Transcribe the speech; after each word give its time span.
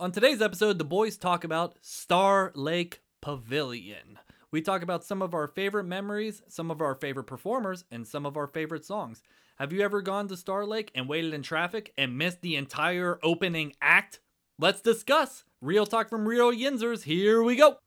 On 0.00 0.12
today's 0.12 0.40
episode, 0.40 0.78
the 0.78 0.84
boys 0.84 1.16
talk 1.16 1.42
about 1.42 1.74
Star 1.80 2.52
Lake 2.54 3.00
Pavilion. 3.20 4.20
We 4.52 4.62
talk 4.62 4.82
about 4.82 5.02
some 5.02 5.20
of 5.20 5.34
our 5.34 5.48
favorite 5.48 5.86
memories, 5.86 6.40
some 6.46 6.70
of 6.70 6.80
our 6.80 6.94
favorite 6.94 7.24
performers, 7.24 7.84
and 7.90 8.06
some 8.06 8.24
of 8.24 8.36
our 8.36 8.46
favorite 8.46 8.84
songs. 8.84 9.24
Have 9.58 9.72
you 9.72 9.80
ever 9.80 10.00
gone 10.00 10.28
to 10.28 10.36
Star 10.36 10.64
Lake 10.64 10.92
and 10.94 11.08
waited 11.08 11.34
in 11.34 11.42
traffic 11.42 11.92
and 11.98 12.16
missed 12.16 12.42
the 12.42 12.54
entire 12.54 13.18
opening 13.24 13.72
act? 13.82 14.20
Let's 14.56 14.80
discuss. 14.80 15.42
Real 15.60 15.84
talk 15.84 16.08
from 16.08 16.28
real 16.28 16.52
Yinzers. 16.52 17.02
Here 17.02 17.42
we 17.42 17.56
go. 17.56 17.78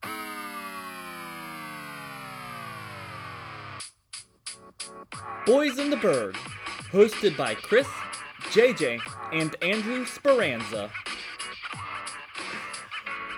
Boys 5.45 5.79
in 5.79 5.89
the 5.89 5.95
Burgh, 5.95 6.35
hosted 6.91 7.37
by 7.37 7.55
Chris, 7.55 7.87
JJ, 8.49 8.99
and 9.31 9.55
Andrew 9.63 10.05
Speranza. 10.05 10.91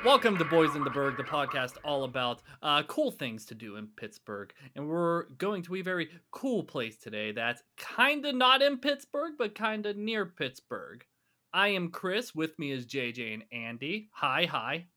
Welcome 0.03 0.37
to 0.37 0.43
Boys 0.45 0.75
in 0.75 0.83
the 0.83 0.89
Burgh, 0.89 1.15
the 1.15 1.23
podcast 1.23 1.77
all 1.85 2.03
about 2.03 2.41
uh, 2.61 2.83
cool 2.83 3.09
things 3.09 3.45
to 3.45 3.55
do 3.55 3.77
in 3.77 3.87
Pittsburgh. 3.95 4.51
And 4.75 4.89
we're 4.89 5.25
going 5.37 5.63
to 5.63 5.75
a 5.75 5.81
very 5.81 6.09
cool 6.31 6.63
place 6.63 6.97
today 6.97 7.31
that's 7.31 7.63
kind 7.77 8.25
of 8.25 8.35
not 8.35 8.61
in 8.61 8.79
Pittsburgh, 8.79 9.33
but 9.37 9.55
kind 9.55 9.85
of 9.85 9.95
near 9.95 10.25
Pittsburgh. 10.25 11.05
I 11.53 11.69
am 11.69 11.89
Chris. 11.89 12.35
With 12.35 12.57
me 12.59 12.71
is 12.71 12.85
JJ 12.85 13.33
and 13.33 13.43
Andy. 13.53 14.09
Hi, 14.13 14.45
hi. 14.45 14.87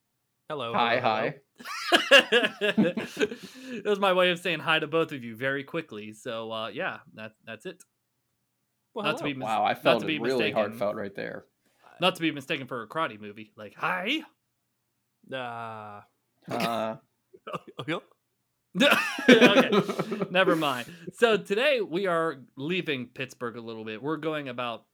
Hello. 0.49 0.73
Hi, 0.73 0.99
hello, 0.99 1.31
hi. 2.09 2.09
that 3.05 3.83
was 3.85 3.99
my 3.99 4.11
way 4.11 4.31
of 4.31 4.39
saying 4.39 4.59
hi 4.59 4.79
to 4.79 4.87
both 4.87 5.13
of 5.13 5.23
you 5.23 5.35
very 5.37 5.63
quickly. 5.63 6.11
So 6.13 6.51
uh, 6.51 6.67
yeah, 6.67 6.97
that 7.13 7.31
that's 7.45 7.65
it. 7.65 7.81
Well, 8.93 9.05
Not 9.05 9.19
to 9.19 9.23
be 9.23 9.33
mis- 9.33 9.45
Wow, 9.45 9.63
I 9.63 9.73
not 9.73 9.83
felt 9.83 9.99
to 10.01 10.05
it 10.05 10.07
be 10.07 10.19
really 10.19 10.37
mistaken. 10.37 10.55
heartfelt 10.57 10.95
right 10.95 11.15
there. 11.15 11.45
Not 12.01 12.15
to 12.15 12.21
be 12.21 12.31
mistaken 12.31 12.67
for 12.67 12.81
a 12.83 12.87
karate 12.87 13.19
movie. 13.19 13.51
Like 13.55 13.73
hi. 13.75 14.23
Uh, 15.31 16.01
Uh, 16.49 16.95
okay, 17.79 17.99
never 20.31 20.55
mind. 20.55 20.87
So 21.13 21.37
today 21.37 21.81
we 21.81 22.07
are 22.07 22.43
leaving 22.55 23.07
Pittsburgh 23.07 23.57
a 23.57 23.61
little 23.61 23.83
bit. 23.83 24.01
We're 24.01 24.17
going 24.17 24.49
about 24.49 24.85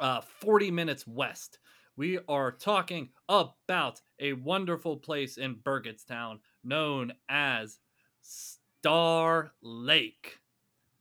uh, 0.00 0.20
40 0.20 0.70
minutes 0.70 1.06
west. 1.06 1.58
We 1.96 2.18
are 2.28 2.50
talking 2.50 3.10
about 3.28 4.00
a 4.18 4.32
wonderful 4.32 4.96
place 4.96 5.36
in 5.36 5.56
Burgettstown 5.56 6.38
known 6.64 7.12
as 7.28 7.78
Star 8.22 9.52
Lake 9.62 10.38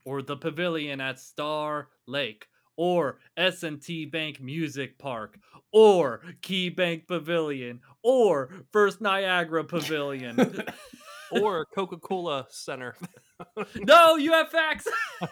or 0.06 0.22
the 0.22 0.38
pavilion 0.38 1.00
at 1.02 1.20
Star 1.20 1.90
Lake 2.08 2.48
or 2.82 3.20
S&T 3.38 4.06
Bank 4.06 4.42
Music 4.42 4.98
Park 4.98 5.38
or 5.72 6.22
Key 6.42 6.70
Bank 6.70 7.06
Pavilion 7.08 7.80
or 8.02 8.50
First 8.72 9.02
Niagara 9.02 9.64
Pavilion. 9.64 10.64
Or 11.34 11.64
Coca 11.64 11.96
Cola 11.96 12.46
Center. 12.50 12.94
no, 13.84 14.18
you 14.18 14.34
have 14.34 14.50
facts. 14.50 14.86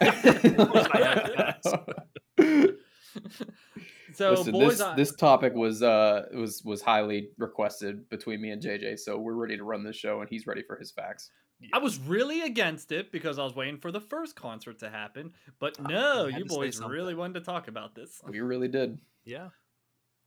so 4.14 4.30
Listen, 4.30 4.52
boys, 4.52 4.78
this, 4.78 4.80
I- 4.80 4.96
this 4.96 5.14
topic 5.14 5.52
was 5.52 5.82
uh 5.82 6.22
was 6.32 6.62
was 6.64 6.80
highly 6.80 7.28
requested 7.36 8.08
between 8.08 8.40
me 8.40 8.50
and 8.50 8.62
JJ, 8.62 8.98
so 8.98 9.18
we're 9.18 9.34
ready 9.34 9.58
to 9.58 9.64
run 9.64 9.84
this 9.84 9.96
show, 9.96 10.22
and 10.22 10.30
he's 10.30 10.46
ready 10.46 10.62
for 10.62 10.76
his 10.76 10.90
facts. 10.90 11.32
I 11.72 11.78
was 11.78 11.98
really 11.98 12.40
against 12.42 12.90
it 12.92 13.12
because 13.12 13.38
I 13.38 13.44
was 13.44 13.54
waiting 13.54 13.78
for 13.78 13.92
the 13.92 14.00
first 14.00 14.34
concert 14.36 14.78
to 14.80 14.90
happen. 14.90 15.32
But 15.58 15.76
Oh, 15.78 15.82
no, 15.84 16.26
you 16.26 16.32
had 16.32 16.38
you 16.40 16.44
to 16.44 16.50
say 16.50 16.56
boys 16.56 16.80
really 16.82 17.14
wanted 17.14 17.34
to 17.34 17.40
talk 17.44 17.68
about 17.68 17.94
this. 17.94 18.20
We 18.26 18.40
really 18.40 18.68
did. 18.68 18.98
Yeah. 19.24 19.48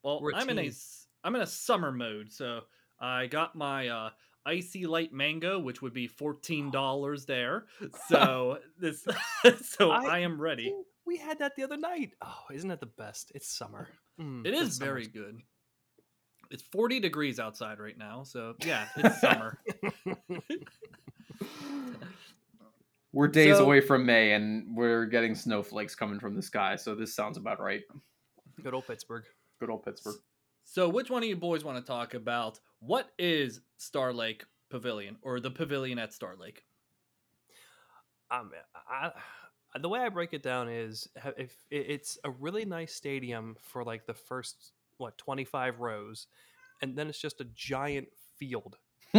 Well, 0.04 0.22
We're 0.22 0.32
a 0.32 0.36
I'm 0.38 0.50
in 0.50 0.58
a 0.60 0.62
team. 0.64 0.70
s- 0.72 1.08
I'm 1.24 1.36
in 1.36 1.42
a 1.42 1.48
summer 1.48 1.92
mode, 1.92 2.32
so 2.32 2.62
I 3.00 3.28
got 3.28 3.56
my 3.56 3.88
uh, 3.88 4.10
icy 4.46 4.86
light 4.86 5.14
mango, 5.14 5.58
which 5.60 5.82
would 5.82 5.94
be 5.94 6.08
fourteen 6.08 6.70
dollars 6.80 7.26
there. 7.26 7.66
So 8.10 8.60
this, 8.78 9.06
so 9.62 9.92
I, 9.92 10.06
I- 10.06 10.20
am 10.20 10.40
ready. 10.40 10.74
We 11.06 11.18
had 11.18 11.40
that 11.40 11.56
the 11.56 11.64
other 11.64 11.78
night. 11.78 12.12
Oh, 12.22 12.44
isn't 12.54 12.70
that 12.70 12.80
the 12.80 12.86
best? 12.86 13.32
It's 13.36 13.48
summer. 13.48 13.90
Mm, 14.22 14.46
it's 14.46 14.78
very 14.78 15.06
good. 15.08 15.42
It's 16.52 16.62
40 16.64 17.00
degrees 17.00 17.40
outside 17.40 17.80
right 17.80 17.98
now, 17.98 18.24
so 18.24 18.54
yeah, 18.64 18.88
it's 18.96 19.20
summer. 19.20 19.60
We're 23.12 23.28
days 23.28 23.58
So- 23.58 23.66
away 23.66 23.80
from 23.82 24.06
May, 24.06 24.34
and 24.34 24.76
we're 24.76 25.06
getting 25.06 25.36
snowflakes 25.36 25.94
coming 25.96 26.20
from 26.20 26.36
the 26.36 26.42
sky, 26.42 26.76
so 26.76 26.96
this 26.96 27.14
sounds 27.16 27.38
about 27.38 27.60
right. 27.60 27.84
Good 28.64 28.74
old 28.74 28.88
Pittsburgh. 28.88 29.26
Good 29.60 29.70
old 29.70 29.84
Pittsburgh. 29.86 30.16
So, 30.64 30.90
which 30.90 31.10
one 31.10 31.22
of 31.22 31.30
you 31.30 31.36
boys 31.36 31.64
want 31.64 31.78
to 31.78 31.84
talk 31.84 32.14
about 32.14 32.60
what 32.80 33.12
is 33.20 33.62
Star 33.78 34.14
Lake 34.14 34.46
Pavilion 34.70 35.18
or 35.22 35.40
the 35.40 35.52
pavilion 35.52 36.00
at 36.00 36.14
Star 36.14 36.36
Lake? 36.36 36.64
Um, 38.32 38.52
I, 38.90 39.12
I, 39.76 39.80
the 39.80 39.90
way 39.90 40.00
I 40.00 40.10
break 40.10 40.34
it 40.34 40.42
down 40.42 40.70
is 40.70 41.08
if 41.38 41.56
it's 41.70 42.18
a 42.24 42.32
really 42.32 42.66
nice 42.66 42.96
stadium 42.96 43.56
for 43.60 43.84
like 43.84 44.06
the 44.08 44.14
first 44.14 44.72
what 44.98 45.18
twenty 45.18 45.44
five 45.44 45.80
rows, 45.82 46.28
and 46.82 46.96
then 46.98 47.08
it's 47.10 47.20
just 47.20 47.42
a 47.42 47.46
giant 47.54 48.08
field, 48.38 48.78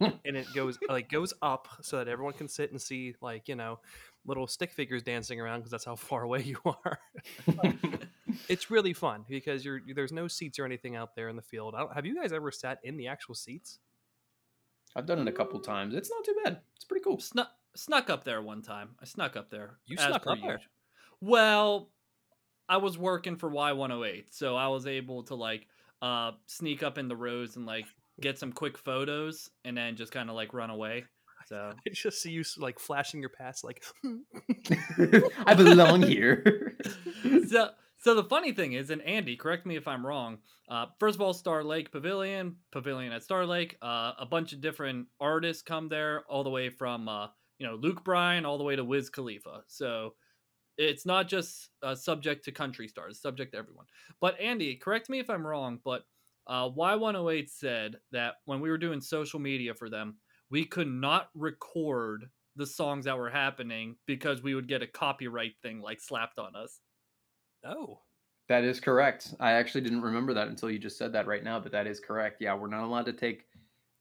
and 0.00 0.36
it 0.36 0.46
goes 0.54 0.78
like 0.88 1.10
goes 1.10 1.34
up 1.42 1.68
so 1.82 1.98
that 1.98 2.08
everyone 2.08 2.32
can 2.32 2.48
sit 2.48 2.70
and 2.70 2.80
see 2.80 3.14
like 3.20 3.48
you 3.48 3.54
know 3.54 3.78
little 4.26 4.46
stick 4.46 4.72
figures 4.72 5.02
dancing 5.02 5.40
around 5.40 5.60
because 5.60 5.70
that's 5.70 5.84
how 5.84 5.96
far 5.96 6.22
away 6.22 6.42
you 6.42 6.58
are. 6.64 6.98
it's 8.48 8.70
really 8.70 8.92
fun 8.92 9.24
because 9.28 9.64
you're 9.64 9.80
there's 9.94 10.12
no 10.12 10.28
seats 10.28 10.58
or 10.58 10.64
anything 10.64 10.96
out 10.96 11.14
there 11.14 11.28
in 11.28 11.36
the 11.36 11.42
field. 11.42 11.74
I 11.74 11.80
don't, 11.80 11.94
have 11.94 12.06
you 12.06 12.14
guys 12.14 12.32
ever 12.32 12.50
sat 12.50 12.78
in 12.82 12.96
the 12.96 13.08
actual 13.08 13.34
seats? 13.34 13.78
I've 14.96 15.06
done 15.06 15.20
it 15.20 15.28
a 15.28 15.32
couple 15.32 15.60
times. 15.60 15.94
It's 15.94 16.10
not 16.10 16.24
too 16.24 16.34
bad. 16.44 16.60
It's 16.74 16.84
pretty 16.84 17.04
cool. 17.04 17.20
Snuck 17.20 17.50
snuck 17.76 18.10
up 18.10 18.24
there 18.24 18.42
one 18.42 18.62
time. 18.62 18.90
I 19.00 19.04
snuck 19.04 19.36
up 19.36 19.50
there. 19.50 19.78
You 19.86 19.96
snuck 19.96 20.26
up 20.26 20.38
there? 20.42 20.60
Well, 21.20 21.90
I 22.68 22.78
was 22.78 22.98
working 22.98 23.36
for 23.36 23.50
Y108, 23.50 24.24
so 24.30 24.56
I 24.56 24.68
was 24.68 24.86
able 24.86 25.24
to 25.24 25.34
like 25.34 25.66
uh 26.02 26.32
sneak 26.46 26.82
up 26.82 26.98
in 26.98 27.08
the 27.08 27.16
rows 27.16 27.56
and 27.56 27.66
like 27.66 27.86
get 28.20 28.38
some 28.38 28.52
quick 28.52 28.78
photos 28.78 29.50
and 29.64 29.76
then 29.76 29.96
just 29.96 30.12
kind 30.12 30.28
of 30.28 30.36
like 30.36 30.54
run 30.54 30.70
away. 30.70 31.04
So 31.46 31.72
I 31.74 31.90
just 31.90 32.22
see 32.22 32.30
you 32.30 32.44
like 32.58 32.78
flashing 32.78 33.18
your 33.18 33.30
pass 33.30 33.64
like. 33.64 33.82
I 35.46 35.54
belong 35.56 36.02
here. 36.02 36.76
so 37.48 37.70
so 37.98 38.14
the 38.14 38.22
funny 38.22 38.52
thing 38.52 38.74
is, 38.74 38.90
and 38.90 39.02
Andy, 39.02 39.36
correct 39.36 39.66
me 39.66 39.74
if 39.74 39.88
I'm 39.88 40.06
wrong. 40.06 40.38
Uh, 40.68 40.86
first 41.00 41.16
of 41.16 41.22
all, 41.22 41.34
Star 41.34 41.64
Lake 41.64 41.90
Pavilion, 41.90 42.56
Pavilion 42.70 43.12
at 43.12 43.24
Star 43.24 43.46
Lake. 43.46 43.76
Uh, 43.82 44.12
a 44.18 44.26
bunch 44.26 44.52
of 44.52 44.60
different 44.60 45.08
artists 45.18 45.62
come 45.62 45.88
there, 45.88 46.22
all 46.28 46.44
the 46.44 46.50
way 46.50 46.68
from 46.68 47.08
uh, 47.08 47.28
you 47.58 47.66
know 47.66 47.74
Luke 47.74 48.04
Bryan 48.04 48.46
all 48.46 48.56
the 48.56 48.64
way 48.64 48.76
to 48.76 48.84
Wiz 48.84 49.10
Khalifa. 49.10 49.62
So 49.66 50.14
it's 50.78 51.04
not 51.04 51.28
just 51.28 51.70
uh, 51.82 51.94
subject 51.94 52.44
to 52.44 52.52
country 52.52 52.88
stars, 52.88 53.20
subject 53.20 53.52
to 53.52 53.58
everyone. 53.58 53.86
But 54.20 54.40
Andy, 54.40 54.76
correct 54.76 55.10
me 55.10 55.18
if 55.18 55.28
I'm 55.28 55.46
wrong, 55.46 55.80
but 55.84 56.04
uh, 56.46 56.68
Y108 56.68 57.48
said 57.48 57.96
that 58.12 58.36
when 58.44 58.60
we 58.60 58.70
were 58.70 58.78
doing 58.78 59.00
social 59.00 59.40
media 59.40 59.74
for 59.74 59.88
them, 59.90 60.18
we 60.50 60.64
could 60.64 60.88
not 60.88 61.30
record 61.34 62.30
the 62.56 62.66
songs 62.66 63.04
that 63.04 63.16
were 63.16 63.30
happening 63.30 63.96
because 64.06 64.42
we 64.42 64.54
would 64.54 64.68
get 64.68 64.82
a 64.82 64.86
copyright 64.86 65.54
thing 65.62 65.80
like 65.80 66.00
slapped 66.00 66.38
on 66.38 66.56
us. 66.56 66.80
oh, 67.64 68.02
That 68.48 68.64
is 68.64 68.80
correct. 68.80 69.34
I 69.38 69.52
actually 69.52 69.82
didn't 69.82 70.02
remember 70.02 70.34
that 70.34 70.48
until 70.48 70.70
you 70.70 70.78
just 70.78 70.98
said 70.98 71.12
that 71.12 71.26
right 71.26 71.44
now, 71.44 71.60
but 71.60 71.72
that 71.72 71.86
is 71.86 72.00
correct. 72.00 72.38
Yeah, 72.40 72.54
we're 72.54 72.66
not 72.66 72.84
allowed 72.84 73.06
to 73.06 73.12
take 73.12 73.46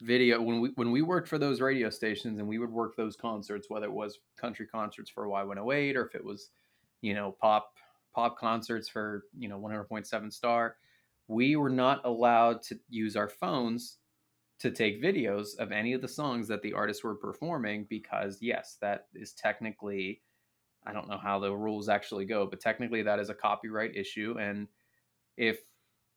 video 0.01 0.41
when 0.41 0.61
we 0.61 0.69
when 0.75 0.91
we 0.91 1.01
worked 1.01 1.27
for 1.27 1.38
those 1.38 1.61
radio 1.61 1.89
stations 1.89 2.39
and 2.39 2.47
we 2.47 2.57
would 2.57 2.71
work 2.71 2.95
those 2.95 3.16
concerts, 3.16 3.69
whether 3.69 3.85
it 3.85 3.91
was 3.91 4.19
country 4.38 4.66
concerts 4.66 5.09
for 5.09 5.27
Y108 5.27 5.95
or 5.95 6.06
if 6.06 6.16
it 6.16 6.23
was, 6.23 6.51
you 7.01 7.13
know, 7.13 7.31
pop 7.31 7.73
pop 8.16 8.38
concerts 8.38 8.89
for, 8.89 9.25
you 9.38 9.47
know, 9.47 9.59
100.7 9.59 10.33
star, 10.33 10.77
we 11.29 11.56
were 11.56 11.69
not 11.69 12.03
allowed 12.06 12.62
to 12.63 12.79
use 12.90 13.16
our 13.16 13.29
phones 13.29 14.00
to 14.59 14.71
take 14.71 15.01
videos 15.01 15.57
of 15.59 15.71
any 15.71 15.94
of 15.94 16.01
the 16.01 16.07
songs 16.07 16.48
that 16.50 16.62
the 16.62 16.74
artists 16.74 17.04
were 17.04 17.15
performing 17.15 17.86
because 17.89 18.39
yes, 18.42 18.77
that 18.81 19.07
is 19.13 19.31
technically 19.33 20.21
I 20.86 20.94
don't 20.94 21.07
know 21.07 21.18
how 21.18 21.39
the 21.39 21.56
rules 21.56 21.89
actually 21.89 22.25
go, 22.25 22.48
but 22.48 22.59
technically 22.59 23.04
that 23.04 23.19
is 23.19 23.30
a 23.30 23.36
copyright 23.36 23.95
issue. 23.95 24.36
And 24.39 24.68
if, 25.38 25.59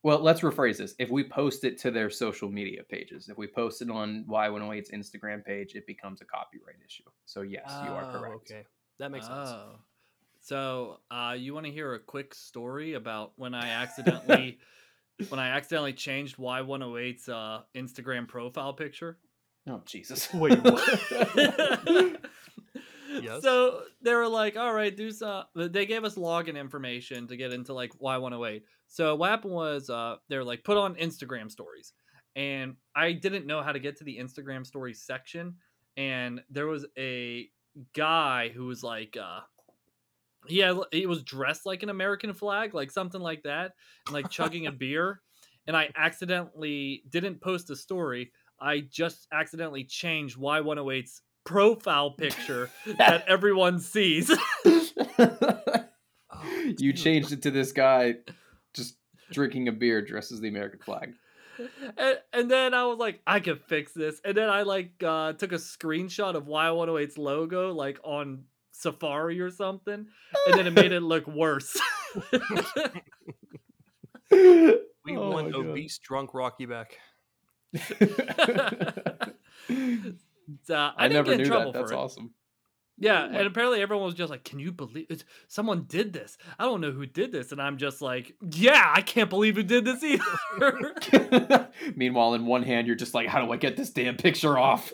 well, 0.03 0.21
let's 0.21 0.41
rephrase 0.41 0.79
this. 0.79 0.95
If 0.99 1.11
we 1.11 1.25
post 1.25 1.65
it 1.65 1.79
to 1.81 1.91
their 1.91 2.11
social 2.11 2.49
media 2.49 2.83
pages, 2.89 3.29
if 3.29 3.37
we 3.37 3.49
post 3.49 3.83
it 3.83 3.91
on 3.91 4.25
Y108's 4.29 4.91
Instagram 4.91 5.45
page, 5.45 5.75
it 5.75 5.87
becomes 5.87 6.21
a 6.21 6.25
copyright 6.25 6.77
issue. 6.87 7.05
So, 7.27 7.43
yes, 7.43 7.79
you 7.83 7.93
are 7.93 8.05
Oh, 8.09 8.13
correct. 8.13 8.53
Okay, 8.53 8.65
that 8.99 9.11
makes 9.11 9.27
sense. 9.27 9.51
Oh. 9.51 9.79
So, 10.41 11.01
uh, 11.11 11.37
you 11.39 11.55
want 11.55 11.67
to 11.67 11.73
hear 11.73 11.95
a 11.95 12.01
quick 12.01 12.35
story 12.35 12.95
about 12.95 13.33
when 13.37 13.55
I 13.55 13.69
accidentally 13.69 14.59
when 15.29 15.41
I 15.41 15.49
accidentally 15.49 15.93
changed 15.93 16.37
Y108's 16.37 17.29
uh, 17.29 17.63
Instagram 17.77 18.29
profile 18.29 18.73
picture? 18.73 19.19
Oh, 19.69 19.83
Jesus. 19.87 20.33
Wait, 20.35 20.59
Yes. 23.21 23.43
So 23.43 23.83
they 24.01 24.15
were 24.15 24.29
like, 24.29 24.57
all 24.57 24.73
right, 24.73 24.97
do 24.97 25.11
some. 25.11 25.45
They 25.55 25.87
gave 25.87 26.05
us 26.05 26.15
login 26.15 26.59
information 26.59 27.27
to 27.29 27.37
get 27.37 27.53
into 27.53 27.75
like 27.75 27.93
Y108. 27.99 28.63
So 28.89 29.15
what 29.17 29.31
happened 29.31 29.53
was 29.53 29.91
uh, 29.91 30.17
they 30.29 30.37
were 30.37 30.45
like, 30.45 30.65
put 30.65 30.77
on 30.77 30.95
Instagram 30.95 31.51
stories. 31.51 31.93
And 32.37 32.77
I 32.97 33.13
didn't 33.13 33.47
know 33.47 33.63
how 33.63 33.73
to 33.73 33.79
get 33.79 33.99
to 33.99 34.05
the 34.05 34.19
Instagram 34.19 34.67
stories 34.67 35.03
section. 35.03 35.57
And 35.97 36.41
there 36.51 36.67
was 36.67 36.87
a 36.99 37.49
guy 37.95 38.49
who 38.49 38.67
was 38.67 38.83
like, 38.83 39.17
uh, 39.21 39.41
yeah, 40.49 40.79
he 40.91 41.07
was 41.07 41.23
dressed 41.23 41.67
like 41.67 41.83
an 41.83 41.89
American 41.89 42.33
flag, 42.35 42.75
like 42.75 42.91
something 42.91 43.21
like 43.21 43.43
that, 43.45 43.73
and 44.07 44.15
like 44.15 44.31
chugging 44.31 44.67
a 44.67 44.73
beer. 44.73 45.21
And 45.67 45.77
I 45.77 45.91
accidentally 45.97 47.05
didn't 47.09 47.41
post 47.41 47.71
a 47.71 47.77
story. 47.77 48.33
I 48.61 48.81
just 48.81 49.29
accidentally 49.33 49.85
changed 49.85 50.39
Y108's 50.39 51.23
profile 51.45 52.11
picture 52.13 52.71
that 52.99 53.25
everyone 53.29 53.79
sees. 53.81 54.31
Oh, 56.35 56.73
you 56.79 56.95
changed 56.95 57.31
it 57.33 57.43
to 57.43 57.51
this 57.51 57.73
guy 57.73 58.15
just 58.73 58.97
drinking 59.31 59.69
a 59.69 59.73
beer 59.73 60.01
dressed 60.01 60.33
as 60.33 60.41
the 60.41 60.49
American 60.49 60.81
flag. 60.81 61.13
and, 61.99 62.19
and 62.33 62.51
then 62.51 62.73
I 62.73 62.87
was 62.87 62.99
like, 62.99 63.21
I 63.27 63.41
can 63.41 63.59
fix 63.69 63.93
this. 63.93 64.21
And 64.25 64.37
then 64.37 64.49
I 64.49 64.63
like 64.63 65.03
uh, 65.05 65.35
took 65.35 65.53
a 65.53 65.57
screenshot 65.57 66.35
of 66.35 66.47
Y108's 66.47 67.19
logo, 67.19 67.73
like 67.75 68.01
on 68.03 68.45
Safari 68.73 69.41
or 69.41 69.51
something, 69.51 70.07
and 70.49 70.59
then 70.59 70.67
it 70.67 70.73
made 70.73 70.93
it 70.93 71.01
look 71.03 71.27
worse. 71.27 71.79
We 75.05 75.17
Oh 75.17 75.31
want 75.31 75.47
my 75.47 75.53
God. 75.53 75.67
obese 75.67 75.99
drunk 75.99 76.33
Rocky 76.35 76.67
back. 76.67 76.99
So, 80.65 80.75
I, 80.75 80.93
I 80.97 81.09
didn't 81.09 81.13
never 81.15 81.25
get 81.31 81.35
in 81.35 81.39
knew 81.39 81.45
trouble 81.47 81.73
that. 81.73 81.79
That's 81.79 81.91
for 81.93 81.97
it. 81.97 82.01
awesome. 82.01 82.35
Yeah, 82.99 83.23
Oh 83.25 83.37
and 83.37 83.47
apparently 83.47 83.81
everyone 83.81 84.05
was 84.07 84.15
just 84.15 84.31
like, 84.31 84.45
"Can 84.45 84.59
you 84.59 84.71
believe 84.73 85.07
it? 85.09 85.25
Someone 85.49 85.85
did 85.89 86.13
this? 86.13 86.37
I 86.59 86.65
don't 86.65 86.81
know 86.81 86.91
who 86.91 87.07
did 87.07 87.33
this." 87.33 87.53
And 87.53 87.61
I'm 87.63 87.79
just 87.79 88.03
like, 88.03 88.35
"Yeah, 88.51 88.93
I 88.95 89.01
can't 89.03 89.31
believe 89.31 89.57
who 89.57 89.63
did 89.63 89.85
this 89.85 90.03
either." 90.05 91.69
Meanwhile, 91.97 92.35
in 92.35 92.45
one 92.47 92.63
hand, 92.65 92.87
you're 92.87 92.97
just 92.97 93.15
like, 93.15 93.29
how 93.29 93.45
do 93.45 93.51
I 93.53 93.57
get 93.57 93.77
this 93.77 93.91
damn 93.91 94.17
picture 94.17 94.59
off? 94.59 94.93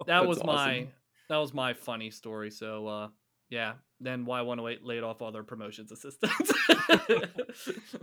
that 0.06 0.26
was 0.26 0.38
That's 0.38 0.46
my 0.46 0.86
that 1.28 1.36
was 1.36 1.54
my 1.54 1.74
funny 1.74 2.10
story. 2.10 2.50
So 2.50 2.86
uh 2.86 3.08
yeah, 3.48 3.74
then 4.00 4.26
Y108 4.26 4.78
laid 4.82 5.02
off 5.02 5.20
all 5.22 5.32
their 5.32 5.42
promotions 5.42 5.90
assistants. 5.92 6.52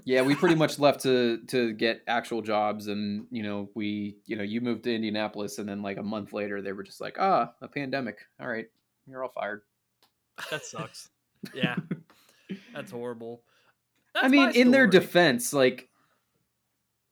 Yeah, 0.04 0.22
we 0.22 0.36
pretty 0.36 0.56
much 0.56 0.80
left 0.80 1.02
to 1.04 1.40
to 1.48 1.74
get 1.74 2.02
actual 2.08 2.42
jobs, 2.42 2.88
and 2.88 3.28
you 3.30 3.44
know, 3.44 3.70
we, 3.76 4.16
you 4.26 4.38
know, 4.38 4.44
you 4.44 4.62
moved 4.62 4.86
to 4.86 4.96
Indianapolis, 4.96 5.58
and 5.58 5.68
then 5.68 5.82
like 5.82 5.98
a 5.98 6.04
month 6.04 6.32
later, 6.32 6.62
they 6.62 6.72
were 6.72 6.84
just 6.84 7.02
like, 7.02 7.18
ah, 7.20 7.52
a 7.62 7.68
pandemic. 7.68 8.20
All 8.40 8.48
right, 8.48 8.68
you're 9.06 9.22
all 9.24 9.32
fired. 9.36 9.64
That 10.50 10.64
sucks. 10.64 11.10
yeah. 11.54 11.76
That's 12.74 12.92
horrible. 12.92 13.42
I 14.16 14.30
mean, 14.30 14.52
in 14.52 14.72
their 14.72 14.88
defense, 14.88 15.52
like, 15.52 15.90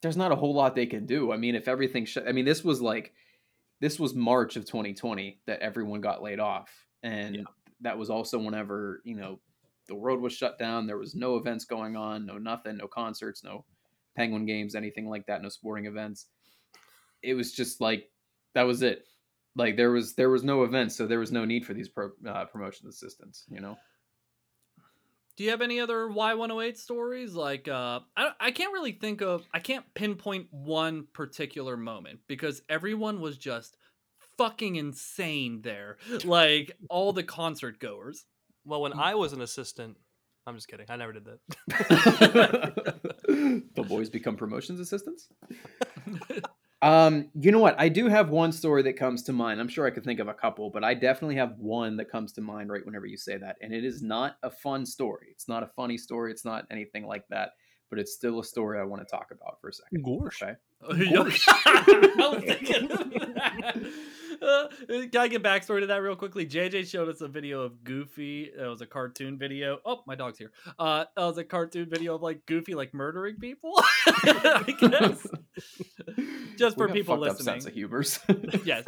there's 0.02 0.18
not 0.18 0.32
a 0.32 0.36
whole 0.36 0.54
lot 0.54 0.76
they 0.76 0.86
can 0.86 1.06
do. 1.06 1.32
I 1.32 1.38
mean, 1.38 1.56
if 1.56 1.68
everything, 1.68 2.06
sh- 2.06 2.20
I 2.26 2.32
mean, 2.32 2.46
this 2.46 2.64
was 2.64 2.82
like, 2.82 3.14
this 3.82 4.00
was 4.00 4.14
March 4.16 4.56
of 4.56 4.66
2020 4.66 5.42
that 5.48 5.60
everyone 5.60 6.02
got 6.02 6.22
laid 6.22 6.40
off, 6.40 6.70
and 7.04 7.36
Yeah. 7.36 7.44
that 7.82 7.98
was 7.98 8.10
also 8.10 8.40
whenever 8.40 9.02
you 9.04 9.16
know 9.16 9.40
the 9.88 9.96
world 9.96 10.20
was 10.22 10.34
shut 10.34 10.58
down. 10.58 10.88
There 10.88 10.98
was 10.98 11.14
no 11.16 11.38
events 11.38 11.66
going 11.66 11.96
on, 11.96 12.26
no 12.26 12.38
nothing, 12.38 12.78
no 12.78 12.88
concerts, 12.88 13.44
no 13.44 13.66
Penguin 14.16 14.46
games, 14.46 14.76
anything 14.76 15.08
like 15.10 15.26
that, 15.28 15.42
no 15.42 15.50
sporting 15.50 15.86
events. 15.86 16.28
It 17.22 17.34
was 17.34 17.52
just 17.54 17.82
like 17.82 18.10
that 18.54 18.64
was 18.64 18.82
it. 18.82 19.06
Like 19.56 19.78
there 19.78 19.92
was 19.92 20.16
there 20.16 20.30
was 20.30 20.44
no 20.44 20.64
events, 20.64 20.96
so 20.96 21.06
there 21.08 21.20
was 21.20 21.32
no 21.32 21.46
need 21.46 21.66
for 21.66 21.74
these 21.74 21.90
pro, 21.90 22.12
uh, 22.28 22.46
promotion 22.46 22.88
assistants. 22.88 23.46
You 23.50 23.62
know. 23.62 23.78
Do 25.38 25.44
you 25.44 25.50
have 25.52 25.62
any 25.62 25.80
other 25.82 26.08
Y108 26.08 26.78
stories? 26.78 27.34
Like, 27.34 27.68
uh, 27.68 28.00
I, 28.16 28.32
I 28.40 28.52
can't 28.52 28.72
really 28.72 28.94
think 28.94 29.22
of, 29.22 29.44
I 29.54 29.60
can't 29.60 29.86
pinpoint 29.94 30.48
one 30.52 31.08
particular 31.14 31.76
moment 31.76 32.20
because 32.28 32.62
everyone 32.70 33.20
was 33.20 33.38
just 33.38 33.76
fucking 34.38 34.78
insane 34.78 35.62
there. 35.62 35.98
Like, 36.24 36.72
all 36.90 37.12
the 37.14 37.24
concert 37.24 37.80
goers. 37.80 38.26
Well, 38.66 38.80
Mm. 38.80 38.84
when 38.84 38.94
I 38.94 39.16
was 39.16 39.34
an 39.34 39.42
assistant, 39.42 39.98
I'm 40.48 40.56
just 40.56 40.68
kidding. 40.68 40.86
I 40.90 40.96
never 40.96 41.12
did 41.14 41.26
that. 41.26 41.40
the 43.76 43.84
boys 43.84 44.10
become 44.10 44.38
promotions 44.38 44.80
assistants. 44.80 45.28
Um, 46.86 47.32
you 47.34 47.52
know 47.52 47.58
what? 47.58 47.76
I 47.80 47.90
do 47.90 48.08
have 48.10 48.30
one 48.30 48.52
story 48.52 48.84
that 48.84 48.94
comes 48.94 49.24
to 49.24 49.34
mind. 49.34 49.60
I'm 49.60 49.68
sure 49.68 49.88
I 49.88 49.90
could 49.90 50.04
think 50.04 50.20
of 50.20 50.28
a 50.28 50.36
couple, 50.36 50.70
but 50.70 50.84
I 50.84 50.94
definitely 50.94 51.36
have 51.38 51.58
one 51.58 51.98
that 51.98 52.12
comes 52.12 52.32
to 52.34 52.42
mind 52.42 52.70
right 52.70 52.86
whenever 52.86 53.08
you 53.08 53.18
say 53.18 53.38
that. 53.38 53.56
And 53.60 53.74
it 53.74 53.84
is 53.84 54.04
not 54.04 54.38
a 54.44 54.52
fun 54.52 54.86
story. 54.86 55.30
It's 55.32 55.48
not 55.48 55.64
a 55.64 55.68
funny 55.76 55.98
story. 55.98 56.32
It's 56.32 56.46
not 56.46 56.68
anything 56.70 57.08
like 57.08 57.28
that. 57.30 57.54
But 57.90 57.98
it's 57.98 58.14
still 58.14 58.40
a 58.40 58.44
story 58.44 58.80
I 58.80 58.84
want 58.84 59.02
to 59.02 59.10
talk 59.10 59.30
about 59.32 59.60
for 59.62 59.70
a 59.70 59.74
second. 59.74 60.04
Gosh. 60.04 60.44
Okay. 60.44 60.54
course. 61.16 61.48
I 64.42 64.46
was 64.46 64.72
thinking 64.78 64.86
of 64.86 64.90
that. 64.90 65.06
Uh, 65.06 65.10
can 65.10 65.22
I 65.22 65.28
get 65.28 65.44
backstory 65.44 65.80
to 65.82 65.88
that 65.88 66.02
real 66.02 66.16
quickly? 66.16 66.46
JJ 66.46 66.88
showed 66.90 67.10
us 67.10 67.22
a 67.22 67.28
video 67.28 67.62
of 67.62 67.84
Goofy. 67.84 68.52
It 68.58 68.68
was 68.68 68.82
a 68.82 68.86
cartoon 68.86 69.38
video. 69.38 69.80
Oh, 69.86 70.04
my 70.06 70.16
dog's 70.16 70.38
here. 70.38 70.52
Uh, 70.78 71.06
it 71.16 71.20
was 71.20 71.38
a 71.38 71.44
cartoon 71.44 71.90
video 71.90 72.16
of 72.16 72.22
like 72.22 72.46
Goofy 72.46 72.74
like 72.76 72.94
murdering 72.94 73.38
people. 73.38 73.74
I 74.08 74.76
guess. 74.80 75.28
Just 76.58 76.78
We 76.78 76.88
for 76.88 76.94
people 76.94 77.24
up 77.24 77.38
sense 77.38 77.46
listening. 77.46 77.68
of 77.68 77.74
humors. 77.74 78.20
yes. 78.66 78.86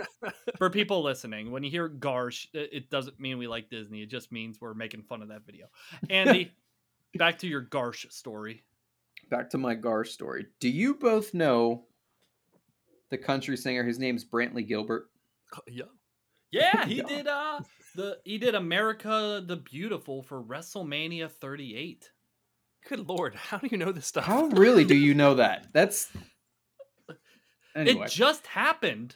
For 0.58 0.70
people 0.70 1.04
listening, 1.04 1.52
when 1.52 1.64
you 1.64 1.70
hear 1.70 1.90
Garsh, 1.90 2.48
it, 2.54 2.70
it 2.72 2.90
doesn't 2.90 3.20
mean 3.20 3.38
we 3.38 3.48
like 3.48 3.70
Disney. 3.70 4.02
It 4.04 4.10
just 4.10 4.32
means 4.32 4.60
we're 4.62 4.74
making 4.74 5.04
fun 5.04 5.22
of 5.22 5.30
that 5.30 5.46
video. 5.46 5.68
Andy, 6.10 6.52
back 7.16 7.40
to 7.40 7.48
your 7.48 7.62
Garsh 7.64 8.10
story. 8.12 8.64
Back 9.30 9.50
to 9.50 9.58
my 9.58 9.76
Gar 9.76 10.06
story. 10.06 10.46
Do 10.62 10.70
you 10.70 10.96
both 10.96 11.34
know 11.34 11.84
the 13.10 13.18
country 13.18 13.58
singer? 13.58 13.84
His 13.84 14.00
name's 14.00 14.24
Brantley 14.24 14.66
Gilbert. 14.66 15.10
yeah. 15.68 15.84
Yeah, 16.52 16.86
he 16.88 16.96
Yeah. 16.96 17.04
did 17.04 17.28
uh 17.28 17.60
the 17.96 18.20
he 18.24 18.38
did 18.38 18.56
America 18.56 19.44
the 19.46 19.58
Beautiful 19.58 20.24
for 20.24 20.42
WrestleMania 20.42 21.30
38. 21.32 22.12
Good 22.88 23.08
lord, 23.08 23.36
how 23.36 23.58
do 23.58 23.68
you 23.70 23.78
know 23.78 23.92
this 23.92 24.08
stuff? 24.08 24.24
How 24.26 24.46
really 24.48 24.86
do 24.86 24.96
you 24.96 25.14
know 25.14 25.36
that? 25.36 25.68
That's 25.74 26.10
anyway. 27.76 28.06
It 28.06 28.12
just 28.12 28.48
happened. 28.48 29.16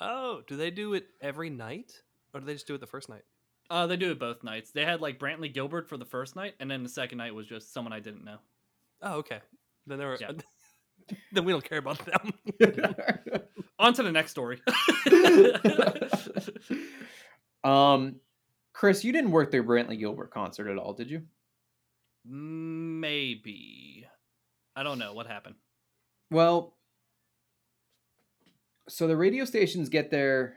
Oh, 0.00 0.42
do 0.46 0.56
they 0.56 0.70
do 0.70 0.94
it 0.94 1.06
every 1.20 1.50
night, 1.50 1.92
or 2.34 2.40
do 2.40 2.46
they 2.46 2.54
just 2.54 2.66
do 2.66 2.74
it 2.74 2.80
the 2.80 2.86
first 2.86 3.08
night? 3.08 3.22
Uh 3.70 3.86
they 3.86 3.96
do 3.96 4.10
it 4.10 4.18
both 4.18 4.42
nights. 4.42 4.70
They 4.72 4.84
had 4.84 5.00
like 5.00 5.18
Brantley 5.18 5.52
Gilbert 5.52 5.88
for 5.88 5.96
the 5.96 6.04
first 6.04 6.34
night 6.34 6.54
and 6.60 6.70
then 6.70 6.82
the 6.82 6.88
second 6.88 7.18
night 7.18 7.34
was 7.34 7.46
just 7.46 7.72
someone 7.72 7.92
I 7.92 8.00
didn't 8.00 8.24
know. 8.24 8.38
Oh, 9.02 9.18
okay. 9.18 9.40
Then 9.86 9.98
they 9.98 10.04
were. 10.04 10.16
Yeah. 10.20 10.32
then 11.32 11.44
we 11.44 11.52
don't 11.52 11.64
care 11.64 11.78
about 11.78 11.98
them. 12.04 12.32
On 13.82 13.92
to 13.94 14.02
the 14.02 14.12
next 14.12 14.30
story. 14.30 14.60
um, 17.64 18.16
Chris, 18.72 19.04
you 19.04 19.12
didn't 19.12 19.32
work 19.32 19.50
the 19.50 19.58
Brantley 19.58 19.98
Gilbert 19.98 20.30
concert 20.30 20.70
at 20.70 20.78
all, 20.78 20.92
did 20.92 21.10
you? 21.10 21.22
Maybe. 22.24 24.06
I 24.76 24.84
don't 24.84 25.00
know 25.00 25.14
what 25.14 25.26
happened. 25.26 25.56
Well, 26.30 26.76
so 28.88 29.08
the 29.08 29.16
radio 29.16 29.44
stations 29.44 29.88
get 29.88 30.12
their. 30.12 30.54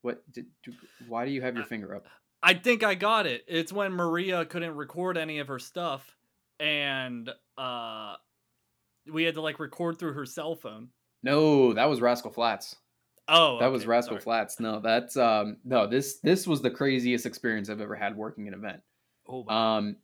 What? 0.00 0.22
Did, 0.32 0.46
do, 0.64 0.72
why 1.08 1.26
do 1.26 1.30
you 1.30 1.42
have 1.42 1.56
your 1.56 1.66
finger 1.66 1.94
up? 1.94 2.06
I 2.42 2.54
think 2.54 2.82
I 2.82 2.94
got 2.94 3.26
it. 3.26 3.44
It's 3.46 3.72
when 3.72 3.92
Maria 3.92 4.46
couldn't 4.46 4.76
record 4.76 5.18
any 5.18 5.40
of 5.40 5.48
her 5.48 5.58
stuff 5.58 6.16
and 6.60 7.30
uh 7.56 8.14
we 9.10 9.24
had 9.24 9.34
to 9.34 9.40
like 9.40 9.58
record 9.60 9.98
through 9.98 10.12
her 10.14 10.26
cell 10.26 10.54
phone. 10.54 10.88
No, 11.22 11.72
that 11.74 11.86
was 11.86 12.00
Rascal 12.00 12.30
Flatts. 12.30 12.76
Oh, 13.30 13.58
That 13.58 13.70
was 13.70 13.86
Rascal 13.86 14.14
sorry. 14.14 14.22
Flatts. 14.22 14.58
No, 14.60 14.80
that's 14.80 15.16
um 15.16 15.58
no, 15.64 15.86
this 15.86 16.18
this 16.20 16.46
was 16.46 16.62
the 16.62 16.70
craziest 16.70 17.26
experience 17.26 17.68
I've 17.68 17.80
ever 17.80 17.94
had 17.96 18.16
working 18.16 18.48
an 18.48 18.54
event. 18.54 18.80
Oh, 19.28 19.44
my. 19.44 19.76
Um 19.76 19.96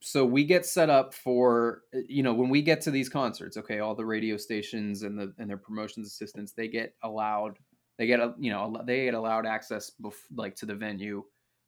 so 0.00 0.24
we 0.24 0.44
get 0.44 0.66
set 0.66 0.90
up 0.90 1.14
for 1.14 1.82
uh, 1.94 1.98
you 2.08 2.22
know 2.22 2.34
when 2.34 2.48
we 2.50 2.60
get 2.62 2.80
to 2.82 2.90
these 2.90 3.08
concerts 3.08 3.56
okay 3.56 3.78
all 3.78 3.94
the 3.94 4.04
radio 4.04 4.36
stations 4.36 5.02
and 5.02 5.16
the 5.18 5.32
and 5.38 5.48
their 5.48 5.56
promotions 5.56 6.06
assistants 6.08 6.52
they 6.52 6.66
get 6.66 6.94
allowed 7.02 7.56
they 7.98 8.06
get 8.06 8.18
a 8.18 8.34
you 8.38 8.50
know 8.50 8.74
they 8.84 9.04
get 9.04 9.14
allowed 9.14 9.46
access 9.46 9.92
bef- 10.02 10.14
like 10.34 10.56
to 10.56 10.66
the 10.66 10.74
venue 10.74 11.22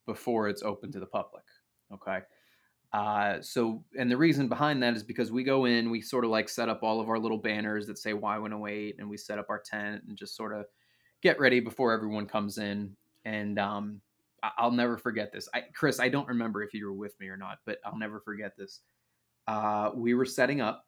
before 0.07 0.49
it's 0.49 0.63
open 0.65 0.91
to 0.91 0.99
the 0.99 1.07
public 1.07 1.45
okay 1.93 2.21
uh 2.95 3.43
so 3.43 3.85
and 3.99 4.11
the 4.11 4.17
reason 4.17 4.49
behind 4.49 4.83
that 4.83 4.95
is 4.95 5.03
because 5.03 5.31
we 5.33 5.43
go 5.45 5.65
in 5.67 5.91
we 5.91 6.01
sort 6.01 6.25
of 6.25 6.31
like 6.31 6.49
set 6.49 6.69
up 6.69 6.83
all 6.83 7.01
of 7.01 7.09
our 7.09 7.19
little 7.19 7.39
banners 7.39 7.87
that 7.87 7.99
say 7.99 8.13
y108 8.13 8.95
and 8.99 9.11
we 9.11 9.17
set 9.17 9.39
up 9.39 9.47
our 9.51 9.61
tent 9.61 10.03
and 10.09 10.17
just 10.17 10.37
sort 10.37 10.55
of 10.55 10.65
get 11.23 11.39
ready 11.39 11.61
before 11.61 11.93
everyone 11.93 12.27
comes 12.27 12.59
in 12.59 12.97
and 13.25 13.59
um 13.59 14.01
I'll 14.59 14.71
never 14.71 14.99
forget 14.99 15.33
this. 15.33 15.49
I, 15.55 15.63
Chris, 15.75 16.01
I 16.01 16.09
don't 16.09 16.29
remember 16.29 16.63
if 16.63 16.75
you 16.75 16.87
were 16.87 16.93
with 16.93 17.19
me 17.21 17.29
or 17.29 17.37
not, 17.37 17.59
but 17.65 17.79
I'll 17.85 17.99
never 17.99 18.21
forget 18.21 18.57
this. 18.57 18.81
Uh, 19.47 19.91
we 19.95 20.15
were 20.15 20.25
setting 20.25 20.61
up, 20.61 20.85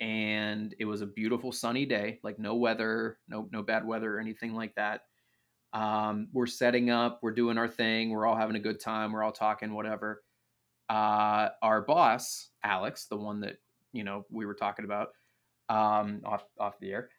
and 0.00 0.74
it 0.78 0.84
was 0.84 1.00
a 1.00 1.06
beautiful 1.06 1.52
sunny 1.52 1.86
day, 1.86 2.20
like 2.22 2.38
no 2.38 2.54
weather, 2.56 3.18
no 3.28 3.48
no 3.52 3.62
bad 3.62 3.86
weather 3.86 4.16
or 4.16 4.20
anything 4.20 4.54
like 4.54 4.74
that. 4.74 5.02
Um, 5.72 6.28
we're 6.32 6.46
setting 6.46 6.90
up, 6.90 7.20
we're 7.22 7.32
doing 7.32 7.58
our 7.58 7.68
thing, 7.68 8.10
we're 8.10 8.26
all 8.26 8.36
having 8.36 8.56
a 8.56 8.60
good 8.60 8.80
time, 8.80 9.12
we're 9.12 9.22
all 9.22 9.32
talking, 9.32 9.74
whatever. 9.74 10.22
Uh, 10.88 11.48
our 11.62 11.82
boss, 11.82 12.50
Alex, 12.62 13.06
the 13.06 13.16
one 13.16 13.40
that 13.40 13.56
you 13.92 14.04
know 14.04 14.24
we 14.30 14.46
were 14.46 14.54
talking 14.54 14.84
about 14.84 15.08
um, 15.68 16.20
off 16.24 16.44
off 16.58 16.78
the 16.80 16.92
air, 16.92 17.10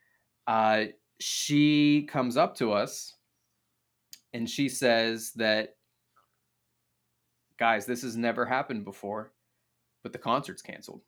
uh, 0.48 0.86
she 1.20 2.08
comes 2.10 2.38
up 2.38 2.56
to 2.56 2.72
us 2.72 3.14
and 4.34 4.50
she 4.50 4.70
says 4.70 5.32
that, 5.36 5.76
guys, 7.58 7.86
this 7.86 8.04
has 8.04 8.16
never 8.16 8.46
happened 8.46 8.86
before, 8.86 9.34
but 10.04 10.14
the 10.14 10.20
concert's 10.20 10.62
canceled. 10.62 11.02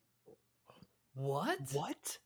What? 1.14 1.60
What? 1.74 2.18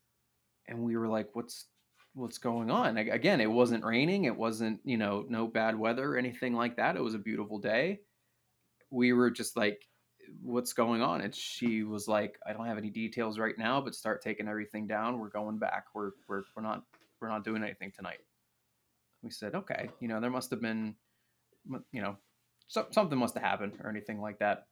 and 0.68 0.78
we 0.78 0.96
were 0.96 1.08
like 1.08 1.28
what's 1.34 1.66
what's 2.14 2.38
going 2.38 2.70
on 2.70 2.96
again 2.96 3.40
it 3.40 3.50
wasn't 3.50 3.84
raining 3.84 4.24
it 4.24 4.36
wasn't 4.36 4.78
you 4.84 4.96
know 4.96 5.24
no 5.28 5.46
bad 5.46 5.78
weather 5.78 6.12
or 6.12 6.16
anything 6.16 6.54
like 6.54 6.76
that 6.76 6.96
it 6.96 7.02
was 7.02 7.14
a 7.14 7.18
beautiful 7.18 7.58
day 7.58 7.98
we 8.90 9.12
were 9.12 9.30
just 9.30 9.56
like 9.56 9.82
what's 10.42 10.72
going 10.72 11.02
on 11.02 11.20
and 11.20 11.34
she 11.34 11.82
was 11.82 12.08
like 12.08 12.38
i 12.46 12.52
don't 12.52 12.66
have 12.66 12.78
any 12.78 12.90
details 12.90 13.38
right 13.38 13.58
now 13.58 13.80
but 13.80 13.94
start 13.94 14.22
taking 14.22 14.48
everything 14.48 14.86
down. 14.86 15.18
We're 15.18 15.28
going 15.28 15.58
back. 15.58 15.86
We're 15.94 16.12
we're, 16.28 16.42
we're 16.54 16.62
not 16.62 16.82
we're 17.20 17.28
not 17.28 17.44
doing 17.44 17.62
anything 17.62 17.92
tonight. 17.94 18.20
We 19.22 19.30
said 19.30 19.54
okay 19.54 19.88
you 20.00 20.08
know 20.08 20.20
there 20.20 20.30
must 20.30 20.50
have 20.50 20.60
been 20.60 20.94
you 21.92 22.02
know 22.02 22.16
so, 22.66 22.86
something 22.90 23.18
must 23.18 23.34
have 23.34 23.42
happened 23.42 23.74
or 23.82 23.90
anything 23.90 24.20
like 24.20 24.38
that. 24.38 24.66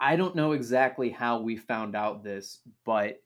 I 0.00 0.16
don't 0.16 0.36
know 0.36 0.52
exactly 0.52 1.10
how 1.10 1.40
we 1.40 1.56
found 1.56 1.94
out 1.94 2.24
this 2.24 2.60
but 2.84 3.22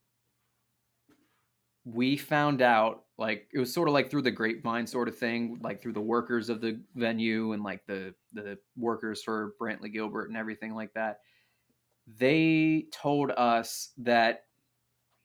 we 1.84 2.16
found 2.16 2.60
out 2.60 3.04
like 3.18 3.48
it 3.52 3.58
was 3.58 3.72
sort 3.72 3.88
of 3.88 3.94
like 3.94 4.10
through 4.10 4.22
the 4.22 4.30
grapevine 4.30 4.86
sort 4.86 5.08
of 5.08 5.16
thing 5.16 5.58
like 5.62 5.82
through 5.82 5.92
the 5.92 6.00
workers 6.00 6.48
of 6.48 6.60
the 6.60 6.80
venue 6.94 7.52
and 7.52 7.62
like 7.62 7.84
the 7.86 8.14
the 8.32 8.58
workers 8.76 9.22
for 9.22 9.54
brantley 9.60 9.92
gilbert 9.92 10.28
and 10.28 10.36
everything 10.36 10.74
like 10.74 10.92
that 10.94 11.20
they 12.18 12.86
told 12.92 13.30
us 13.36 13.90
that 13.98 14.44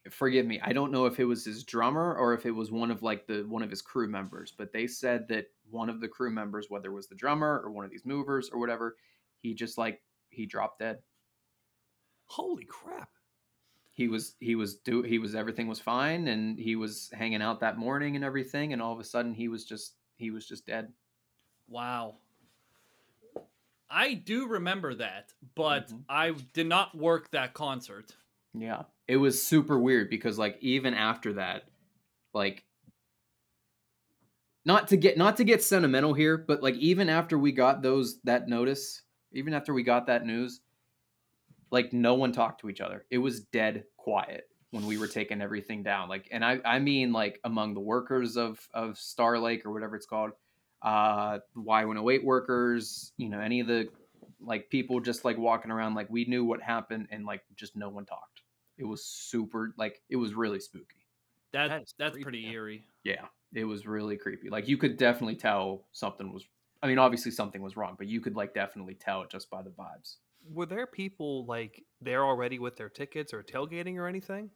forgive 0.10 0.46
me 0.46 0.60
i 0.64 0.74
don't 0.74 0.92
know 0.92 1.06
if 1.06 1.20
it 1.20 1.26
was 1.26 1.46
his 1.46 1.64
drummer 1.64 2.16
or 2.16 2.34
if 2.34 2.46
it 2.46 2.52
was 2.52 2.72
one 2.72 2.92
of 2.92 3.04
like 3.04 3.26
the 3.28 3.44
one 3.48 3.64
of 3.64 3.70
his 3.70 3.82
crew 3.82 4.08
members 4.08 4.54
but 4.58 4.74
they 4.74 4.86
said 4.88 5.28
that 5.30 5.46
one 5.70 5.90
of 5.90 6.02
the 6.02 6.08
crew 6.08 6.32
members 6.32 6.66
whether 6.70 6.90
it 6.90 6.94
was 6.94 7.08
the 7.08 7.16
drummer 7.16 7.62
or 7.64 7.72
one 7.72 7.86
of 7.86 7.92
these 7.92 8.06
movers 8.06 8.50
or 8.52 8.60
whatever 8.60 8.98
he 9.40 9.54
just 9.54 9.78
like 9.78 10.02
he 10.30 10.46
dropped 10.46 10.80
dead 10.80 10.98
Holy 12.26 12.66
crap! 12.66 13.10
He 13.94 14.08
was 14.08 14.36
he 14.40 14.56
was 14.56 14.78
do 14.78 15.02
he 15.04 15.20
was 15.20 15.36
everything 15.36 15.68
was 15.68 15.80
fine 15.80 16.28
and 16.28 16.60
he 16.60 16.76
was 16.76 17.10
hanging 17.14 17.42
out 17.42 17.60
that 17.60 17.78
morning 17.78 18.16
and 18.16 18.26
everything 18.26 18.74
and 18.74 18.82
all 18.82 18.94
of 18.94 19.00
a 19.00 19.04
sudden 19.04 19.34
he 19.34 19.48
was 19.48 19.66
just 19.66 19.98
he 20.18 20.32
was 20.32 20.48
just 20.48 20.66
dead 20.66 20.94
Wow. 21.68 22.18
I 23.90 24.16
do 24.16 24.48
remember 24.48 24.96
that, 24.96 25.34
but 25.56 25.90
Mhm. 25.90 26.04
I 26.10 26.32
did 26.32 26.68
not 26.68 26.96
work 26.96 27.30
that 27.32 27.54
concert. 27.54 28.16
yeah 28.54 28.84
it 29.08 29.18
was 29.18 29.42
super 29.42 29.80
weird 29.80 30.10
because 30.10 30.38
like 30.38 30.58
even 30.62 30.94
after 30.94 31.34
that 31.34 31.70
like 32.34 32.66
not 34.66 34.88
to 34.88 34.98
get 34.98 35.18
not 35.18 35.38
to 35.38 35.44
get 35.44 35.64
sentimental 35.64 36.14
here 36.14 36.38
but 36.38 36.62
like 36.64 36.76
even 36.76 37.10
after 37.10 37.38
we 37.38 37.52
got 37.52 37.82
those 37.82 38.22
that 38.22 38.48
notice 38.48 39.04
even 39.32 39.54
after 39.54 39.74
we 39.74 39.84
got 39.84 40.06
that 40.08 40.26
news 40.26 40.62
like 41.74 41.92
no 41.92 42.13
one 42.13 42.32
talked 42.32 42.62
to 42.62 42.70
each 42.70 42.80
other. 42.82 43.06
It 43.10 43.18
was 43.18 43.42
dead 43.42 43.84
quiet 43.98 44.44
when 44.72 44.86
we 44.86 44.98
were 44.98 45.08
taking 45.08 45.42
everything 45.42 45.84
down. 45.84 46.08
Like 46.08 46.30
and 46.32 46.46
i 46.46 46.60
i 46.63 46.80
mean 46.80 47.12
like 47.12 47.39
among 47.44 47.74
the 47.74 47.80
workers 47.82 48.38
of 48.38 48.65
of 48.74 48.98
star 48.98 49.38
lake 49.39 49.65
or 49.65 49.74
whatever 49.74 49.96
it's 49.96 50.06
called 50.06 50.32
uh 50.84 51.39
y108 51.58 52.24
workers 52.24 53.13
you 53.18 53.30
know 53.30 53.39
any 53.39 53.60
of 53.62 53.68
the 53.68 53.88
like 54.39 54.70
people 54.70 55.00
just 55.00 55.24
like 55.25 55.38
walking 55.38 55.72
around 55.72 55.96
like 55.96 56.10
we 56.10 56.25
knew 56.25 56.44
what 56.46 56.62
happened 56.62 57.08
and 57.12 57.25
like 57.25 57.42
just 57.56 57.75
no 57.75 57.89
one 57.89 58.06
talked. 58.06 58.42
It 58.77 58.84
was 58.86 59.03
super 59.06 59.74
like 59.77 60.01
it 60.10 60.18
was 60.18 60.34
really 60.34 60.60
spooky. 60.60 61.08
That, 61.53 61.70
That 61.70 61.82
is 61.84 61.94
that's 61.98 62.13
creepy, 62.13 62.24
pretty 62.24 62.44
man. 62.44 62.53
eerie. 62.53 62.84
yeah 63.03 63.25
it 63.53 63.65
was 63.65 63.86
really 63.86 64.18
creepy. 64.18 64.50
Like 64.50 64.68
you 64.68 64.77
could 64.77 64.98
definitely 64.98 65.36
tell 65.36 65.86
something 65.92 66.32
was 66.34 66.44
i 66.84 66.88
mean 66.88 66.98
obviously 67.00 67.32
something 67.32 67.62
was 67.62 67.77
wrong 67.77 67.96
but 67.98 68.08
you 68.08 68.20
could 68.20 68.36
like 68.36 68.53
definitely 68.53 68.96
tell 68.96 69.22
it 69.24 69.30
just 69.30 69.50
by 69.50 69.62
the 69.62 69.70
vibes 69.70 70.18
Were 70.44 70.66
there 70.68 70.86
people 70.86 71.46
like 71.48 71.86
there 72.00 72.24
already 72.24 72.60
with 72.60 72.76
their 72.76 72.90
tickets 72.90 73.34
or 73.34 73.42
tailgating 73.44 73.96
or 73.98 74.08
anything? 74.08 74.52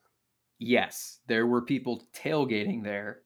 yes 0.59 1.19
there 1.27 1.45
were 1.45 1.61
people 1.61 2.07
tailgating 2.13 2.83
there 2.83 3.23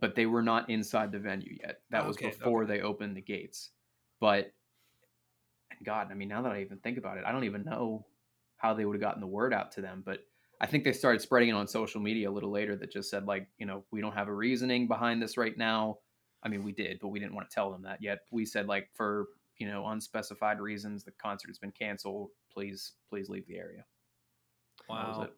but 0.00 0.14
they 0.14 0.26
were 0.26 0.42
not 0.42 0.70
inside 0.70 1.10
the 1.10 1.18
venue 1.18 1.56
yet. 1.60 1.82
That 1.90 2.06
was 2.06 2.16
Okay, 2.16 2.18
before 2.18 2.66
they 2.66 2.82
opened 2.82 3.16
the 3.16 3.22
gates. 3.22 3.70
But 4.20 4.52
and 5.70 5.84
god 5.84 6.10
i 6.10 6.14
mean 6.14 6.28
now 6.28 6.42
that 6.42 6.52
i 6.52 6.60
even 6.60 6.78
think 6.78 6.98
about 6.98 7.18
it 7.18 7.24
i 7.24 7.32
don't 7.32 7.44
even 7.44 7.64
know 7.64 8.06
how 8.56 8.74
they 8.74 8.84
would 8.84 8.94
have 8.96 9.00
gotten 9.02 9.20
the 9.20 9.26
word 9.26 9.52
out 9.52 9.72
to 9.72 9.80
them 9.80 10.02
but 10.04 10.20
i 10.60 10.66
think 10.66 10.84
they 10.84 10.92
started 10.92 11.20
spreading 11.20 11.48
it 11.48 11.52
on 11.52 11.66
social 11.66 12.00
media 12.00 12.28
a 12.28 12.32
little 12.32 12.50
later 12.50 12.76
that 12.76 12.90
just 12.92 13.10
said 13.10 13.26
like 13.26 13.48
you 13.58 13.66
know 13.66 13.84
we 13.90 14.00
don't 14.00 14.14
have 14.14 14.28
a 14.28 14.34
reasoning 14.34 14.86
behind 14.88 15.22
this 15.22 15.36
right 15.36 15.56
now. 15.56 15.98
I 16.42 16.48
mean 16.48 16.62
we 16.62 16.72
did 16.72 16.98
but 17.00 17.08
we 17.08 17.18
didn't 17.18 17.34
want 17.34 17.50
to 17.50 17.54
tell 17.54 17.70
them 17.70 17.82
that 17.82 18.00
yet. 18.02 18.20
We 18.30 18.44
said 18.44 18.66
like 18.66 18.90
for 18.94 19.28
you 19.58 19.66
know 19.66 19.86
unspecified 19.88 20.60
reasons 20.60 21.04
the 21.04 21.10
concert 21.12 21.48
has 21.48 21.58
been 21.58 21.72
canceled 21.72 22.30
please 22.52 22.92
please 23.10 23.28
leave 23.28 23.46
the 23.46 23.56
area 23.58 23.84
That 24.88 25.08
was 25.08 25.16
Wow. 25.18 25.22
it. 25.24 25.32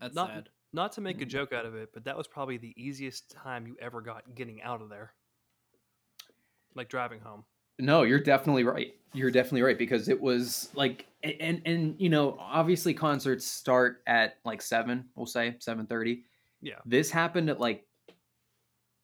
That's 0.00 0.14
Not- 0.14 0.28
sad. 0.28 0.48
Not 0.72 0.90
to 0.92 1.00
make 1.00 1.20
a 1.20 1.24
Mhm. 1.24 1.28
joke 1.28 1.52
out 1.52 1.64
of 1.66 1.76
it, 1.76 1.90
but 1.94 2.02
that 2.04 2.16
was 2.16 2.26
probably 2.26 2.56
the 2.56 2.74
easiest 2.76 3.30
time 3.30 3.64
you 3.66 3.76
ever 3.80 4.00
got 4.02 4.34
getting 4.34 4.60
out 4.60 4.82
of 4.82 4.88
there. 4.88 5.14
Like 6.74 6.88
driving 6.88 7.20
home. 7.20 7.44
No, 7.78 8.02
you're 8.02 8.18
definitely 8.20 8.64
right. 8.64 8.92
You're 9.12 9.30
definitely 9.30 9.62
right 9.62 9.78
because 9.78 10.08
it 10.08 10.20
was 10.20 10.70
like 10.74 11.06
and 11.22 11.62
and 11.64 12.00
you 12.00 12.08
know 12.08 12.36
obviously 12.40 12.92
concerts 12.92 13.46
start 13.46 14.02
at 14.08 14.38
like 14.44 14.60
seven. 14.62 15.08
We'll 15.14 15.26
say 15.26 15.56
seven 15.60 15.86
thirty. 15.86 16.24
Yeah. 16.60 16.80
This 16.84 17.10
happened 17.10 17.50
at 17.50 17.60
like 17.60 17.86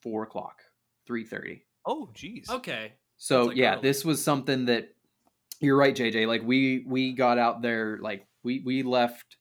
four 0.02 0.24
o'clock, 0.24 0.62
three 1.06 1.24
thirty. 1.24 1.66
Oh, 1.86 2.10
geez. 2.14 2.50
Okay. 2.50 2.92
So 3.22 3.44
like 3.44 3.56
yeah, 3.58 3.74
early. 3.74 3.82
this 3.82 4.02
was 4.02 4.24
something 4.24 4.64
that 4.64 4.94
you're 5.60 5.76
right, 5.76 5.94
JJ. 5.94 6.26
Like 6.26 6.42
we 6.42 6.84
we 6.86 7.12
got 7.12 7.36
out 7.36 7.60
there, 7.60 7.98
like 8.00 8.26
we 8.42 8.62
we 8.64 8.82
left 8.82 9.36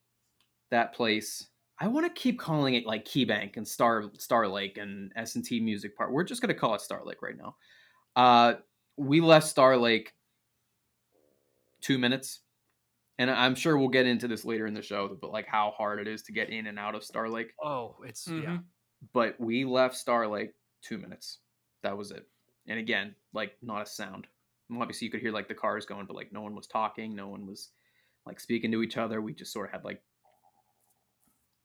that 0.70 0.94
place. 0.94 1.48
I 1.80 1.88
want 1.88 2.06
to 2.06 2.22
keep 2.22 2.38
calling 2.38 2.76
it 2.76 2.86
like 2.86 3.06
KeyBank 3.06 3.56
and 3.56 3.66
Star 3.66 4.12
Star 4.18 4.50
Lake 4.50 4.78
and 4.78 5.14
S 5.16 5.36
and 5.36 5.46
T 5.46 5.62
Music 5.62 5.96
Park. 5.96 6.12
We're 6.12 6.26
just 6.26 6.42
gonna 6.42 6.54
call 6.54 6.76
it 6.76 6.82
Star 6.82 7.02
Lake 7.06 7.22
right 7.22 7.38
now. 7.38 7.56
Uh, 8.18 8.56
we 8.98 9.22
left 9.22 9.48
Star 9.48 9.78
Lake 9.78 10.12
two 11.80 11.98
minutes, 11.98 12.42
and 13.18 13.32
I'm 13.32 13.56
sure 13.56 13.78
we'll 13.78 13.88
get 13.88 14.06
into 14.06 14.28
this 14.28 14.44
later 14.44 14.68
in 14.68 14.74
the 14.74 14.82
show, 14.82 15.18
but 15.22 15.32
like 15.32 15.48
how 15.48 15.72
hard 15.72 16.02
it 16.02 16.08
is 16.10 16.24
to 16.24 16.34
get 16.34 16.50
in 16.50 16.68
and 16.68 16.78
out 16.78 16.96
of 16.96 17.04
Star 17.06 17.30
Lake. 17.30 17.54
Oh, 17.64 17.96
it's 18.06 18.28
yeah. 18.28 18.34
Mhm. 18.58 18.64
But 19.14 19.40
we 19.40 19.64
left 19.64 19.96
Star 19.96 20.28
Lake 20.28 20.52
two 20.82 20.98
minutes. 20.98 21.40
That 21.82 21.98
was 21.98 22.12
it. 22.12 22.26
And 22.70 22.80
again, 22.80 23.16
like 23.34 23.58
not 23.62 23.82
a 23.82 23.86
sound. 23.86 24.28
And 24.70 24.82
Obviously, 24.82 25.06
you 25.06 25.12
could 25.12 25.22
hear 25.22 25.32
like 25.34 25.48
the 25.50 25.56
cars 25.56 25.86
going, 25.86 26.06
but 26.06 26.16
like 26.16 26.32
no 26.32 26.42
one 26.42 26.56
was 26.56 26.68
talking. 26.68 27.16
No 27.16 27.28
one 27.28 27.46
was 27.46 27.70
like 28.26 28.40
speaking 28.40 28.72
to 28.72 28.84
each 28.84 28.96
other. 28.98 29.22
We 29.22 29.34
just 29.34 29.52
sort 29.52 29.68
of 29.68 29.74
had 29.74 29.84
like 29.84 30.02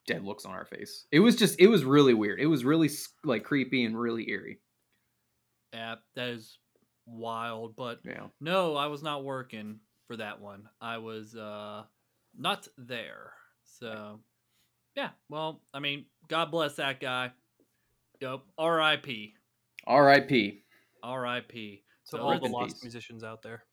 dead 0.06 0.24
looks 0.24 0.44
on 0.44 0.52
our 0.52 0.64
face. 0.64 1.06
It 1.12 1.20
was 1.20 1.36
just, 1.36 1.60
it 1.60 1.68
was 1.68 1.84
really 1.84 2.14
weird. 2.14 2.40
It 2.40 2.46
was 2.46 2.64
really 2.64 2.90
like 3.24 3.44
creepy 3.44 3.84
and 3.84 3.98
really 3.98 4.28
eerie. 4.28 4.60
Yeah, 5.72 5.96
that 6.16 6.28
is 6.28 6.58
wild. 7.06 7.76
But 7.76 8.00
Yeah. 8.04 8.28
no, 8.40 8.76
I 8.76 8.86
was 8.86 9.02
not 9.02 9.24
working 9.24 9.80
for 10.06 10.16
that 10.16 10.40
one. 10.40 10.68
I 10.80 10.98
was 10.98 11.34
uh 11.36 11.84
not 12.36 12.66
there. 12.78 13.32
So 13.64 14.20
yeah, 14.96 15.10
well, 15.28 15.62
I 15.72 15.80
mean, 15.80 16.06
God 16.28 16.50
bless 16.50 16.76
that 16.76 17.00
guy. 17.00 17.32
Yep. 18.20 18.40
R.I.P. 18.58 19.34
R.I.P. 19.86 20.63
R.I.P. 21.04 21.82
So 22.04 22.16
So 22.18 22.22
all 22.24 22.38
the 22.40 22.48
lost 22.48 22.74
peace. 22.76 22.82
musicians 22.82 23.22
out 23.24 23.42
there. 23.42 23.64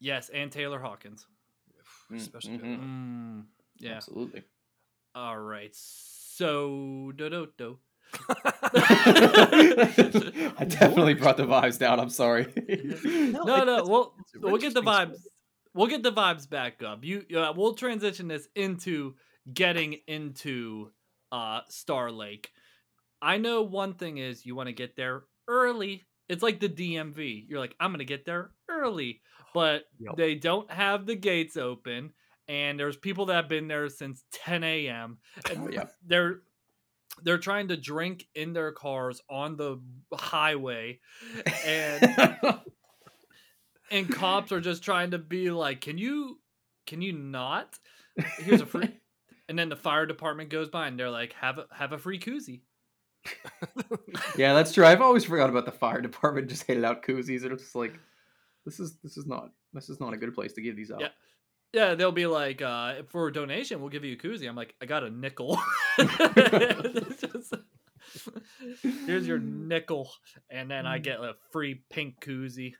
Yes, 0.00 0.30
and 0.30 0.50
Taylor 0.50 0.78
Hawkins. 0.80 1.26
Mm, 2.10 2.16
Especially 2.16 2.58
mhm. 2.58 2.80
Mm, 2.80 3.44
yeah. 3.78 3.96
Absolutely. 3.96 4.42
All 5.14 5.38
right. 5.38 5.70
So 5.74 7.12
do 7.16 7.28
do 7.30 7.48
do. 7.56 7.78
I 10.58 10.64
definitely 10.68 11.14
brought 11.14 11.36
the 11.36 11.44
vibes 11.46 11.78
down. 11.78 12.00
I'm 12.00 12.10
sorry. 12.10 12.46
No, 13.04 13.42
it- 13.62 13.66
no. 13.66 13.84
We'll 13.86 14.14
we'll 14.40 14.56
get 14.58 14.74
the 14.74 14.82
vibes. 14.82 15.16
We'll 15.74 15.86
get 15.86 16.02
the 16.02 16.12
vibes 16.12 16.48
back 16.50 16.82
up. 16.82 17.04
You 17.04 17.24
uh, 17.36 17.52
we'll 17.56 17.74
transition 17.74 18.26
this 18.28 18.48
into 18.54 19.14
getting 19.52 19.98
into 20.06 20.90
uh 21.32 21.60
Star 21.68 22.10
Lake. 22.10 22.50
I 23.22 23.36
know 23.38 23.62
one 23.62 23.94
thing 23.94 24.18
is 24.18 24.44
you 24.46 24.54
want 24.56 24.68
to 24.68 24.72
get 24.72 24.96
there 24.96 25.22
early. 25.48 26.06
It's 26.30 26.42
like 26.42 26.60
the 26.60 26.68
DMV. 26.68 27.44
You're 27.48 27.58
like, 27.60 27.74
I'm 27.80 27.92
gonna 27.92 28.04
get 28.04 28.24
there 28.24 28.52
early, 28.68 29.20
but 29.54 29.84
Yep. 29.98 30.16
they 30.16 30.34
don't 30.36 30.70
have 30.70 31.04
the 31.06 31.16
gates 31.16 31.56
open. 31.56 32.12
and 32.48 32.78
there's 32.80 32.96
people 32.96 33.26
that 33.26 33.34
have 33.34 33.48
been 33.48 33.68
there 33.68 33.88
since 33.88 34.24
10 34.32 34.64
a.m. 34.64 35.18
and 35.50 35.72
yeah. 35.72 35.84
they're 36.06 36.40
they're 37.22 37.38
trying 37.38 37.68
to 37.68 37.76
drink 37.76 38.26
in 38.34 38.52
their 38.54 38.72
cars 38.72 39.20
on 39.28 39.56
the 39.56 39.78
highway, 40.14 41.00
and 41.66 42.38
and 43.90 44.08
cops 44.14 44.52
are 44.52 44.60
just 44.60 44.82
trying 44.82 45.10
to 45.10 45.18
be 45.18 45.50
like, 45.50 45.80
"Can 45.80 45.98
you, 45.98 46.40
can 46.86 47.02
you 47.02 47.12
not? 47.12 47.78
Here's 48.38 48.60
a 48.60 48.66
free." 48.66 48.88
And 49.48 49.58
then 49.58 49.68
the 49.68 49.74
fire 49.74 50.06
department 50.06 50.48
goes 50.48 50.68
by 50.68 50.86
and 50.86 50.96
they're 50.96 51.10
like, 51.10 51.32
"Have 51.32 51.58
a 51.58 51.66
have 51.74 51.90
a 51.92 51.98
free 51.98 52.20
koozie." 52.20 52.60
yeah, 54.36 54.54
that's 54.54 54.72
true. 54.72 54.84
I've 54.86 55.00
always 55.02 55.24
forgot 55.24 55.50
about 55.50 55.64
the 55.66 55.72
fire 55.72 56.00
department 56.00 56.48
just 56.48 56.66
handing 56.66 56.84
out 56.84 57.02
koozies. 57.02 57.42
And 57.42 57.52
it's 57.52 57.62
just 57.62 57.74
like, 57.76 57.94
this 58.64 58.80
is 58.80 58.96
this 59.02 59.16
is 59.16 59.26
not 59.26 59.50
this 59.72 59.88
is 59.88 60.00
not 60.00 60.12
a 60.12 60.16
good 60.16 60.34
place 60.34 60.52
to 60.54 60.62
give 60.62 60.76
these 60.76 60.90
out. 60.90 61.00
Yeah. 61.00 61.08
Yeah, 61.72 61.94
they'll 61.94 62.10
be 62.10 62.26
like, 62.26 62.60
uh, 62.62 63.02
for 63.10 63.28
a 63.28 63.32
donation, 63.32 63.80
we'll 63.80 63.90
give 63.90 64.04
you 64.04 64.14
a 64.14 64.16
koozie. 64.16 64.48
I'm 64.48 64.56
like, 64.56 64.74
I 64.82 64.86
got 64.86 65.04
a 65.04 65.10
nickel. 65.10 65.56
Just- 65.98 67.54
Here's 69.06 69.26
your 69.26 69.38
nickel, 69.38 70.10
and 70.50 70.68
then 70.68 70.84
I 70.86 70.98
get 70.98 71.20
a 71.20 71.34
free 71.52 71.82
pink 71.90 72.20
koozie. 72.20 72.72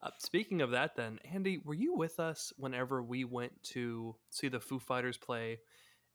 Uh, 0.00 0.10
speaking 0.18 0.60
of 0.60 0.70
that, 0.72 0.96
then 0.96 1.18
Andy, 1.32 1.58
were 1.64 1.74
you 1.74 1.94
with 1.94 2.20
us 2.20 2.52
whenever 2.56 3.02
we 3.02 3.24
went 3.24 3.52
to 3.64 4.14
see 4.30 4.48
the 4.48 4.60
Foo 4.60 4.78
Fighters 4.78 5.16
play? 5.16 5.58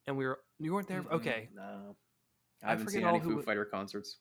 And 0.07 0.17
we 0.17 0.25
were 0.25 0.39
you 0.59 0.73
weren't 0.73 0.87
there. 0.87 1.03
Okay, 1.11 1.49
No. 1.55 1.95
I 2.63 2.67
I 2.67 2.69
haven't 2.71 2.85
forget 2.85 3.01
seen 3.01 3.07
any 3.07 3.19
Foo 3.19 3.29
w- 3.29 3.43
Fighter 3.45 3.65
concerts. 3.65 4.17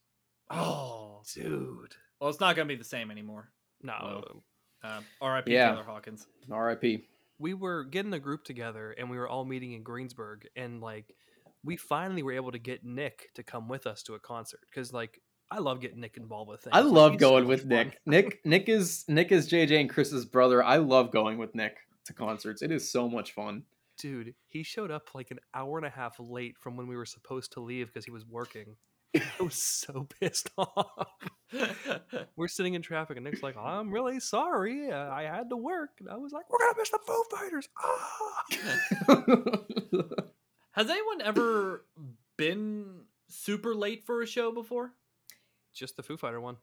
Oh, 0.50 1.22
dude. 1.34 1.94
well, 2.20 2.28
it's 2.30 2.40
not 2.40 2.56
gonna 2.56 2.66
be 2.68 2.76
the 2.76 2.84
same 2.84 3.10
anymore. 3.10 3.50
No, 3.82 3.94
Well, 4.02 4.44
Um, 4.84 5.04
R.I.P. 5.20 5.52
Yeah. 5.52 5.70
Taylor 5.70 5.84
Hawkins. 5.84 6.26
R.I.P. 6.50 7.04
we 7.38 7.54
were 7.54 7.84
getting 7.84 8.12
a 8.12 8.18
group 8.18 8.44
together 8.44 8.92
and 8.92 9.08
we 9.10 9.16
were 9.16 9.28
all 9.28 9.44
meeting 9.44 9.72
in 9.72 9.82
Greensburg 9.82 10.46
and 10.56 10.80
like 10.80 11.14
we 11.64 11.76
finally 11.76 12.22
were 12.22 12.32
able 12.32 12.50
to 12.52 12.58
get 12.58 12.84
Nick 12.84 13.30
to 13.34 13.42
come 13.44 13.68
with 13.68 13.86
us 13.86 14.02
to 14.04 14.14
a 14.14 14.18
concert 14.18 14.60
because 14.68 14.92
like 14.92 15.20
I 15.50 15.58
love 15.58 15.80
getting 15.80 16.00
Nick 16.00 16.16
involved 16.16 16.50
with 16.50 16.62
things. 16.62 16.72
I 16.74 16.80
love 16.80 17.12
he's 17.12 17.20
so 17.20 17.30
going 17.30 17.44
much 17.44 17.48
with 17.48 17.60
fun. 17.60 17.68
Nick. 17.68 18.00
Nick 18.06 18.40
Nick 18.46 18.68
is 18.68 19.04
Nick 19.08 19.32
is 19.32 19.48
JJ 19.48 19.80
and 19.80 19.90
Chris's 19.90 20.24
brother. 20.24 20.62
I 20.62 20.76
love 20.76 21.12
going 21.12 21.38
with 21.38 21.54
Nick 21.54 21.76
to 22.06 22.12
concerts. 22.12 22.62
It 22.62 22.72
is 22.72 22.90
so 22.90 23.08
much 23.08 23.32
fun. 23.32 23.62
Dude, 24.02 24.34
he 24.48 24.64
showed 24.64 24.90
up 24.90 25.14
like 25.14 25.30
an 25.30 25.38
hour 25.54 25.78
and 25.78 25.86
a 25.86 25.90
half 25.90 26.16
late 26.18 26.58
from 26.58 26.76
when 26.76 26.88
we 26.88 26.96
were 26.96 27.06
supposed 27.06 27.52
to 27.52 27.60
leave 27.60 27.86
because 27.86 28.04
he 28.04 28.10
was 28.10 28.26
working. 28.26 28.74
I 29.14 29.22
was 29.40 29.54
so 29.62 30.08
pissed 30.18 30.50
off. 30.58 31.06
We're 32.34 32.48
sitting 32.48 32.74
in 32.74 32.82
traffic 32.82 33.16
and 33.16 33.22
Nick's 33.24 33.44
like, 33.44 33.56
"I'm 33.56 33.92
really 33.92 34.18
sorry. 34.18 34.90
I 34.90 35.22
had 35.22 35.50
to 35.50 35.56
work." 35.56 35.90
And 36.00 36.08
I 36.08 36.16
was 36.16 36.32
like, 36.32 36.50
"We're 36.50 36.58
gonna 36.58 36.74
miss 36.76 36.90
the 36.90 36.98
Foo 37.06 37.22
Fighters." 37.30 37.68
Ah! 37.78 38.44
Has 40.72 40.90
anyone 40.90 41.22
ever 41.22 41.84
been 42.36 43.02
super 43.28 43.72
late 43.72 44.02
for 44.02 44.20
a 44.20 44.26
show 44.26 44.50
before? 44.50 44.94
Just 45.72 45.96
the 45.96 46.02
Foo 46.02 46.16
Fighter 46.16 46.40
one. 46.40 46.56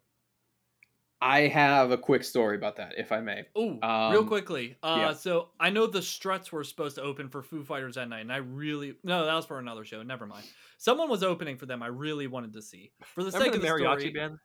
I 1.22 1.42
have 1.42 1.92
a 1.92 1.98
quick 1.98 2.24
story 2.24 2.56
about 2.56 2.78
that, 2.78 2.94
if 2.98 3.12
I 3.12 3.20
may. 3.20 3.44
Oh, 3.56 3.72
real 4.12 4.22
Um, 4.22 4.28
quickly. 4.28 4.78
Uh, 4.82 4.96
yeah. 5.00 5.14
So 5.14 5.50
I 5.60 5.70
know 5.70 5.86
the 5.86 6.02
Struts 6.02 6.52
were 6.52 6.64
supposed 6.64 6.96
to 6.96 7.02
open 7.02 7.28
for 7.28 7.44
Foo 7.44 7.64
Fighters 7.64 7.96
that 7.96 8.08
night, 8.08 8.22
and 8.22 8.32
I 8.32 8.38
really 8.38 8.96
no, 9.04 9.26
that 9.26 9.34
was 9.34 9.46
for 9.46 9.60
another 9.60 9.84
show. 9.84 10.02
Never 10.02 10.26
mind. 10.26 10.46
Someone 10.78 11.10
was 11.10 11.22
opening 11.24 11.58
for 11.58 11.66
them. 11.66 11.84
I 11.84 11.88
really 11.88 12.28
wanted 12.28 12.54
to 12.54 12.62
see. 12.62 12.92
For 13.16 13.24
the 13.24 13.32
Remember 13.32 13.46
sake 13.54 13.62
the 13.62 13.68
of 13.68 13.78
the 13.78 13.84
mariachi 13.84 14.00
story, 14.00 14.12
band? 14.12 14.38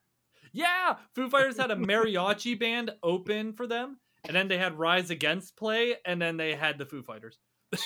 Yeah, 0.53 0.97
Foo 1.15 1.29
Fighters 1.29 1.57
had 1.57 1.71
a 1.71 1.77
mariachi 1.77 2.59
band 2.59 2.91
open 3.03 3.53
for 3.53 3.67
them, 3.69 3.99
and 4.27 4.35
then 4.35 4.49
they 4.49 4.59
had 4.59 4.77
Rise 4.79 5.11
Against 5.11 5.57
play, 5.57 5.95
and 6.05 6.21
then 6.21 6.37
they 6.37 6.55
had 6.55 6.79
the 6.79 6.87
Foo 6.87 7.03
Fighters. 7.03 7.39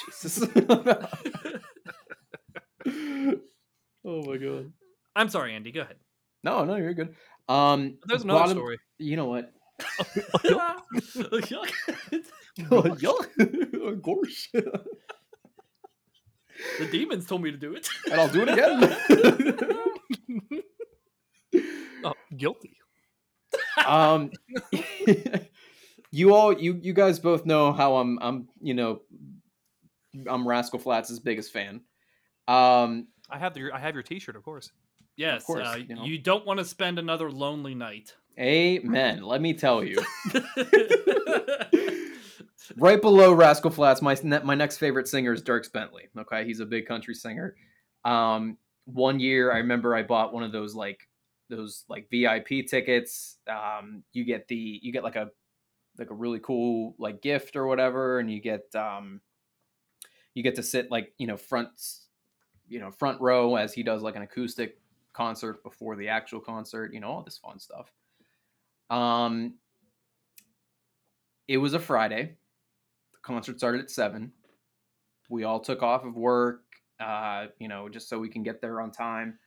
Oh 4.05 4.23
my 4.23 4.37
god. 4.39 4.73
I'm 5.15 5.29
sorry, 5.29 5.55
Andy. 5.55 5.73
Go 5.73 5.83
ahead. 5.83 5.97
No, 6.45 6.65
no, 6.65 6.77
you're 6.77 6.95
good. 6.95 7.15
Um, 7.49 7.99
There's 8.07 8.23
another 8.25 8.41
bottom- 8.41 8.57
story. 8.59 8.79
You 8.99 9.17
know 9.17 9.27
what? 9.27 9.53
of 12.71 14.03
course. 14.03 14.49
The 16.79 16.87
demons 16.91 17.27
told 17.27 17.43
me 17.43 17.51
to 17.53 17.57
do 17.57 17.75
it. 17.75 17.89
and 18.11 18.21
I'll 18.21 18.29
do 18.29 18.43
it 18.43 18.49
again. 18.49 18.97
Oh, 22.05 22.15
guilty. 22.37 22.77
um, 23.85 24.31
you 26.13 26.33
all, 26.33 26.53
you 26.57 26.79
you 26.81 26.93
guys 26.93 27.19
both 27.19 27.45
know 27.45 27.73
how 27.73 27.97
I'm. 27.97 28.19
I'm, 28.23 28.49
you 28.61 28.73
know, 28.75 29.01
I'm 30.29 30.47
Rascal 30.47 30.79
Flatts' 30.79 31.19
biggest 31.19 31.53
fan. 31.53 31.81
Um, 32.47 33.09
I 33.29 33.39
have 33.39 33.57
your 33.57 33.75
I 33.75 33.81
have 33.81 33.95
your 33.95 34.05
T-shirt, 34.05 34.37
of 34.37 34.45
course. 34.45 34.71
Yes, 35.19 35.45
course, 35.45 35.67
uh, 35.67 35.79
you 35.79 35.97
know. 35.97 36.05
you 36.05 36.17
don't 36.17 36.47
want 36.47 36.61
to 36.61 36.65
spend 36.65 36.97
another 36.97 37.29
lonely 37.29 37.75
night. 37.75 38.15
amen. 38.39 39.23
Let 39.23 39.41
me 39.43 39.53
tell 39.53 39.83
you. 39.83 39.99
right 42.77 43.03
below 43.03 43.33
Rascal 43.33 43.73
Flatts, 43.73 44.01
my 44.01 44.17
my 44.45 44.55
next 44.55 44.77
favorite 44.77 45.09
singer 45.09 45.33
is 45.33 45.43
Dierks 45.43 45.73
Bentley. 45.73 46.05
Okay, 46.17 46.45
he's 46.45 46.61
a 46.61 46.67
big 46.67 46.87
country 46.87 47.15
singer. 47.15 47.57
Um, 48.05 48.59
one 48.85 49.19
year, 49.19 49.53
I 49.53 49.59
remember 49.59 49.93
I 49.97 50.05
bought 50.05 50.33
one 50.33 50.45
of 50.45 50.53
those 50.53 50.77
like 50.77 51.01
those 51.51 51.83
like 51.89 52.09
VIP 52.13 52.69
tickets. 52.69 53.39
Um, 53.51 54.05
you 54.13 54.25
get 54.25 54.47
the 54.47 54.79
you 54.81 54.93
get 54.93 55.03
like 55.03 55.17
a 55.17 55.31
like 55.99 56.11
a 56.11 56.15
really 56.15 56.39
cool 56.39 56.95
like 56.97 57.23
gift 57.23 57.57
or 57.57 57.67
whatever, 57.67 58.21
and 58.21 58.31
you 58.31 58.41
get 58.41 58.73
um, 58.77 59.21
you 60.35 60.45
get 60.45 60.55
to 60.55 60.63
sit 60.63 60.93
like 60.93 61.13
you 61.19 61.27
know 61.27 61.37
front 61.37 61.71
you 62.69 62.79
know 62.79 62.93
front 62.93 63.21
row 63.21 63.57
as 63.57 63.73
he 63.73 63.83
does 63.83 64.01
like 64.01 64.15
an 64.15 64.23
acoustic 64.23 64.79
concert 65.19 65.65
before 65.65 65.97
the 65.97 66.09
actual 66.09 66.41
concert. 66.41 66.95
You 66.95 67.01
know 67.01 67.09
all 67.09 67.23
this 67.23 67.39
fun 67.39 67.59
stuff. 67.59 67.93
Um, 68.89 69.55
it 71.49 71.59
was 71.59 71.75
a 71.75 71.81
Friday. 71.81 72.37
The 73.13 73.19
concert 73.23 73.59
started 73.59 73.81
at 73.81 73.91
seven. 73.91 74.33
We 75.29 75.43
all 75.43 75.59
took 75.61 75.83
off 75.83 76.05
of 76.05 76.15
work, 76.15 76.63
uh, 77.01 77.47
you 77.59 77.67
know, 77.67 77.89
just 77.89 78.09
so 78.09 78.19
we 78.19 78.29
can 78.29 78.45
get 78.45 78.63
there 78.63 78.81
on 78.81 78.93
time. 78.93 79.39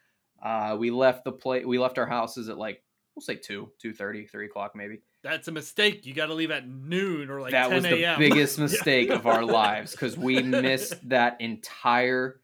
Uh, 0.43 0.75
we 0.77 0.91
left 0.91 1.23
the 1.23 1.31
play. 1.31 1.63
We 1.63 1.79
left 1.79 1.97
our 1.97 2.05
houses 2.05 2.49
at 2.49 2.57
like 2.57 2.84
we'll 3.15 3.21
say 3.21 3.36
two, 3.36 3.71
two 3.79 3.93
thirty, 3.93 4.27
three 4.27 4.47
o'clock 4.47 4.73
maybe. 4.75 5.01
That's 5.23 5.47
a 5.47 5.51
mistake. 5.51 6.05
You 6.05 6.13
got 6.13 6.25
to 6.25 6.34
leave 6.34 6.51
at 6.51 6.67
noon 6.67 7.29
or 7.29 7.39
like 7.39 7.51
that 7.51 7.69
10 7.69 7.75
was 7.75 7.84
the 7.84 8.03
a.m. 8.03 8.19
biggest 8.19 8.60
mistake 8.67 9.10
of 9.10 9.25
our 9.25 9.45
lives 9.45 9.91
because 9.91 10.17
we 10.17 10.41
missed 10.41 10.95
that 11.10 11.39
entire 11.39 12.41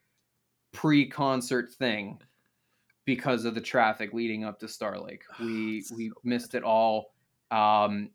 pre-concert 0.74 1.72
thing 1.74 2.20
because 3.08 3.46
of 3.46 3.56
the 3.56 3.62
traffic 3.62 4.14
leading 4.14 4.44
up 4.44 4.60
to 4.60 4.68
Star 4.68 5.00
Lake. 5.00 5.24
We 5.40 5.84
we 5.96 6.12
missed 6.24 6.54
it 6.54 6.64
all. 6.64 7.14
Um, 7.50 8.12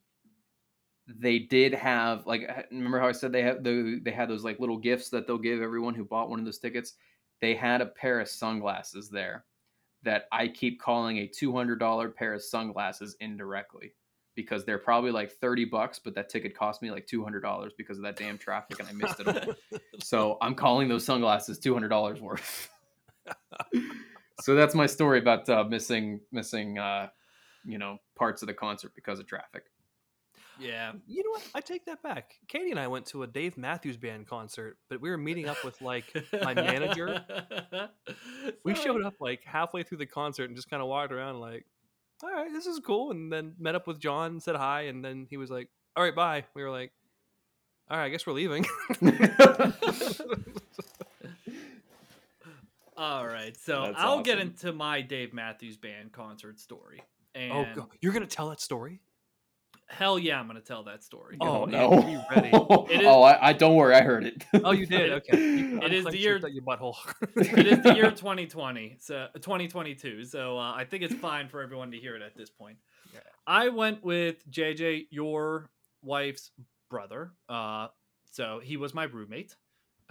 they 1.09 1.41
did 1.41 1.73
have 1.73 2.27
like 2.27 2.47
uh, 2.49 2.63
remember 2.71 3.01
how 3.01 3.09
I 3.09 3.13
said 3.13 3.33
they 3.33 3.43
had 3.43 3.65
the 3.65 4.01
they 4.05 4.13
had 4.13 4.29
those 4.29 4.45
like 4.45 4.61
little 4.61 4.77
gifts 4.77 5.09
that 5.09 5.27
they'll 5.27 5.39
give 5.39 5.63
everyone 5.63 5.95
who 5.95 6.05
bought 6.05 6.29
one 6.29 6.39
of 6.39 6.45
those 6.45 6.59
tickets. 6.59 6.93
They 7.41 7.55
had 7.55 7.81
a 7.81 7.87
pair 7.87 8.21
of 8.21 8.29
sunglasses 8.29 9.09
there 9.09 9.47
that 10.03 10.27
I 10.31 10.47
keep 10.47 10.79
calling 10.79 11.19
a 11.19 11.27
two 11.27 11.53
hundred 11.53 11.79
dollar 11.79 12.11
pair 12.11 12.35
of 12.35 12.43
sunglasses 12.43 13.17
indirectly 13.19 13.95
because 14.35 14.65
they're 14.65 14.79
probably 14.79 15.11
like 15.11 15.31
30 15.31 15.67
bucks, 15.67 15.99
but 15.99 16.15
that 16.15 16.31
ticket 16.31 16.57
cost 16.57 16.81
me 16.81 16.91
like 16.91 17.07
$200 17.07 17.69
because 17.77 17.99
of 17.99 18.03
that 18.03 18.17
damn 18.17 18.39
traffic 18.39 18.81
and 18.81 18.89
I 18.89 18.93
missed 18.93 19.21
it 19.21 19.29
all. 19.29 19.55
so 20.01 20.39
I'm 20.41 20.55
calling 20.55 20.89
those 20.89 21.05
sunglasses 21.05 21.61
$200 21.61 22.19
worth. 22.19 22.71
so 24.43 24.55
that's 24.55 24.75
my 24.75 24.87
story 24.87 25.19
about 25.19 25.49
uh, 25.49 25.65
missing, 25.65 26.21
missing, 26.33 26.79
uh, 26.79 27.09
you 27.65 27.79
know, 27.79 27.99
parts 28.17 28.43
of 28.43 28.49
the 28.49 28.55
concert 28.55 28.93
because 28.95 29.21
of 29.21 29.27
traffic. 29.27 29.65
Yeah. 30.59 30.93
You 31.07 31.23
know 31.23 31.31
what? 31.31 31.43
I 31.55 31.61
take 31.61 31.87
that 31.87 32.03
back. 32.03 32.35
Katie 32.49 32.71
and 32.71 32.79
I 32.79 32.89
went 32.89 33.07
to 33.07 33.23
a 33.23 33.27
Dave 33.27 33.57
Matthews 33.57 33.97
Band 33.97 34.27
concert, 34.27 34.77
but 34.89 35.01
we 35.01 35.11
were 35.11 35.17
meeting 35.17 35.49
up 35.49 35.65
with 35.65 35.81
like 35.81 36.05
my 36.43 36.55
manager. 36.55 37.25
We 38.65 38.75
showed 38.75 39.05
up 39.05 39.15
like 39.21 39.45
halfway 39.45 39.83
through 39.83 39.99
the 39.99 40.07
concert 40.07 40.45
and 40.45 40.57
just 40.57 40.69
kind 40.69 40.83
of 40.83 40.89
walked 40.89 41.13
around 41.13 41.41
like, 41.41 41.65
all 42.23 42.31
right, 42.31 42.53
this 42.53 42.67
is 42.67 42.81
cool. 42.81 43.11
And 43.11 43.33
then 43.33 43.55
met 43.59 43.75
up 43.75 43.87
with 43.87 43.99
John, 43.99 44.41
said 44.41 44.57
hi, 44.57 44.83
and 44.83 45.05
then 45.05 45.27
he 45.29 45.37
was 45.37 45.51
like, 45.51 45.69
all 45.97 46.05
right, 46.05 46.15
bye. 46.15 46.45
We 46.55 46.63
were 46.63 46.71
like, 46.71 46.93
all 47.91 47.99
right, 47.99 48.07
I 48.07 48.09
guess 48.09 48.27
we're 48.27 48.35
leaving. 48.35 48.65
All 53.03 53.27
right, 53.27 53.57
so 53.57 53.87
That's 53.87 53.97
I'll 53.99 54.23
get 54.23 54.39
into 54.39 54.73
my 54.73 55.01
Dave 55.01 55.33
Matthews 55.35 55.77
Band 55.77 56.13
concert 56.13 56.61
story. 56.61 57.03
And 57.35 57.53
oh, 57.53 57.67
God. 57.75 57.89
you're 58.01 58.13
gonna 58.13 58.27
tell 58.27 58.51
that 58.51 58.61
story? 58.61 59.01
hell 59.89 60.19
yeah, 60.19 60.41
I'm 60.41 60.47
gonna 60.47 60.61
tell 60.61 60.85
that 60.85 61.05
story. 61.05 61.37
Oh, 61.41 61.65
no. 61.65 61.93
Andy, 61.93 62.13
be 62.15 62.23
ready. 62.31 62.51
It 62.95 63.01
is- 63.03 63.07
oh, 63.07 63.23
I, 63.23 63.49
I 63.49 63.53
don't 63.53 63.75
worry. 63.77 63.95
I 63.95 64.03
heard 64.03 64.25
it. 64.25 64.45
Oh, 64.65 64.73
you 64.73 64.87
did. 64.87 65.13
Okay. 65.29 65.37
You 65.39 65.83
It 65.83 65.93
is 65.93 66.05
the 66.05 66.11
unclenched 66.11 66.19
year- 66.19 66.39
your, 66.39 66.49
your 66.49 66.63
butthole. 66.63 66.97
it 67.37 67.67
is 67.67 67.83
the 67.83 67.95
year 67.95 68.11
2020, 68.11 68.97
so 69.01 69.29
2022. 69.35 70.25
So 70.25 70.59
uh, 70.59 70.73
I 70.73 70.85
think 70.85 71.03
it's 71.03 71.15
fine 71.15 71.49
for 71.49 71.61
everyone 71.61 71.91
to 71.91 71.99
hear 71.99 72.17
it 72.17 72.23
at 72.23 72.37
this 72.37 72.51
point. 72.51 72.79
Yeah. 73.13 73.21
I 73.47 73.69
went 73.69 74.03
with 74.03 74.49
JJ, 74.51 75.09
your 75.11 75.69
wife's 76.03 76.51
brother, 76.89 77.33
uh, 77.49 77.89
so 78.31 78.61
he 78.63 78.77
was 78.77 78.95
my 78.95 79.05
roommate. 79.05 79.57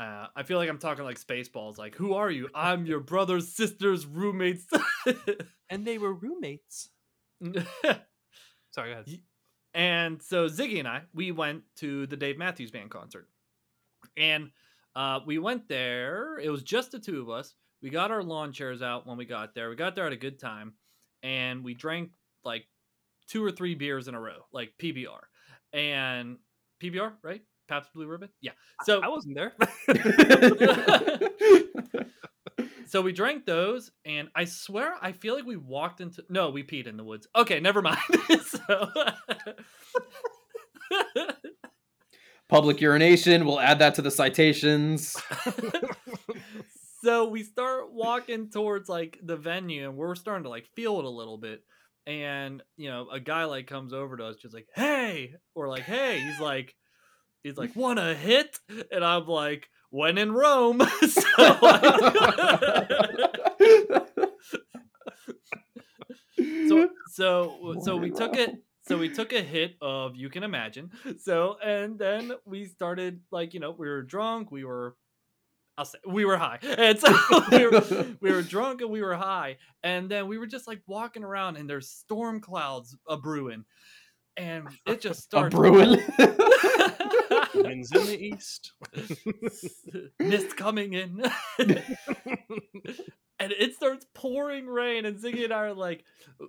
Uh, 0.02 0.28
I 0.36 0.42
feel 0.42 0.58
like 0.58 0.68
I'm 0.68 0.80
talking 0.80 1.04
like 1.04 1.20
Spaceballs. 1.20 1.78
Like, 1.78 1.96
who 1.96 2.14
are 2.16 2.32
you? 2.32 2.50
I'm 2.56 2.88
your 2.88 3.00
brother's 3.00 3.50
sister's 3.50 4.06
roommates. 4.06 4.66
And 5.70 5.88
they 5.88 5.98
were 5.98 6.14
roommates. 6.14 6.90
Sorry, 7.42 7.64
go 8.76 8.92
ahead. 8.92 9.06
And 9.74 10.22
so 10.22 10.48
Ziggy 10.48 10.80
and 10.80 10.88
I, 10.88 11.04
we 11.14 11.32
went 11.32 11.64
to 11.78 12.06
the 12.08 12.18
Dave 12.18 12.38
Matthews 12.38 12.72
Band 12.72 12.92
concert, 12.92 13.30
and 14.18 14.50
uh, 14.98 15.22
we 15.26 15.40
went 15.40 15.70
there. 15.70 16.38
It 16.40 16.50
was 16.50 16.62
just 16.62 16.92
the 16.92 17.00
two 17.00 17.22
of 17.22 17.30
us. 17.30 17.56
We 17.82 17.90
got 17.90 18.12
our 18.12 18.22
lawn 18.22 18.52
chairs 18.52 18.82
out 18.82 19.08
when 19.08 19.16
we 19.18 19.24
got 19.24 19.56
there. 19.56 19.70
We 19.70 19.78
got 19.78 19.96
there 19.96 20.06
at 20.06 20.12
a 20.12 20.18
good 20.18 20.40
time, 20.40 20.74
and 21.24 21.64
we 21.64 21.74
drank 21.74 22.12
like 22.44 22.66
two 23.30 23.42
or 23.42 23.50
three 23.50 23.76
beers 23.76 24.10
in 24.10 24.14
a 24.14 24.20
row, 24.20 24.46
like 24.52 24.74
PBR 24.78 25.22
and 25.72 26.38
PBR, 26.84 27.14
right? 27.24 27.44
Pabst 27.68 27.94
Blue 27.94 28.08
Ribbon. 28.08 28.30
Yeah. 28.42 28.52
So 28.84 29.02
I 29.02 29.08
wasn't 29.08 29.36
there. 29.36 29.54
so 32.88 33.02
we 33.02 33.14
drank 33.14 33.46
those, 33.46 33.92
and 34.06 34.30
I 34.36 34.46
swear 34.46 34.96
I 35.02 35.12
feel 35.12 35.36
like 35.36 35.46
we 35.46 35.58
walked 35.58 36.02
into 36.02 36.24
no, 36.30 36.50
we 36.50 36.64
peed 36.64 36.88
in 36.88 36.98
the 36.98 37.04
woods. 37.04 37.28
Okay, 37.36 37.60
never 37.60 37.82
mind. 37.82 38.00
so 38.46 38.88
Public 42.50 42.82
urination. 42.82 43.46
We'll 43.46 43.62
add 43.62 43.80
that 43.80 43.96
to 43.96 44.02
the 44.02 44.12
citations. 44.12 45.16
so 47.02 47.30
we 47.30 47.44
start 47.44 47.94
walking 47.94 48.50
towards 48.50 48.90
like 48.90 49.18
the 49.24 49.38
venue, 49.38 49.88
and 49.88 49.98
we're 49.98 50.16
starting 50.16 50.44
to 50.44 50.50
like 50.50 50.68
feel 50.76 51.00
it 51.00 51.06
a 51.06 51.10
little 51.10 51.38
bit. 51.38 51.64
And 52.08 52.62
you 52.76 52.90
know, 52.90 53.08
a 53.10 53.20
guy 53.20 53.46
like 53.46 53.68
comes 53.68 53.94
over 53.94 54.18
to 54.18 54.26
us, 54.26 54.36
just 54.36 54.54
like, 54.54 54.68
"Hey," 54.76 55.36
or 55.56 55.70
like, 55.70 55.84
"Hey." 55.84 56.20
He's 56.20 56.42
like, 56.42 56.76
he's 57.44 57.58
like, 57.58 57.76
"Want 57.76 58.00
a 58.00 58.14
hit?" 58.16 58.60
And 58.92 59.04
I'm 59.04 59.28
like, 59.28 59.70
"When 59.90 60.18
in 60.18 60.32
Rome." 60.32 60.82
so, 61.02 61.60
so 66.68 66.90
so 67.12 67.76
so 67.82 67.98
we 67.98 68.10
took 68.10 68.36
it 68.36 68.64
so 68.88 68.98
we 68.98 69.10
took 69.10 69.34
a 69.34 69.42
hit 69.42 69.76
of 69.82 70.16
you 70.16 70.30
can 70.30 70.44
imagine 70.44 70.92
so 71.20 71.58
and 71.64 72.00
then 72.00 72.34
we 72.46 72.66
started 72.66 73.22
like 73.32 73.54
you 73.54 73.60
know 73.60 73.72
we 73.72 73.88
were 73.88 74.02
drunk 74.02 74.52
we 74.52 74.64
were 74.64 74.96
I'll 75.78 75.86
say 75.86 76.00
we 76.08 76.26
were 76.26 76.38
high 76.38 76.60
and 76.64 77.00
so 77.00 77.14
we 77.52 77.68
were, 77.68 78.08
we 78.22 78.32
were 78.32 78.42
drunk 78.42 78.82
and 78.82 78.90
we 78.90 79.02
were 79.02 79.16
high 79.16 79.58
and 79.84 80.10
then 80.10 80.28
we 80.28 80.38
were 80.38 80.48
just 80.48 80.68
like 80.68 80.82
walking 80.88 81.24
around 81.24 81.58
and 81.58 81.70
there's 81.70 81.90
storm 81.90 82.40
clouds 82.40 82.96
a 83.08 83.18
brewing 83.18 83.66
and 84.38 84.68
it 84.88 85.02
just 85.02 85.20
A 85.20 85.24
starts 85.24 85.56
Bruin. 85.56 86.02
Winds 87.56 87.92
in 87.92 88.06
the 88.06 88.20
east. 88.20 88.74
mist 90.20 90.58
coming 90.58 90.94
in. 90.94 91.24
And 93.40 93.52
it 93.54 93.74
starts 93.74 94.06
pouring 94.14 94.68
rain 94.68 95.04
and 95.04 95.18
ziggy 95.18 95.44
and 95.44 95.52
i 95.52 95.62
are 95.62 95.74
like 95.74 96.04
uh, 96.40 96.46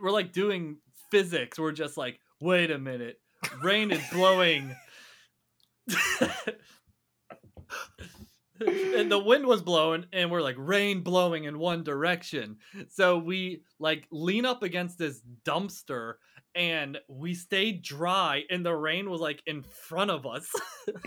we're 0.00 0.12
like 0.12 0.32
doing 0.32 0.76
physics. 1.10 1.58
We're 1.58 1.72
just 1.72 1.96
like 1.96 2.20
wait 2.40 2.70
a 2.70 2.78
minute. 2.78 3.20
Rain 3.60 3.90
is 3.90 4.00
blowing 4.12 4.76
and 8.60 9.10
the 9.10 9.18
wind 9.18 9.46
was 9.46 9.62
blowing 9.62 10.04
and 10.12 10.30
we're 10.30 10.42
like 10.42 10.56
rain 10.58 11.02
blowing 11.02 11.44
in 11.44 11.58
one 11.58 11.82
direction. 11.84 12.56
So 12.90 13.18
we 13.18 13.62
like 13.78 14.06
lean 14.10 14.44
up 14.44 14.62
against 14.62 14.98
this 14.98 15.20
dumpster 15.44 16.14
and 16.54 16.98
we 17.08 17.34
stayed 17.34 17.82
dry 17.82 18.42
and 18.50 18.64
the 18.64 18.74
rain 18.74 19.10
was 19.10 19.20
like 19.20 19.42
in 19.46 19.62
front 19.62 20.10
of 20.10 20.26
us. 20.26 20.50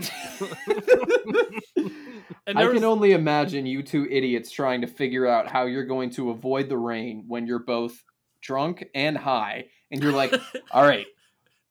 I 2.48 2.54
can 2.54 2.74
was- 2.74 2.84
only 2.84 3.12
imagine 3.12 3.66
you 3.66 3.84
two 3.84 4.08
idiots 4.10 4.52
trying 4.52 4.82
to 4.82 4.88
figure 4.88 5.28
out 5.28 5.50
how 5.52 5.66
you're 5.66 5.86
going 5.86 6.10
to 6.12 6.30
avoid 6.32 6.70
the 6.70 6.78
rain 6.78 7.26
when 7.28 7.48
you're 7.48 7.60
both 7.64 8.02
drunk 8.42 8.84
and 8.96 9.18
high, 9.18 9.66
and 9.92 10.02
you're 10.02 10.12
like, 10.12 10.34
"All 10.72 10.84
right, 10.84 11.06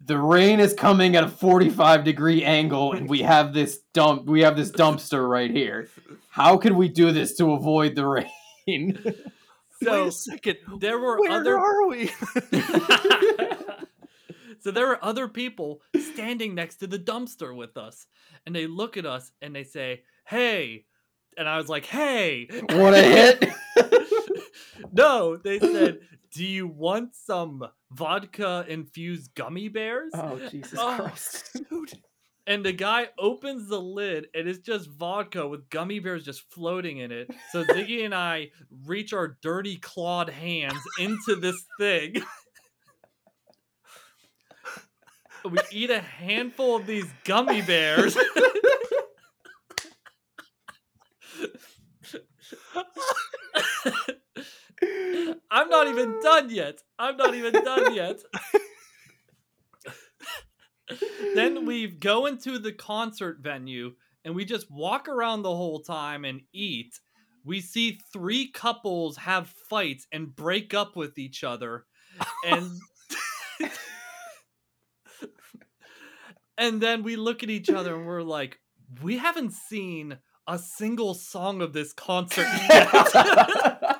the 0.05 0.19
rain 0.19 0.61
is 0.61 0.73
coming 0.75 1.17
at 1.17 1.25
a 1.25 1.29
45 1.29 2.05
degree 2.05 2.45
angle, 2.45 2.93
and 2.93 3.09
we 3.09 3.23
have 3.23 3.53
this 3.53 3.79
dump, 3.93 4.27
we 4.27 4.41
have 4.43 4.57
this 4.57 4.71
dumpster 4.71 5.29
right 5.29 5.51
here. 5.51 5.89
How 6.31 6.57
can 6.57 6.77
we 6.77 6.89
do 6.89 7.13
this 7.13 7.37
to 7.37 7.53
avoid 7.53 7.95
the 7.95 8.07
rain?" 8.07 8.27
Wait 9.83 10.09
a 10.09 10.13
second. 10.13 10.59
there 10.79 10.99
were 10.99 11.19
Where 11.19 11.41
other 11.41 11.59
are 11.59 11.87
we? 11.87 12.09
so 14.61 14.71
there 14.71 14.87
were 14.87 15.03
other 15.03 15.27
people 15.27 15.81
standing 15.99 16.55
next 16.55 16.77
to 16.77 16.87
the 16.87 16.99
dumpster 16.99 17.57
with 17.57 17.77
us 17.77 18.07
and 18.47 18.55
they 18.55 18.67
look 18.67 18.97
at 18.97 19.07
us 19.07 19.33
and 19.41 19.55
they 19.55 19.65
say 19.65 20.03
hey 20.25 20.85
and 21.37 21.49
i 21.49 21.57
was 21.57 21.69
like 21.69 21.87
hey 21.87 22.47
what 22.73 22.95
a 22.95 23.03
hit! 23.03 23.49
no 24.95 25.37
they 25.37 25.59
said 25.59 26.01
do 26.33 26.45
you 26.45 26.67
want 26.67 27.15
some 27.15 27.67
vodka 27.91 28.65
infused 28.69 29.35
gummy 29.35 29.69
bears 29.69 30.11
oh 30.15 30.39
Jesus 30.51 30.79
Oh, 30.79 30.97
Christ! 31.01 31.57
Dude. 31.71 31.93
and 32.47 32.65
the 32.65 32.73
guy 32.73 33.09
opens 33.19 33.69
the 33.69 33.81
lid 33.81 34.29
and 34.35 34.49
it's 34.49 34.61
just 34.61 34.89
vodka 34.89 35.47
with 35.47 35.69
gummy 35.71 35.99
bears 36.01 36.25
just 36.25 36.43
floating 36.53 36.99
in 36.99 37.11
it 37.13 37.31
so 37.53 37.65
ziggy 37.65 38.05
and 38.05 38.15
i 38.15 38.51
reach 38.87 39.13
our 39.13 39.37
dirty 39.43 39.77
clawed 39.77 40.29
hands 40.31 40.81
into 40.99 41.37
this 41.37 41.65
thing 41.79 42.15
we 45.45 45.59
eat 45.73 45.91
a 45.91 46.01
handful 46.01 46.77
of 46.77 46.87
these 46.87 47.07
gummy 47.25 47.63
bears 47.63 48.17
i'm 55.51 55.69
not 55.69 55.89
even 55.89 56.19
done 56.21 56.51
yet 56.51 56.81
i'm 56.99 57.17
not 57.17 57.35
even 57.35 57.53
done 57.53 57.95
yet 57.95 58.21
then 61.35 61.67
we 61.67 61.87
go 61.87 62.27
into 62.27 62.59
the 62.59 62.73
concert 62.73 63.39
venue 63.41 63.93
and 64.25 64.35
we 64.35 64.45
just 64.45 64.71
walk 64.71 65.09
around 65.09 65.43
the 65.43 65.55
whole 65.55 65.81
time 65.81 66.25
and 66.25 66.43
eat. 66.53 67.01
We 67.45 67.61
see 67.61 67.99
three 68.13 68.51
couples 68.51 69.17
have 69.19 69.49
fights 69.69 70.07
and 70.13 70.35
break 70.35 70.75
up 70.75 70.97
with 70.97 71.19
each 71.19 71.43
other. 71.43 71.87
And 72.47 72.71
and 76.59 76.81
then 76.81 77.03
we 77.03 77.17
look 77.17 77.43
at 77.43 77.51
each 77.51 77.71
other 77.71 77.97
and 77.97 78.07
we're 78.07 78.23
like, 78.23 78.61
we 79.03 79.17
haven't 79.17 79.53
seen 79.53 80.19
a 80.47 80.59
single 80.59 81.15
song 81.15 81.63
of 81.63 81.73
this 81.73 81.93
concert 81.93 82.47
yet. 82.69 84.00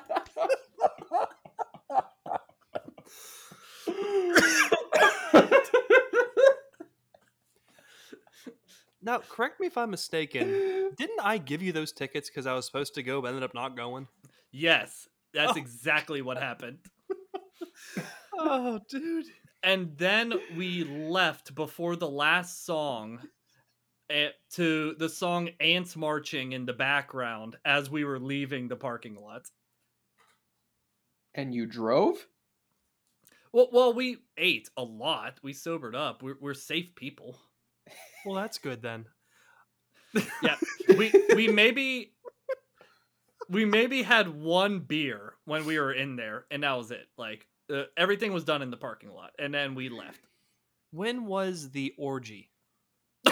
Now, 9.11 9.19
correct 9.27 9.59
me 9.59 9.67
if 9.67 9.77
I'm 9.77 9.91
mistaken. 9.91 10.47
Didn't 10.97 11.19
I 11.21 11.37
give 11.37 11.61
you 11.61 11.73
those 11.73 11.91
tickets 11.91 12.29
because 12.29 12.47
I 12.47 12.53
was 12.53 12.65
supposed 12.65 12.93
to 12.95 13.03
go, 13.03 13.21
but 13.21 13.27
ended 13.27 13.43
up 13.43 13.53
not 13.53 13.75
going? 13.75 14.07
yes, 14.53 15.09
that's 15.33 15.53
Oh. 15.53 15.59
exactly 15.59 16.21
what 16.21 16.37
happened. 16.37 16.79
Oh, 18.33 18.79
dude. 18.89 19.25
and 19.61 19.97
then 19.97 20.33
we 20.55 20.85
left 20.85 21.53
before 21.53 21.95
the 21.97 22.09
last 22.09 22.65
song 22.65 23.19
eh, 24.09 24.29
to 24.51 24.95
the 24.95 25.09
song 25.09 25.49
ants 25.59 25.95
marching 25.97 26.53
in 26.53 26.65
the 26.65 26.73
background 26.73 27.57
as 27.65 27.89
we 27.89 28.05
were 28.05 28.17
leaving 28.19 28.67
the 28.69 28.77
parking 28.77 29.15
lot 29.15 29.43
and 31.35 31.53
you 31.53 31.65
drove? 31.67 32.25
well, 33.51 33.69
well 33.71 33.93
we 33.93 34.17
ate 34.37 34.69
a 34.77 34.83
lot 34.83 35.37
we 35.43 35.53
sobered 35.53 35.95
up 35.95 36.23
we're, 36.23 36.37
we're 36.39 36.53
safe 36.53 36.95
people 36.95 37.37
Well, 38.25 38.35
that's 38.35 38.57
good 38.59 38.81
then. 38.81 39.05
yeah 40.43 40.55
we 40.97 41.11
we 41.35 41.47
maybe 41.47 42.13
we 43.49 43.63
maybe 43.65 44.03
had 44.03 44.27
one 44.27 44.79
beer 44.79 45.33
when 45.45 45.65
we 45.65 45.79
were 45.79 45.93
in 45.93 46.17
there 46.17 46.45
and 46.51 46.63
that 46.63 46.73
was 46.77 46.91
it 46.91 47.07
like 47.17 47.47
uh, 47.73 47.83
everything 47.95 48.33
was 48.33 48.43
done 48.43 48.61
in 48.61 48.71
the 48.71 48.77
parking 48.77 49.09
lot 49.13 49.31
and 49.39 49.53
then 49.53 49.73
we 49.73 49.87
left 49.87 50.19
When 50.91 51.25
was 51.25 51.71
the 51.71 51.93
orgy? 51.97 52.49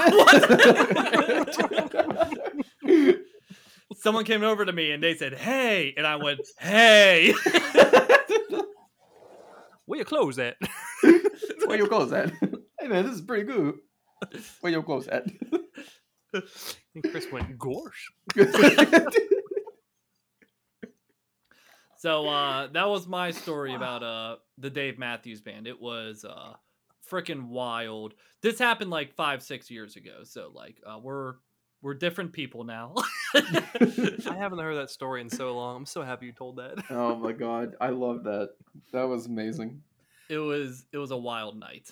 someone 3.98 4.24
came 4.24 4.44
over 4.44 4.64
to 4.66 4.72
me 4.72 4.92
and 4.92 5.04
they 5.04 5.16
said 5.16 5.34
hey 5.34 5.94
and 5.98 6.06
i 6.08 6.16
went 6.16 6.40
hey 6.60 7.34
Where 9.86 9.98
you 9.98 10.06
close 10.06 10.38
at? 10.38 10.56
Where 11.66 11.76
your 11.76 11.88
clothes 11.88 12.14
at? 12.14 12.32
Hey 12.80 12.88
man, 12.88 13.06
this 13.08 13.16
is 13.16 13.22
pretty 13.22 13.44
good. 13.46 13.74
Where 14.62 14.72
your 14.72 14.84
clothes 14.84 15.08
at? 15.08 15.26
And 16.34 17.04
Chris 17.12 17.28
went, 17.32 17.58
Gorsh. 17.58 18.12
So 22.00 22.30
uh, 22.30 22.68
that 22.68 22.88
was 22.88 23.08
my 23.08 23.32
story 23.32 23.76
about 23.76 24.04
uh, 24.04 24.38
the 24.58 24.70
Dave 24.70 24.98
Matthews 24.98 25.42
Band. 25.42 25.68
It 25.68 25.82
was 25.82 26.24
uh, 26.24 26.54
freaking 27.12 27.50
wild. 27.50 28.14
This 28.42 28.58
happened 28.58 28.90
like 28.90 29.14
five, 29.16 29.44
six 29.44 29.70
years 29.70 29.98
ago. 29.98 30.20
So 30.24 30.50
like, 30.56 30.78
uh, 30.88 30.98
we're 31.04 31.34
we're 31.82 31.96
different 31.96 32.32
people 32.32 32.64
now. 32.64 32.94
I 33.36 34.36
haven't 34.38 34.60
heard 34.60 34.78
that 34.78 34.90
story 34.90 35.20
in 35.20 35.30
so 35.30 35.54
long. 35.54 35.76
I'm 35.76 35.86
so 35.86 36.02
happy 36.02 36.28
you 36.28 36.32
told 36.32 36.56
that. 36.56 36.82
oh 36.90 37.18
my 37.18 37.34
god, 37.34 37.76
I 37.82 37.90
love 37.90 38.24
that. 38.24 38.52
That 38.94 39.04
was 39.04 39.26
amazing. 39.26 39.82
it 40.30 40.38
was 40.38 40.86
it 40.94 40.98
was 40.98 41.12
a 41.12 41.18
wild 41.18 41.60
night. 41.60 41.92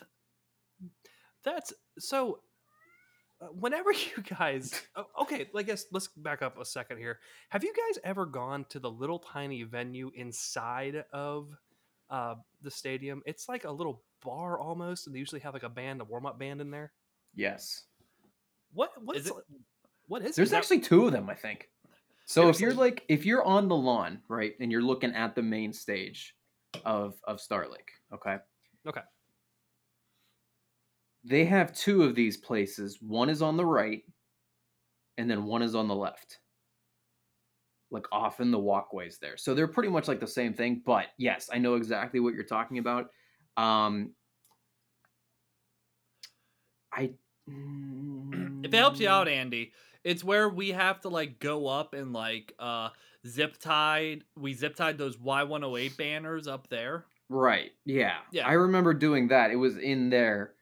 That's 1.44 1.74
so. 1.99 2.39
Uh, 3.39 3.45
whenever 3.60 3.91
you 3.93 4.23
guys, 4.27 4.81
okay, 5.21 5.45
I 5.55 5.62
guess 5.62 5.86
let's 5.91 6.07
back 6.07 6.41
up 6.41 6.60
a 6.60 6.65
second 6.65 6.97
here. 6.97 7.19
Have 7.49 7.63
you 7.63 7.71
guys 7.71 7.99
ever 8.03 8.25
gone 8.25 8.65
to 8.69 8.79
the 8.79 8.89
little 8.89 9.19
tiny 9.19 9.62
venue 9.62 10.10
inside 10.15 11.03
of 11.13 11.49
uh, 12.10 12.33
the 12.63 12.71
stadium? 12.71 13.21
It's 13.27 13.47
like 13.47 13.65
a 13.65 13.71
little 13.71 14.01
bar 14.23 14.60
almost, 14.60 15.05
and 15.05 15.15
they 15.15 15.19
usually 15.19 15.41
have 15.41 15.53
like 15.53 15.62
a 15.62 15.69
band, 15.69 16.01
a 16.01 16.03
warm 16.03 16.25
up 16.25 16.39
band 16.39 16.62
in 16.62 16.71
there. 16.71 16.91
Yes. 17.36 17.83
What 18.73 18.91
what 19.03 19.15
Is 19.17 19.25
is 19.25 19.31
it- 19.31 19.38
it? 19.38 19.43
What 20.07 20.25
is 20.25 20.36
There's 20.36 20.51
it? 20.53 20.55
actually 20.55 20.79
two 20.79 21.05
of 21.05 21.12
them, 21.12 21.29
I 21.29 21.36
think. 21.36 21.69
So 22.25 22.41
There 22.41 22.49
if 22.49 22.60
you're 22.60 22.73
like 22.73 23.03
if 23.07 23.23
you're 23.23 23.43
on 23.43 23.67
the 23.67 23.75
lawn, 23.75 24.21
right, 24.29 24.53
and 24.60 24.71
you're 24.71 24.81
looking 24.81 25.13
at 25.13 25.36
the 25.36 25.43
main 25.43 25.73
stage 25.73 26.33
of 26.86 27.19
of 27.25 27.39
Star 27.39 27.67
Lake, 27.69 27.91
okay? 28.12 28.38
Okay. 28.88 29.01
They 31.28 31.46
have 31.46 31.74
two 31.74 32.02
of 32.02 32.16
these 32.16 32.38
places. 32.38 33.00
One 33.04 33.30
is 33.30 33.44
on 33.44 33.56
the 33.56 33.66
right, 33.68 34.04
and 35.18 35.30
then 35.30 35.46
one 35.46 35.62
is 35.62 35.76
on 35.76 35.88
the 35.88 35.96
left. 35.96 36.40
Like 37.90 38.06
off 38.12 38.42
in 38.42 38.52
the 38.52 38.60
walkways 38.60 39.18
there. 39.20 39.38
So 39.38 39.56
they're 39.56 39.68
pretty 39.68 39.88
much 39.88 40.10
like 40.10 40.20
the 40.20 40.28
same 40.28 40.54
thing, 40.54 40.82
but 40.86 41.08
yes, 41.18 41.50
I 41.52 41.58
know 41.58 41.76
exactly 41.76 42.20
what 42.20 42.34
you're 42.34 42.44
talking 42.44 42.80
about. 42.80 43.12
Um 43.56 44.13
I 46.92 47.18
If 48.63 48.74
it 48.74 48.78
helps 48.78 49.00
you 49.00 49.08
Mm. 49.08 49.10
out, 49.10 49.28
Andy, 49.28 49.74
it's 50.04 50.24
where 50.24 50.50
we 50.50 50.70
have 50.70 51.02
to 51.02 51.10
like 51.10 51.40
go 51.40 51.68
up 51.68 51.94
and 51.94 52.13
like 52.13 52.54
uh 52.60 52.90
zip 53.26 53.58
tied. 53.58 54.26
We 54.36 54.54
zip 54.54 54.76
tied 54.76 54.98
those 54.98 55.18
Y108 55.18 55.98
banners 55.98 56.48
up 56.48 56.68
there. 56.70 57.08
Right. 57.30 57.72
Yeah. 57.86 58.20
Yeah. 58.32 58.44
I 58.44 58.54
remember 58.54 58.94
doing 58.94 59.28
that. 59.30 59.52
It 59.52 59.58
was 59.58 59.78
in 59.78 60.10
there. 60.10 60.56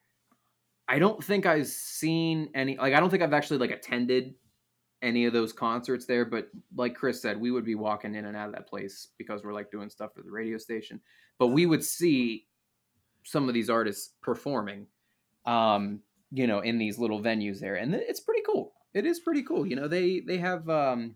I 0.87 0.99
don't 0.99 1.23
think 1.23 1.45
I've 1.45 1.67
seen 1.67 2.49
any 2.53 2.77
like 2.77 2.93
I 2.93 2.99
don't 2.99 3.09
think 3.09 3.23
I've 3.23 3.33
actually 3.33 3.59
like 3.59 3.71
attended 3.71 4.35
any 5.01 5.25
of 5.25 5.33
those 5.33 5.53
concerts 5.53 6.05
there, 6.05 6.25
but 6.25 6.49
like 6.75 6.95
Chris 6.95 7.21
said, 7.21 7.39
we 7.39 7.51
would 7.51 7.65
be 7.65 7.75
walking 7.75 8.15
in 8.15 8.25
and 8.25 8.35
out 8.35 8.47
of 8.47 8.53
that 8.53 8.67
place 8.67 9.09
because 9.17 9.43
we're 9.43 9.53
like 9.53 9.71
doing 9.71 9.89
stuff 9.89 10.13
for 10.15 10.21
the 10.21 10.31
radio 10.31 10.57
station. 10.57 10.99
But 11.37 11.47
we 11.47 11.65
would 11.65 11.83
see 11.83 12.47
some 13.23 13.47
of 13.47 13.53
these 13.53 13.69
artists 13.69 14.13
performing 14.21 14.87
um, 15.45 16.01
you 16.31 16.47
know, 16.47 16.59
in 16.59 16.77
these 16.77 16.97
little 16.97 17.21
venues 17.21 17.59
there. 17.59 17.75
And 17.75 17.93
it's 17.93 18.19
pretty 18.19 18.41
cool. 18.45 18.73
It 18.93 19.05
is 19.05 19.19
pretty 19.19 19.43
cool. 19.43 19.65
You 19.65 19.75
know, 19.75 19.87
they 19.87 20.21
they 20.21 20.37
have 20.37 20.67
um, 20.69 21.15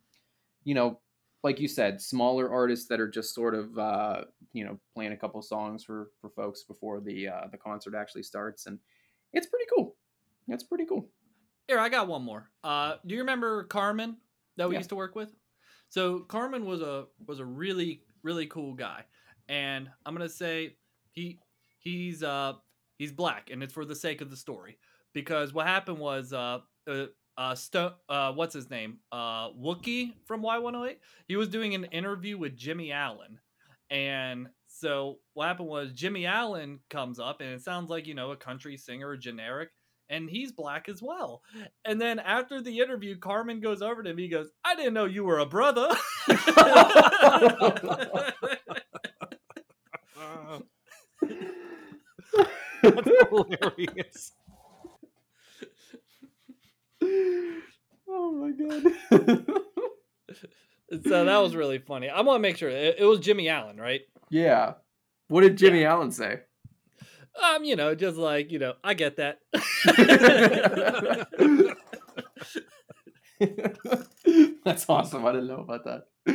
you 0.63 0.75
know, 0.75 0.99
like 1.43 1.60
you 1.60 1.67
said, 1.67 2.01
smaller 2.01 2.51
artists 2.51 2.88
that 2.89 2.99
are 2.99 3.08
just 3.08 3.34
sort 3.34 3.55
of 3.55 3.77
uh, 3.77 4.21
you 4.53 4.65
know, 4.65 4.79
playing 4.93 5.13
a 5.13 5.17
couple 5.17 5.41
songs 5.41 5.84
for 5.84 6.12
for 6.21 6.29
folks 6.29 6.63
before 6.63 6.99
the 6.99 7.27
uh 7.27 7.47
the 7.51 7.58
concert 7.58 7.95
actually 7.95 8.23
starts 8.23 8.65
and 8.65 8.79
it's 9.34 9.48
pretty 9.48 9.65
cool. 9.76 9.96
That's 10.48 10.63
pretty 10.63 10.86
cool. 10.86 11.10
Here, 11.68 11.80
I 11.80 11.89
got 11.89 12.08
one 12.08 12.24
more. 12.24 12.50
Uh, 12.63 12.96
do 13.06 13.13
you 13.13 13.22
remember 13.22 13.63
Carmen 13.65 14.18
that 14.58 14.68
we 14.68 14.76
Yeah. 14.76 14.80
used 14.80 14.89
to 14.89 14.96
work 14.96 15.15
with? 15.15 15.34
So 15.89 16.22
Carmen 16.22 16.65
was 16.65 16.82
a 16.82 17.08
was 17.28 17.39
a 17.39 17.46
really 17.46 18.04
really 18.24 18.48
cool 18.48 18.74
guy, 18.74 19.06
and 19.48 19.89
I'm 20.06 20.13
gonna 20.15 20.30
say 20.30 20.78
he 21.12 21.39
he's 21.80 22.24
uh 22.24 22.54
he's 22.98 23.12
black, 23.12 23.50
and 23.52 23.62
it's 23.63 23.74
for 23.74 23.86
the 23.86 23.96
sake 23.96 24.22
of 24.22 24.30
the 24.30 24.38
story 24.38 24.78
because 25.13 25.54
what 25.54 25.68
happened 25.68 26.00
was 26.00 26.34
uh 26.34 26.60
uh. 26.88 27.06
Uh, 27.38 27.56
Sto- 27.56 27.96
uh, 28.10 28.34
what's 28.34 28.54
his 28.54 28.70
name? 28.70 29.00
Uh, 29.13 29.52
Wookie 29.52 30.12
from 30.26 30.42
Y108. 30.44 30.98
He 31.26 31.38
was 31.38 31.48
doing 31.48 31.74
an 31.74 31.86
interview 31.86 32.38
with 32.38 32.58
Jimmy 32.58 32.92
Allen, 32.92 33.39
and 33.89 34.47
so 34.67 35.19
what 35.34 35.47
happened 35.47 35.69
was 35.69 35.91
Jimmy 35.93 36.25
Allen 36.25 36.80
comes 36.89 37.19
up, 37.19 37.41
and 37.41 37.49
it 37.49 37.62
sounds 37.62 37.89
like 37.89 38.08
you 38.08 38.13
know 38.13 38.32
a 38.32 38.38
country 38.38 38.78
singer, 38.78 39.17
generic, 39.17 39.69
and 40.10 40.30
he's 40.30 40.52
black 40.52 40.89
as 40.89 41.02
well. 41.02 41.41
And 41.86 41.99
then 41.99 42.19
after 42.19 42.62
the 42.62 42.80
interview, 42.80 43.17
Carmen 43.17 43.60
goes 43.62 43.82
over 43.82 44.04
to 44.04 44.10
him. 44.10 44.17
He 44.17 44.30
goes, 44.30 44.49
"I 44.63 44.75
didn't 44.75 44.93
know 44.93 45.06
you 45.06 45.23
were 45.23 45.39
a 45.39 45.45
brother." 45.45 45.89
Uh, 50.17 50.60
that's 52.82 53.10
hilarious. 53.30 54.32
oh 58.08 58.32
my 58.32 58.52
god. 58.52 59.45
so 60.91 61.25
that 61.25 61.38
was 61.38 61.56
really 61.56 61.80
funny. 61.80 62.10
I 62.10 62.21
want 62.21 62.38
to 62.38 62.41
make 62.41 62.58
sure 62.58 62.69
it, 62.69 62.95
it 62.99 63.06
was 63.06 63.19
Jimmy 63.19 63.49
Allen, 63.49 63.78
right? 63.78 64.02
yeah. 64.30 64.73
What 65.28 65.41
did 65.41 65.58
Jimmy 65.58 65.86
Allen 65.86 66.12
say? 66.12 66.39
Um, 67.41 67.63
you 67.63 67.75
know, 67.75 67.93
just 67.93 68.17
like 68.17 68.52
you 68.52 68.58
know, 68.58 68.73
I 68.84 68.95
get 68.95 69.17
that. 69.17 69.39
That's 74.65 74.89
awesome. 74.89 75.25
I 75.25 75.32
didn't 75.32 75.47
know 75.47 75.60
about 75.60 75.86
that. 75.86 76.06
Do 76.25 76.34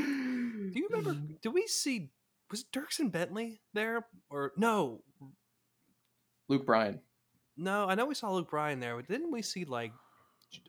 you 0.81 0.89
remember? 0.91 1.21
Did 1.43 1.49
we 1.51 1.67
see? 1.67 2.11
Was 2.51 2.65
Dirksen 2.73 3.11
Bentley 3.11 3.61
there 3.73 4.07
or 4.31 4.53
no? 4.57 5.03
Luke 6.49 6.65
Bryan? 6.67 7.01
No, 7.57 7.89
I 7.89 7.95
know 7.95 8.07
we 8.07 8.15
saw 8.15 8.31
Luke 8.33 8.51
Bryan 8.51 8.81
there, 8.81 8.97
but 8.97 9.09
didn't 9.09 9.33
we 9.33 9.43
see 9.43 9.65
like 9.65 9.93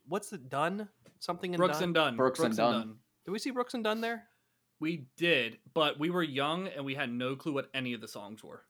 what's 0.07 0.33
it 0.33 0.49
Dunn? 0.49 0.89
Something 1.19 1.53
in 1.53 1.57
Brooks 1.57 1.77
Dunn? 1.77 1.83
and 1.83 1.93
Dunn. 1.93 2.15
Brooks 2.17 2.39
and 2.39 2.55
Dunn. 2.55 2.95
Did 3.25 3.31
we 3.31 3.39
see 3.39 3.51
Brooks 3.51 3.73
and 3.73 3.83
Dunn 3.83 4.01
there? 4.01 4.23
We 4.79 5.07
did, 5.17 5.57
but 5.73 5.99
we 5.99 6.09
were 6.09 6.23
young 6.23 6.67
and 6.67 6.85
we 6.85 6.95
had 6.95 7.11
no 7.11 7.35
clue 7.35 7.53
what 7.53 7.69
any 7.73 7.93
of 7.93 8.01
the 8.01 8.07
songs 8.07 8.43
were. 8.43 8.63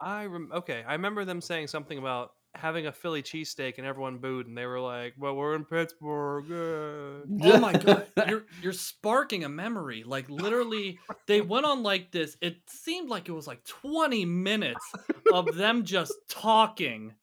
I 0.00 0.26
rem- 0.26 0.50
okay. 0.54 0.84
I 0.86 0.92
remember 0.92 1.24
them 1.24 1.40
saying 1.40 1.68
something 1.68 1.98
about 1.98 2.32
having 2.54 2.86
a 2.86 2.92
Philly 2.92 3.22
cheesesteak 3.22 3.78
and 3.78 3.86
everyone 3.86 4.18
booed 4.18 4.46
and 4.46 4.56
they 4.56 4.66
were 4.66 4.80
like, 4.80 5.14
"Well, 5.18 5.36
we're 5.36 5.54
in 5.54 5.64
Pittsburgh." 5.64 6.50
uh." 6.50 7.26
Oh 7.42 7.60
my 7.60 7.72
god, 7.72 8.06
you're 8.28 8.46
you're 8.62 8.72
sparking 8.72 9.44
a 9.44 9.48
memory. 9.48 10.02
Like 10.04 10.28
literally, 10.28 10.98
they 11.26 11.40
went 11.40 11.66
on 11.66 11.82
like 11.82 12.10
this. 12.10 12.36
It 12.40 12.58
seemed 12.68 13.08
like 13.08 13.28
it 13.28 13.32
was 13.32 13.46
like 13.46 13.64
20 13.64 14.24
minutes 14.24 14.92
of 15.32 15.54
them 15.54 15.84
just 15.84 16.12
talking, 16.28 17.14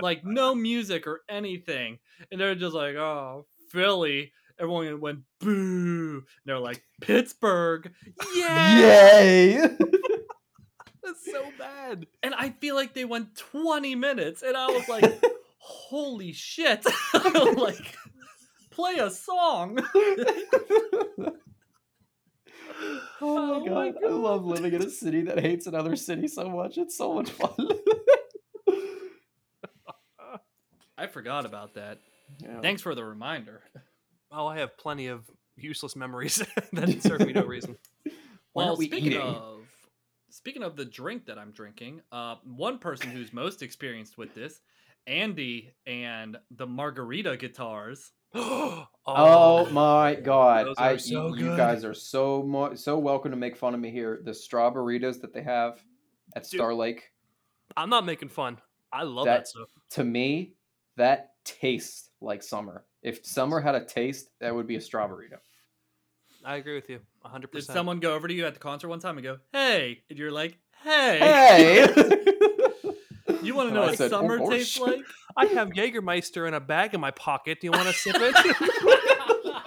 like 0.00 0.24
no 0.24 0.54
music 0.54 1.06
or 1.06 1.22
anything, 1.28 1.98
and 2.30 2.40
they're 2.40 2.54
just 2.54 2.74
like, 2.74 2.96
"Oh, 2.96 3.46
Philly." 3.70 4.32
Everyone 4.60 5.00
went 5.00 5.20
boo. 5.40 6.16
And 6.18 6.24
they're 6.44 6.58
like 6.58 6.82
Pittsburgh, 7.00 7.92
yeah. 8.34 8.80
Yay! 8.80 9.56
That's 11.02 11.24
so 11.32 11.44
bad. 11.58 12.06
And 12.22 12.34
I 12.34 12.50
feel 12.50 12.74
like 12.74 12.92
they 12.92 13.04
went 13.04 13.36
20 13.36 13.94
minutes, 13.94 14.42
and 14.42 14.56
I 14.56 14.66
was 14.66 14.88
like, 14.88 15.22
"Holy 15.58 16.32
shit!" 16.32 16.84
Like, 17.24 17.96
play 18.70 18.96
a 18.96 19.10
song. 19.10 19.78
oh 19.96 21.16
my 21.20 21.30
Oh 23.20 23.64
god. 23.64 23.94
my 24.00 24.08
I 24.08 24.10
love 24.10 24.44
living 24.44 24.74
in 24.74 24.82
a 24.82 24.90
city 24.90 25.22
that 25.22 25.40
hates 25.40 25.66
another 25.66 25.96
city 25.96 26.28
so 26.28 26.48
much. 26.48 26.78
It's 26.78 26.96
so 26.96 27.14
much 27.14 27.30
fun. 27.30 27.68
I 30.96 31.06
forgot 31.06 31.46
about 31.46 31.74
that. 31.74 31.98
Yeah. 32.42 32.60
Thanks 32.60 32.82
for 32.82 32.94
the 32.94 33.04
reminder. 33.04 33.62
Oh, 34.30 34.46
I 34.46 34.58
have 34.58 34.76
plenty 34.76 35.06
of 35.08 35.28
useless 35.56 35.96
memories 35.96 36.36
that 36.72 37.02
serve 37.02 37.20
me 37.26 37.32
no 37.32 37.42
reason. 37.46 37.76
Well, 38.54 38.76
we 38.76 38.86
speaking 38.86 39.12
eating? 39.12 39.20
of 39.22 39.60
speaking 40.30 40.62
of 40.62 40.76
the 40.76 40.84
drink 40.84 41.26
that 41.26 41.38
I'm 41.38 41.52
drinking, 41.52 42.02
uh, 42.12 42.36
one 42.44 42.78
person 42.78 43.10
who's 43.10 43.32
most 43.32 43.62
experienced 43.62 44.18
with 44.18 44.34
this, 44.34 44.60
Andy 45.06 45.72
and 45.86 46.36
the 46.50 46.66
margarita 46.66 47.36
guitars. 47.36 48.12
oh, 48.34 48.86
Oh 49.06 49.66
my 49.70 50.14
god! 50.14 50.68
I 50.76 50.98
so 50.98 51.34
you 51.34 51.46
good. 51.46 51.56
guys 51.56 51.82
are 51.84 51.94
so 51.94 52.42
mo- 52.42 52.74
so 52.74 52.98
welcome 52.98 53.30
to 53.30 53.36
make 53.38 53.56
fun 53.56 53.72
of 53.74 53.80
me 53.80 53.90
here. 53.90 54.20
The 54.22 54.34
strawberries 54.34 55.18
that 55.20 55.32
they 55.32 55.42
have 55.42 55.82
at 56.36 56.42
Dude. 56.42 56.58
Star 56.58 56.74
Lake, 56.74 57.10
I'm 57.76 57.88
not 57.88 58.04
making 58.04 58.28
fun. 58.28 58.58
I 58.92 59.04
love 59.04 59.24
That- 59.24 59.38
that, 59.40 59.48
stuff. 59.48 59.68
to 59.92 60.04
me, 60.04 60.52
that 60.96 61.32
tastes 61.44 62.10
like 62.20 62.42
summer. 62.42 62.84
If 63.02 63.24
summer 63.24 63.60
had 63.60 63.74
a 63.74 63.84
taste, 63.84 64.30
that 64.40 64.54
would 64.54 64.66
be 64.66 64.76
a 64.76 64.80
strawberry. 64.80 65.28
I 66.44 66.56
agree 66.56 66.74
with 66.74 66.88
you 66.88 67.00
100%. 67.24 67.50
Did 67.52 67.64
someone 67.64 68.00
go 68.00 68.14
over 68.14 68.28
to 68.28 68.34
you 68.34 68.46
at 68.46 68.54
the 68.54 68.60
concert 68.60 68.88
one 68.88 69.00
time 69.00 69.18
and 69.18 69.24
go, 69.24 69.38
"Hey," 69.52 70.02
and 70.08 70.18
you're 70.18 70.30
like, 70.32 70.58
"Hey, 70.82 71.18
Hey! 71.18 71.86
you 73.42 73.54
want 73.54 73.68
to 73.68 73.74
know 73.74 73.82
I 73.82 73.86
what 73.86 73.98
said, 73.98 74.12
"Oh, 74.12 74.20
summer 74.20 74.38
gosh." 74.38 74.50
tastes 74.50 74.80
like?" 74.80 75.00
I 75.36 75.46
have 75.46 75.70
Jägermeister 75.70 76.48
in 76.48 76.54
a 76.54 76.60
bag 76.60 76.94
in 76.94 77.00
my 77.00 77.10
pocket. 77.12 77.60
Do 77.60 77.66
you 77.66 77.70
want 77.72 77.86
to 77.86 77.92
sip 77.92 78.16
it? 78.18 78.34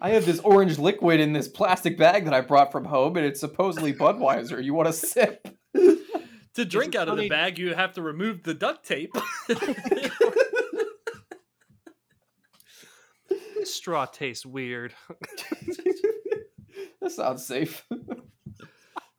I 0.00 0.10
have 0.10 0.24
this 0.24 0.38
orange 0.40 0.78
liquid 0.78 1.18
in 1.18 1.32
this 1.32 1.48
plastic 1.48 1.98
bag 1.98 2.24
that 2.26 2.34
I 2.34 2.40
brought 2.40 2.70
from 2.70 2.84
home, 2.84 3.16
and 3.16 3.26
it's 3.26 3.40
supposedly 3.40 3.92
Budweiser. 3.92 4.62
You 4.62 4.72
want 4.72 4.86
to 4.86 4.92
sip? 4.92 5.57
To 6.58 6.64
drink 6.64 6.94
it 6.94 6.98
out 6.98 7.08
of 7.08 7.16
the 7.16 7.28
bag, 7.28 7.58
you 7.58 7.72
have 7.74 7.92
to 7.94 8.02
remove 8.02 8.42
the 8.42 8.54
duct 8.54 8.86
tape. 8.86 9.14
This 13.58 13.74
straw 13.74 14.06
tastes 14.06 14.46
weird. 14.46 14.94
that 17.02 17.10
sounds 17.10 17.44
safe. 17.44 17.84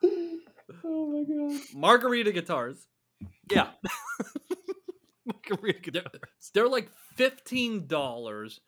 oh 0.03 0.41
my 0.83 1.23
god. 1.23 1.61
Margarita 1.75 2.31
guitars. 2.31 2.87
yeah. 3.51 3.67
Margarita 5.25 5.91
They're, 5.91 6.03
they're 6.53 6.67
like 6.67 6.89
fifteen 7.15 7.85
dollars, 7.85 8.59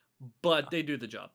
but 0.44 0.70
they 0.70 0.84
do 0.84 0.98
the 0.98 1.08
job. 1.08 1.32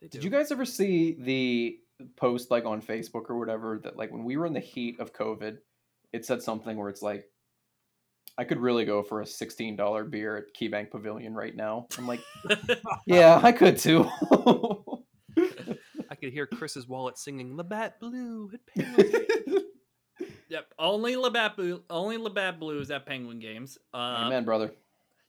They 0.00 0.08
Did 0.08 0.20
do. 0.20 0.24
you 0.24 0.30
guys 0.30 0.50
ever 0.50 0.64
see 0.64 1.16
the 1.20 1.78
post 2.16 2.50
like 2.50 2.64
on 2.64 2.80
Facebook 2.80 3.28
or 3.28 3.38
whatever 3.38 3.80
that 3.82 3.96
like 3.96 4.10
when 4.10 4.24
we 4.24 4.36
were 4.36 4.46
in 4.46 4.54
the 4.54 4.60
heat 4.60 5.00
of 5.00 5.12
COVID, 5.12 5.58
it 6.12 6.24
said 6.24 6.42
something 6.42 6.76
where 6.76 6.88
it's 6.88 7.02
like, 7.02 7.24
I 8.38 8.44
could 8.44 8.58
really 8.58 8.84
go 8.84 9.02
for 9.02 9.22
a 9.22 9.26
sixteen 9.26 9.76
dollar 9.76 10.04
beer 10.04 10.36
at 10.36 10.44
KeyBank 10.60 10.90
Pavilion 10.90 11.34
right 11.34 11.54
now. 11.56 11.86
I'm 11.96 12.06
like, 12.06 12.20
yeah, 13.06 13.40
I 13.42 13.52
could 13.52 13.78
too. 13.78 14.08
I 16.10 16.14
could 16.14 16.32
hear 16.32 16.46
Chris's 16.46 16.86
wallet 16.86 17.18
singing 17.18 17.56
"Labatt 17.56 17.98
Blue" 18.00 18.50
at 18.52 18.60
Penguin. 18.74 19.26
Yep, 20.48 20.66
only 20.78 21.16
Labatt 21.16 21.56
Blue, 21.56 21.82
only 21.90 22.18
Labatt 22.18 22.60
Blues 22.60 22.90
at 22.90 23.04
Penguin 23.06 23.38
Games. 23.40 23.78
Uh, 23.92 24.24
Amen, 24.26 24.44
brother. 24.44 24.72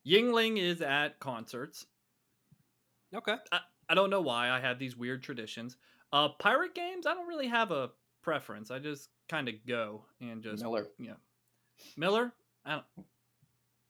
Yuengling 0.08 0.58
is 0.62 0.82
at 0.82 1.20
concerts. 1.20 1.86
okay. 3.16 3.36
I 3.90 3.96
don't 3.96 4.10
know 4.10 4.22
why 4.22 4.50
I 4.50 4.60
have 4.60 4.80
these 4.80 4.96
weird 4.98 5.24
traditions. 5.24 5.78
Uh, 6.14 6.30
pirate 6.40 6.76
games, 6.76 7.08
I 7.08 7.14
don't 7.14 7.28
really 7.28 7.48
have 7.48 7.72
a 7.72 7.90
preference. 8.28 8.72
I 8.72 8.80
just 8.80 9.08
kind 9.30 9.48
of 9.48 9.56
go 9.66 10.04
and 10.20 10.44
just 10.44 10.62
Miller. 10.62 10.88
Yeah, 11.00 11.14
Miller. 11.96 12.34
I 12.66 12.72
don't. 12.72 12.84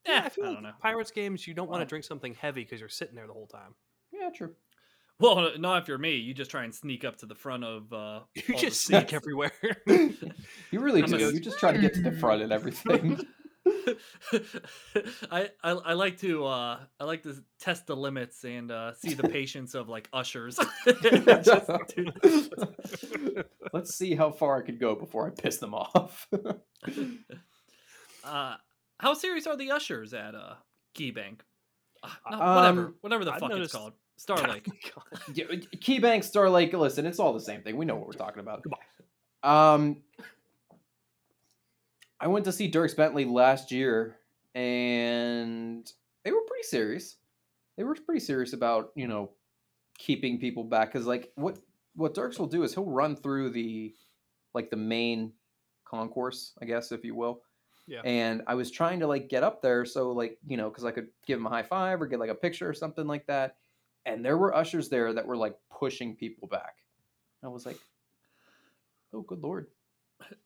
Yeah, 0.05 0.13
Yeah, 0.13 0.21
I 0.21 0.25
I, 0.25 0.29
feel 0.29 0.43
don't 0.43 0.53
like 0.55 0.63
know. 0.63 0.71
Pirates 0.79 1.09
games, 1.09 1.47
you 1.47 1.55
don't 1.55 1.69
want 1.71 1.81
to 1.81 1.85
drink 1.87 2.05
something 2.05 2.35
heavy 2.35 2.63
because 2.63 2.79
you're 2.79 2.87
sitting 2.87 3.15
there 3.15 3.25
the 3.25 3.33
whole 3.33 3.47
time. 3.47 3.73
Yeah, 4.13 4.29
true. 4.29 4.53
Well, 5.19 5.53
not 5.57 5.81
if 5.81 5.87
you're 5.87 5.97
me. 5.97 6.17
You 6.17 6.35
just 6.35 6.51
try 6.51 6.63
and 6.65 6.73
sneak 6.75 7.03
up 7.03 7.17
to 7.17 7.25
the 7.25 7.33
front 7.33 7.63
of. 7.63 7.91
Uh, 7.91 8.19
You 8.35 8.43
all 8.53 8.59
the 8.61 8.67
just 8.67 8.85
sneak 8.85 9.01
seats. 9.09 9.13
everywhere. 9.13 9.51
You 10.71 10.79
really 10.81 11.01
I'm 11.01 11.09
do. 11.09 11.29
a- 11.29 11.33
You 11.33 11.39
just 11.39 11.57
try 11.57 11.71
to 11.71 11.79
get 11.79 11.95
to 11.95 12.01
the 12.01 12.11
front 12.11 12.43
and 12.43 12.51
everything. 12.51 13.19
I, 15.31 15.49
I 15.63 15.71
I 15.71 15.93
like 15.93 16.17
to 16.19 16.45
uh 16.45 16.79
I 16.99 17.03
like 17.03 17.23
to 17.23 17.35
test 17.59 17.85
the 17.87 17.95
limits 17.97 18.45
and 18.45 18.71
uh 18.71 18.93
see 18.93 19.13
the 19.13 19.27
patience 19.27 19.75
of 19.75 19.89
like 19.89 20.07
ushers. 20.13 20.57
Just 21.01 21.67
do- 21.95 23.43
Let's 23.73 23.95
see 23.95 24.15
how 24.15 24.31
far 24.31 24.57
I 24.57 24.65
could 24.65 24.79
go 24.79 24.95
before 24.95 25.27
I 25.27 25.29
piss 25.31 25.57
them 25.57 25.73
off. 25.73 26.27
uh, 28.23 28.55
how 28.99 29.13
serious 29.13 29.47
are 29.47 29.57
the 29.57 29.71
ushers 29.71 30.13
at 30.13 30.35
uh 30.35 30.55
KeyBank? 30.97 31.39
Uh, 32.03 32.09
no, 32.31 32.37
whatever, 32.37 32.81
Um, 32.85 32.95
whatever 33.01 33.25
the 33.25 33.33
I've 33.33 33.39
fuck 33.39 33.49
noticed- 33.49 33.73
it's 33.73 33.77
called. 33.77 33.93
Star 34.19 34.37
Oh 34.49 34.55
Yeah, 35.33 35.45
KeyBank, 35.75 36.23
Star 36.23 36.49
Lake, 36.49 36.73
listen, 36.73 37.05
it's 37.05 37.19
all 37.19 37.33
the 37.33 37.39
same 37.39 37.61
thing. 37.61 37.77
We 37.77 37.85
know 37.85 37.95
what 37.95 38.07
we're 38.07 38.13
talking 38.13 38.39
about. 38.39 38.63
Goodbye. 38.63 38.77
Um, 39.43 39.97
I 42.19 42.27
went 42.27 42.45
to 42.45 42.51
see 42.51 42.71
Dierks 42.71 42.95
Bentley 42.97 43.25
last 43.25 43.71
year, 43.71 44.17
and 44.55 45.87
they 46.25 46.31
were 46.31 46.41
pretty 46.47 46.63
serious. 46.63 47.17
They 47.77 47.83
were 47.83 47.93
pretty 47.93 48.21
serious 48.21 48.53
about 48.53 48.89
you 48.95 49.07
know 49.07 49.29
keeping 49.99 50.39
people 50.39 50.63
back 50.63 50.91
because 50.91 51.05
like 51.05 51.31
what 51.35 51.59
what 51.97 52.13
Dierks 52.13 52.39
will 52.39 52.47
do 52.47 52.63
is 52.63 52.73
he'll 52.73 52.85
run 52.85 53.15
through 53.15 53.49
the 53.49 53.93
like 54.53 54.69
the 54.69 54.77
main 54.77 55.33
concourse, 55.83 56.53
I 56.61 56.65
guess, 56.65 56.91
if 56.91 57.03
you 57.03 57.15
will. 57.15 57.41
Yeah. 57.87 58.01
And 58.03 58.43
I 58.47 58.55
was 58.55 58.69
trying 58.69 58.99
to 58.99 59.07
like 59.07 59.29
get 59.29 59.43
up 59.43 59.61
there 59.61 59.83
so 59.85 60.11
like 60.11 60.37
you 60.45 60.57
know 60.57 60.69
because 60.69 60.85
I 60.85 60.91
could 60.91 61.07
give 61.25 61.39
him 61.39 61.47
a 61.47 61.49
high 61.49 61.63
five 61.63 62.01
or 62.01 62.07
get 62.07 62.19
like 62.19 62.29
a 62.29 62.35
picture 62.35 62.69
or 62.69 62.73
something 62.73 63.07
like 63.07 63.25
that. 63.27 63.55
And 64.05 64.23
there 64.23 64.37
were 64.37 64.55
ushers 64.55 64.89
there 64.89 65.11
that 65.13 65.25
were 65.25 65.35
like 65.35 65.55
pushing 65.77 66.15
people 66.15 66.47
back. 66.47 66.75
I 67.43 67.47
was 67.47 67.65
like, 67.65 67.79
oh 69.13 69.21
good 69.21 69.41
lord. 69.41 69.67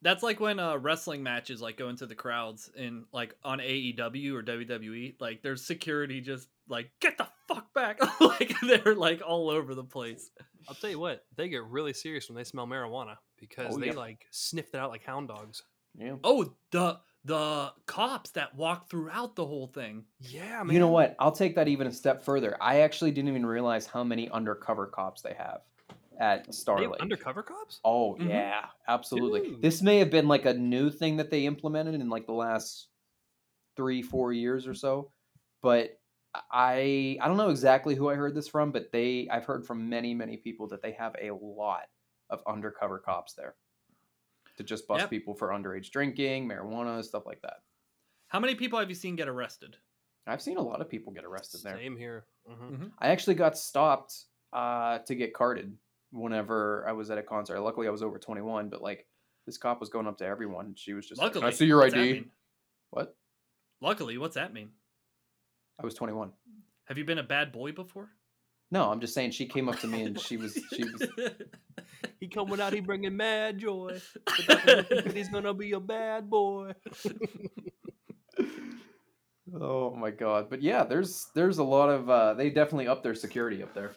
That's 0.01 0.23
like 0.23 0.39
when 0.39 0.59
uh 0.59 0.77
wrestling 0.77 1.23
matches 1.23 1.61
like 1.61 1.77
go 1.77 1.89
into 1.89 2.05
the 2.05 2.15
crowds 2.15 2.69
in 2.75 3.05
like 3.11 3.35
on 3.43 3.59
AEW 3.59 4.33
or 4.33 4.43
WWE. 4.43 5.15
Like 5.19 5.41
there's 5.41 5.65
security 5.65 6.21
just 6.21 6.47
like 6.69 6.91
get 7.01 7.17
the 7.17 7.27
fuck 7.47 7.73
back. 7.73 7.99
like 8.21 8.53
they're 8.61 8.95
like 8.95 9.21
all 9.25 9.49
over 9.49 9.75
the 9.75 9.83
place. 9.83 10.29
I'll 10.67 10.75
tell 10.75 10.89
you 10.89 10.99
what, 10.99 11.25
they 11.35 11.49
get 11.49 11.63
really 11.65 11.93
serious 11.93 12.29
when 12.29 12.35
they 12.35 12.43
smell 12.43 12.67
marijuana 12.67 13.17
because 13.39 13.75
Oh, 13.75 13.79
they 13.79 13.87
yeah. 13.87 13.93
like 13.93 14.25
sniff 14.31 14.73
it 14.73 14.77
out 14.77 14.89
like 14.91 15.03
hound 15.03 15.27
dogs. 15.27 15.63
Yeah. 15.97 16.15
Oh, 16.23 16.53
the 16.71 16.99
the 17.25 17.71
cops 17.85 18.31
that 18.31 18.55
walk 18.55 18.89
throughout 18.89 19.35
the 19.35 19.45
whole 19.45 19.67
thing. 19.67 20.05
Yeah, 20.21 20.63
man. 20.63 20.73
You 20.73 20.79
know 20.79 20.87
what? 20.87 21.15
I'll 21.19 21.31
take 21.31 21.55
that 21.55 21.67
even 21.67 21.85
a 21.87 21.91
step 21.91 22.23
further. 22.23 22.57
I 22.61 22.79
actually 22.81 23.11
didn't 23.11 23.29
even 23.29 23.45
realize 23.45 23.85
how 23.85 24.03
many 24.03 24.27
undercover 24.29 24.87
cops 24.87 25.21
they 25.21 25.33
have 25.33 25.61
at 26.19 26.45
They 26.45 26.51
Star 26.51 26.81
have 26.81 26.91
Lake. 26.91 27.01
undercover 27.01 27.43
cops? 27.43 27.79
Oh 27.83 28.15
Mhm. 28.15 28.29
yeah, 28.29 28.65
absolutely. 28.87 29.41
Dude. 29.41 29.61
This 29.61 29.81
may 29.81 29.97
have 29.99 30.09
been 30.09 30.27
like 30.27 30.45
a 30.45 30.53
new 30.53 30.89
thing 30.89 31.17
that 31.17 31.29
they 31.29 31.45
implemented 31.45 31.95
in 31.95 32.09
like 32.09 32.25
the 32.25 32.31
last 32.33 32.87
three, 33.75 34.01
four 34.01 34.33
years 34.33 34.65
or 34.67 34.73
so. 34.73 35.11
But 35.61 35.99
I 36.33 37.17
I 37.21 37.27
don't 37.27 37.37
know 37.37 37.49
exactly 37.49 37.95
who 37.95 38.09
I 38.09 38.15
heard 38.15 38.35
this 38.35 38.47
from, 38.47 38.71
but 38.71 38.91
they 38.91 39.27
I've 39.29 39.45
heard 39.45 39.65
from 39.65 39.89
many, 39.89 40.13
many 40.13 40.37
people 40.37 40.67
that 40.69 40.81
they 40.81 40.91
have 40.93 41.15
a 41.21 41.31
lot 41.31 41.89
of 42.29 42.41
undercover 42.47 42.99
cops 42.99 43.33
there 43.33 43.55
to 44.57 44.63
just 44.63 44.87
bust 44.87 45.01
Yep. 45.01 45.09
people 45.09 45.33
for 45.35 45.49
underage 45.49 45.91
drinking, 45.91 46.47
marijuana, 46.47 47.03
stuff 47.03 47.25
like 47.25 47.41
that. 47.41 47.63
How 48.27 48.39
many 48.39 48.55
people 48.55 48.79
have 48.79 48.87
you 48.89 48.95
seen 48.95 49.15
get 49.15 49.27
arrested? 49.27 49.75
I've 50.27 50.41
seen 50.41 50.57
a 50.57 50.61
lot 50.61 50.79
of 50.81 50.87
people 50.89 51.11
get 51.11 51.25
arrested 51.25 51.61
there. 51.63 51.77
Same 51.77 51.97
here. 51.97 52.25
Mhm. 52.49 52.91
I 52.99 53.09
actually 53.09 53.35
got 53.35 53.57
stopped 53.57 54.25
uh, 54.53 54.99
to 54.99 55.15
get 55.15 55.33
carded 55.33 55.77
whenever 56.11 56.85
I 56.87 56.91
was 56.91 57.09
at 57.09 57.17
a 57.17 57.23
concert. 57.23 57.59
Luckily, 57.61 57.87
I 57.87 57.91
was 57.91 58.03
over 58.03 58.19
21, 58.19 58.69
but 58.69 58.81
like 58.81 59.07
this 59.45 59.57
cop 59.57 59.79
was 59.79 59.89
going 59.89 60.07
up 60.07 60.17
to 60.19 60.25
everyone. 60.25 60.75
She 60.75 60.93
was 60.93 61.07
just 61.07 61.19
Luckily, 61.21 61.43
like, 61.43 61.53
I 61.53 61.57
see 61.57 61.65
your 61.65 61.83
ID. 61.83 62.29
What? 62.91 63.17
Luckily, 63.81 64.17
what's 64.17 64.35
that 64.35 64.53
mean? 64.53 64.71
I 65.81 65.85
was 65.85 65.95
21. 65.95 66.31
Have 66.85 66.97
you 66.97 67.05
been 67.05 67.17
a 67.17 67.23
bad 67.23 67.51
boy 67.51 67.71
before? 67.71 68.09
No, 68.69 68.89
I'm 68.91 69.01
just 69.01 69.13
saying 69.13 69.31
she 69.31 69.47
came 69.47 69.67
up 69.67 69.79
to 69.79 69.87
me 69.87 70.03
and 70.03 70.19
she 70.19 70.37
was 70.37 70.57
she 70.73 70.83
was 70.83 71.07
He 72.19 72.27
coming 72.27 72.61
out, 72.61 72.71
he 72.73 72.79
bringing 72.79 73.17
mad 73.17 73.57
joy. 73.57 73.99
But 74.25 74.63
that 74.65 74.65
doesn't 74.89 75.05
mean 75.07 75.15
he's 75.15 75.29
gonna 75.29 75.53
be 75.53 75.71
a 75.73 75.79
bad 75.79 76.29
boy. 76.29 76.73
Oh 79.53 79.93
my 79.93 80.11
god. 80.11 80.49
But 80.49 80.61
yeah, 80.61 80.85
there's 80.85 81.27
there's 81.35 81.57
a 81.57 81.63
lot 81.63 81.89
of 81.89 82.09
uh 82.09 82.35
they 82.35 82.49
definitely 82.49 82.87
up 82.87 83.03
their 83.03 83.15
security 83.15 83.61
up 83.61 83.73
there. 83.73 83.91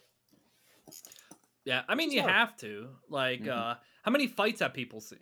Yeah, 1.64 1.82
I 1.88 1.94
mean 1.94 2.10
you 2.10 2.22
have 2.22 2.56
to. 2.56 2.88
Like, 3.08 3.42
Mhm. 3.42 3.50
uh 3.50 3.74
how 4.02 4.10
many 4.10 4.26
fights 4.26 4.60
have 4.60 4.74
people 4.74 5.00
seen? 5.00 5.20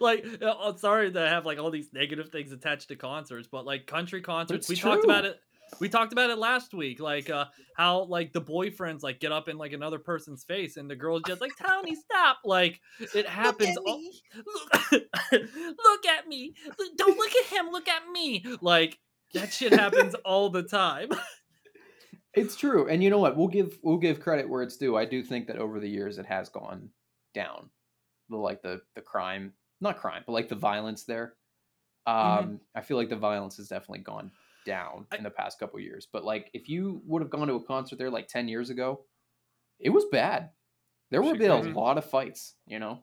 like, 0.00 0.26
uh, 0.42 0.46
uh, 0.46 0.76
sorry 0.76 1.12
to 1.12 1.20
have 1.28 1.46
like 1.46 1.58
all 1.60 1.70
these 1.70 1.92
negative 1.92 2.30
things 2.30 2.50
attached 2.50 2.88
to 2.88 2.96
concerts, 2.96 3.46
but 3.46 3.64
like 3.64 3.86
country 3.86 4.20
concerts, 4.20 4.68
it's 4.68 4.68
we 4.68 4.74
talked 4.74 5.04
about 5.04 5.24
it. 5.26 5.40
We 5.80 5.88
talked 5.88 6.12
about 6.12 6.30
it 6.30 6.38
last 6.38 6.74
week, 6.74 7.00
like 7.00 7.28
uh 7.30 7.46
how 7.76 8.04
like 8.04 8.32
the 8.32 8.40
boyfriends 8.40 9.02
like 9.02 9.20
get 9.20 9.32
up 9.32 9.48
in 9.48 9.58
like 9.58 9.72
another 9.72 9.98
person's 9.98 10.44
face, 10.44 10.76
and 10.76 10.88
the 10.88 10.94
girl's 10.96 11.22
just 11.26 11.40
like, 11.40 11.52
"Tony, 11.60 11.94
stop!" 11.94 12.38
Like 12.44 12.80
it 13.14 13.26
happens. 13.40 13.76
all- 13.78 14.00
Look, 14.36 14.92
look 15.32 16.06
at 16.06 16.28
me! 16.28 16.54
Don't 16.96 17.16
look 17.18 17.32
at 17.34 17.46
him. 17.46 17.70
Look 17.72 17.88
at 17.88 18.02
me! 18.12 18.44
Like 18.60 18.98
that 19.34 19.52
shit 19.52 19.72
happens 19.72 20.14
all 20.24 20.50
the 20.50 20.62
time. 20.62 21.08
It's 22.34 22.56
true. 22.56 22.88
And 22.88 23.02
you 23.02 23.10
know 23.10 23.18
what? 23.18 23.36
We'll 23.36 23.48
give 23.48 23.78
we'll 23.82 23.98
give 23.98 24.20
credit 24.20 24.48
where 24.48 24.62
it's 24.62 24.76
due. 24.76 24.96
I 24.96 25.04
do 25.04 25.22
think 25.22 25.46
that 25.48 25.56
over 25.58 25.80
the 25.80 25.88
years 25.88 26.18
it 26.18 26.26
has 26.26 26.48
gone 26.48 26.90
down. 27.34 27.70
The 28.28 28.36
like 28.36 28.62
the 28.62 28.80
the 28.94 29.02
crime, 29.02 29.52
not 29.80 29.98
crime, 29.98 30.22
but 30.26 30.32
like 30.32 30.48
the 30.48 30.54
violence 30.54 31.04
there. 31.04 31.34
Um 32.06 32.14
Mhm. 32.16 32.60
I 32.74 32.80
feel 32.82 32.96
like 32.96 33.08
the 33.10 33.16
violence 33.16 33.56
has 33.56 33.68
definitely 33.68 34.00
gone 34.04 34.30
down 34.64 35.06
I- 35.10 35.16
in 35.16 35.22
the 35.22 35.30
past 35.30 35.58
couple 35.58 35.80
years. 35.80 36.06
But 36.12 36.24
like 36.24 36.50
if 36.54 36.68
you 36.68 37.02
would 37.06 37.22
have 37.22 37.30
gone 37.30 37.48
to 37.48 37.54
a 37.54 37.64
concert 37.64 37.98
there 37.98 38.10
like 38.10 38.28
10 38.28 38.48
years 38.48 38.70
ago, 38.70 39.04
it 39.78 39.90
was 39.90 40.04
bad. 40.10 40.50
There 41.10 41.20
would 41.20 41.36
have 41.36 41.38
been 41.38 41.50
crazy. 41.50 41.76
a 41.76 41.78
lot 41.78 41.98
of 41.98 42.04
fights, 42.04 42.54
you 42.66 42.78
know? 42.78 43.00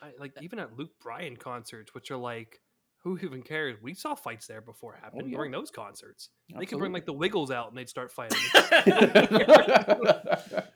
I, 0.00 0.12
like 0.18 0.32
eh 0.36 0.40
even 0.42 0.58
at 0.58 0.76
Luke 0.78 0.92
Bryan 1.02 1.36
concerts, 1.36 1.92
which 1.94 2.10
are 2.10 2.16
like, 2.16 2.60
who 3.02 3.18
even 3.18 3.42
cares? 3.42 3.76
We 3.82 3.94
saw 3.94 4.14
fights 4.14 4.46
there 4.46 4.60
before 4.60 4.94
oh, 4.96 5.02
happen 5.02 5.20
Oh, 5.22 5.26
yeah. 5.26 5.36
during 5.36 5.50
those 5.50 5.70
concerts. 5.70 6.28
They 6.56 6.66
could 6.66 6.78
bring 6.78 6.92
like 6.92 7.06
the 7.06 7.12
Wiggles 7.12 7.50
out 7.50 7.68
and 7.68 7.76
they'd 7.76 7.88
start 7.88 8.12
fighting. 8.12 8.38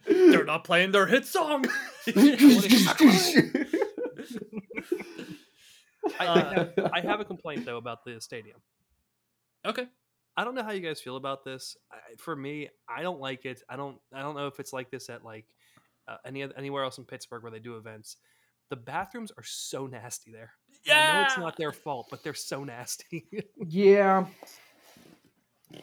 They're 0.07 0.45
not 0.45 0.64
playing 0.64 0.93
their 0.93 1.07
hit 1.07 1.27
song. 1.27 1.64
I, 6.19 6.27
I, 6.27 6.55
have, 6.55 6.73
I 6.93 7.01
have 7.01 7.21
a 7.21 7.25
complaint 7.25 7.64
though 7.64 7.79
about 7.79 8.05
the 8.05 8.21
stadium. 8.21 8.59
Okay. 9.65 9.87
I 10.37 10.43
don't 10.45 10.55
know 10.57 10.65
how 10.65 10.73
you 10.73 10.81
guys 10.81 11.01
feel 11.01 11.17
about 11.17 11.45
this. 11.45 11.77
I, 11.93 11.97
for 12.19 12.35
me, 12.35 12.69
I 12.89 13.03
don't 13.03 13.21
like 13.21 13.45
it. 13.45 13.62
I 13.69 13.77
don't. 13.77 13.99
I 14.12 14.21
don't 14.21 14.35
know 14.35 14.49
if 14.49 14.59
it's 14.59 14.73
like 14.73 14.91
this 14.91 15.09
at 15.09 15.25
like 15.25 15.47
uh, 16.09 16.17
any 16.27 16.43
anywhere 16.43 16.83
else 16.83 16.99
in 16.99 17.05
Pittsburgh 17.05 17.43
where 17.43 17.53
they 17.53 17.61
do 17.61 17.77
events. 17.77 18.17
The 18.71 18.77
bathrooms 18.77 19.31
are 19.37 19.45
so 19.45 19.87
nasty 19.87 20.33
there. 20.33 20.53
I 20.91 21.12
know 21.12 21.21
it's 21.21 21.39
not 21.39 21.57
their 21.57 21.71
fault, 21.73 22.09
but 22.11 22.25
they're 22.25 22.35
so 22.35 22.65
nasty. 22.65 23.27
Yeah. 23.69 24.27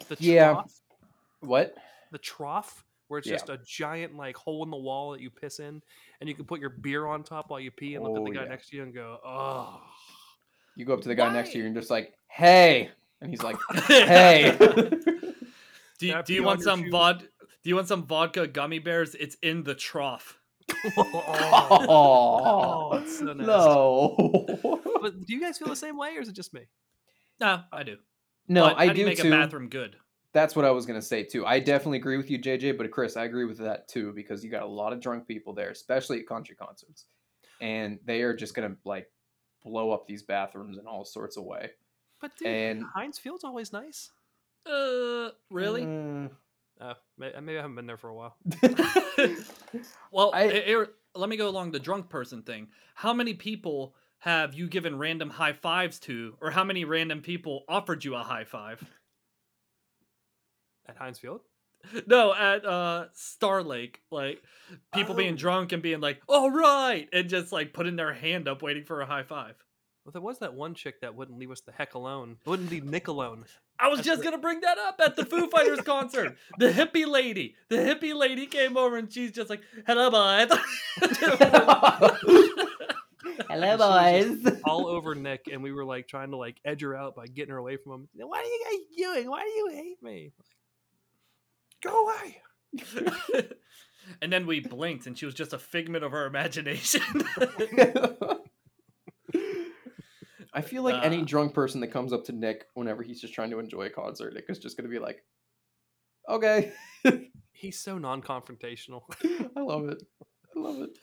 the 0.08 0.16
Yeah. 0.18 0.52
trough, 0.52 0.80
What? 1.40 1.74
the 2.10 2.18
trough, 2.18 2.84
where 3.08 3.18
it's 3.18 3.28
Yeah. 3.28 3.34
just 3.34 3.48
a 3.48 3.58
giant 3.64 4.16
like 4.16 4.36
hole 4.36 4.62
in 4.64 4.70
the 4.70 4.76
wall 4.76 5.12
that 5.12 5.20
you 5.20 5.30
piss 5.30 5.60
in, 5.60 5.80
and 6.20 6.28
you 6.28 6.34
can 6.34 6.44
put 6.44 6.60
your 6.60 6.70
beer 6.70 7.06
on 7.06 7.22
top 7.22 7.48
while 7.50 7.60
you 7.60 7.70
pee, 7.70 7.94
and 7.94 8.04
look 8.04 8.16
at 8.16 8.20
Oh, 8.20 8.24
the 8.26 8.32
guy 8.32 8.42
yeah. 8.42 8.48
next 8.48 8.68
to 8.70 8.76
you 8.76 8.82
and 8.82 8.92
go, 8.92 9.18
"Oh." 9.24 9.80
You 10.76 10.84
go 10.84 10.94
up 10.94 11.00
to 11.02 11.08
the 11.08 11.14
guy 11.14 11.32
next 11.32 11.52
to 11.52 11.58
you 11.58 11.66
and 11.66 11.74
just 11.74 11.90
like, 11.90 12.14
hey, 12.28 12.90
and 13.22 13.30
he's 13.30 13.42
like, 13.42 13.56
hey. 13.86 14.56
Do 15.98 16.08
you, 16.08 16.20
do 16.24 16.34
you 16.34 16.42
want 16.42 16.62
some 16.62 16.82
shoes? 16.82 16.92
vod? 16.92 17.20
Do 17.20 17.70
you 17.70 17.76
want 17.76 17.86
some 17.86 18.04
vodka 18.06 18.48
gummy 18.48 18.80
bears? 18.80 19.14
It's 19.14 19.36
in 19.40 19.62
the 19.62 19.74
trough. 19.76 20.36
oh. 20.96 22.90
oh, 22.92 22.98
it's 22.98 23.18
so 23.20 23.26
nasty. 23.26 23.44
no. 23.46 24.80
But 25.00 25.24
do 25.24 25.32
you 25.32 25.40
guys 25.40 25.58
feel 25.58 25.68
the 25.68 25.76
same 25.76 25.96
way, 25.96 26.16
or 26.16 26.20
is 26.20 26.28
it 26.28 26.34
just 26.34 26.52
me? 26.52 26.62
No, 27.40 27.60
I 27.72 27.84
do. 27.84 27.98
no, 28.48 28.62
But 28.64 28.78
I 28.78 28.86
how 28.88 28.92
do 28.92 28.98
you 28.98 29.04
do 29.04 29.10
make 29.10 29.18
too. 29.20 29.28
a 29.28 29.30
bathroom 29.30 29.68
good. 29.68 29.96
That's 30.32 30.56
what 30.56 30.64
I 30.64 30.72
was 30.72 30.86
gonna 30.86 31.02
say 31.02 31.22
too. 31.22 31.46
I 31.46 31.60
definitely 31.60 31.98
agree 31.98 32.16
with 32.16 32.30
you, 32.30 32.38
JJ. 32.40 32.76
But 32.78 32.90
Chris, 32.90 33.16
I 33.16 33.24
agree 33.24 33.44
with 33.44 33.58
that 33.58 33.86
too 33.86 34.12
because 34.12 34.42
you 34.42 34.50
got 34.50 34.62
a 34.62 34.66
lot 34.66 34.92
of 34.92 35.00
drunk 35.00 35.28
people 35.28 35.52
there, 35.52 35.70
especially 35.70 36.18
at 36.18 36.26
country 36.26 36.56
concerts, 36.56 37.04
and 37.60 38.00
they 38.04 38.22
are 38.22 38.34
just 38.34 38.54
gonna 38.56 38.74
like 38.84 39.08
blow 39.62 39.92
up 39.92 40.08
these 40.08 40.24
bathrooms 40.24 40.78
in 40.78 40.86
all 40.86 41.04
sorts 41.04 41.36
of 41.36 41.44
way. 41.44 41.70
But 42.22 42.36
dude, 42.38 42.46
And- 42.48 42.84
Heinz 42.94 43.18
Field's 43.18 43.44
always 43.44 43.72
nice. 43.72 44.10
Uh, 44.64 45.30
really? 45.50 45.82
Mm. 45.82 46.30
Uh, 46.80 46.94
maybe 47.18 47.58
I 47.58 47.60
haven't 47.62 47.74
been 47.76 47.86
there 47.86 47.96
for 47.98 48.08
a 48.08 48.14
while. 48.14 48.36
well, 50.12 50.30
I- 50.32 50.46
eh, 50.46 50.62
eh, 50.74 50.84
let 51.14 51.28
me 51.28 51.36
go 51.36 51.48
along 51.48 51.72
the 51.72 51.78
drunk 51.80 52.08
person 52.08 52.42
thing. 52.42 52.68
How 52.94 53.12
many 53.12 53.34
people 53.34 53.94
have 54.20 54.54
you 54.54 54.68
given 54.68 54.96
random 54.98 55.28
high 55.30 55.52
fives 55.52 55.98
to, 56.00 56.36
or 56.40 56.50
how 56.52 56.64
many 56.64 56.84
random 56.84 57.20
people 57.22 57.64
offered 57.68 58.04
you 58.04 58.14
a 58.14 58.22
high 58.22 58.44
five? 58.44 58.82
At 60.88 60.96
Heinz 60.96 61.18
Field? 61.18 61.40
No, 62.06 62.32
at 62.32 62.64
uh 62.64 63.06
Star 63.12 63.64
Lake, 63.64 64.02
like 64.12 64.40
people 64.94 65.16
being 65.16 65.34
Oh. 65.34 65.36
drunk 65.36 65.72
and 65.72 65.82
being 65.82 66.00
like, 66.00 66.22
"All 66.28 66.48
right," 66.48 67.08
and 67.12 67.28
just 67.28 67.50
like 67.50 67.72
putting 67.72 67.96
their 67.96 68.12
hand 68.12 68.46
up, 68.46 68.62
waiting 68.62 68.84
for 68.84 69.00
a 69.00 69.06
high 69.06 69.24
five. 69.24 69.56
Well, 70.04 70.12
there 70.12 70.22
was 70.22 70.40
that 70.40 70.54
one 70.54 70.74
chick 70.74 71.00
that 71.02 71.14
wouldn't 71.14 71.38
leave 71.38 71.52
us 71.52 71.60
the 71.60 71.70
heck 71.70 71.94
alone. 71.94 72.38
Wouldn't 72.44 72.70
leave 72.70 72.84
Nick 72.84 73.06
alone. 73.06 73.44
I 73.78 73.88
was 73.88 73.98
That's 73.98 74.08
just 74.08 74.24
gonna 74.24 74.38
bring 74.38 74.60
that 74.62 74.76
up 74.78 75.00
at 75.04 75.14
the 75.14 75.24
Foo 75.24 75.48
Fighters 75.48 75.80
concert. 75.82 76.36
The 76.58 76.70
hippie 76.70 77.06
lady, 77.06 77.54
the 77.68 77.76
hippie 77.76 78.14
lady 78.14 78.46
came 78.46 78.76
over 78.76 78.96
and 78.96 79.12
she's 79.12 79.30
just 79.30 79.48
like, 79.48 79.60
"Hello, 79.86 80.10
boys." 80.10 80.50
Hello, 83.48 83.76
boys. 83.76 84.60
All 84.64 84.86
over 84.86 85.14
Nick, 85.14 85.48
and 85.50 85.62
we 85.62 85.72
were 85.72 85.84
like 85.84 86.08
trying 86.08 86.30
to 86.30 86.36
like 86.36 86.56
edge 86.64 86.82
her 86.82 86.96
out 86.96 87.14
by 87.14 87.26
getting 87.26 87.52
her 87.52 87.58
away 87.58 87.76
from 87.76 87.92
him. 87.92 88.08
What 88.14 88.40
are 88.40 88.48
you 88.48 88.64
guys 88.64 88.96
doing? 88.96 89.30
Why 89.30 89.42
do 89.42 89.50
you 89.50 89.70
hate 89.72 90.02
me? 90.02 90.32
Go 91.82 92.06
away. 92.06 92.42
and 94.22 94.32
then 94.32 94.46
we 94.46 94.60
blinked, 94.60 95.06
and 95.06 95.16
she 95.16 95.26
was 95.26 95.34
just 95.34 95.52
a 95.52 95.58
figment 95.58 96.04
of 96.04 96.12
our 96.12 96.26
imagination. 96.26 97.02
I 100.52 100.60
feel 100.60 100.82
like 100.82 101.02
any 101.04 101.20
Uh. 101.22 101.24
drunk 101.24 101.54
person 101.54 101.80
that 101.80 101.88
comes 101.88 102.12
up 102.12 102.24
to 102.24 102.32
Nick 102.32 102.66
whenever 102.74 103.02
he's 103.02 103.20
just 103.20 103.32
trying 103.34 103.50
to 103.50 103.58
enjoy 103.58 103.86
a 103.86 103.90
concert, 103.90 104.34
Nick 104.34 104.44
is 104.48 104.58
just 104.58 104.76
gonna 104.76 104.88
be 104.88 104.98
like, 104.98 105.24
"Okay, 106.28 106.72
He's 107.52 107.78
so 107.80 107.96
non-confrontational. 107.98 109.02
I 109.56 109.60
love 109.60 109.88
it, 109.88 110.02
I 110.54 110.58
love 110.58 110.80
it." 110.82 110.98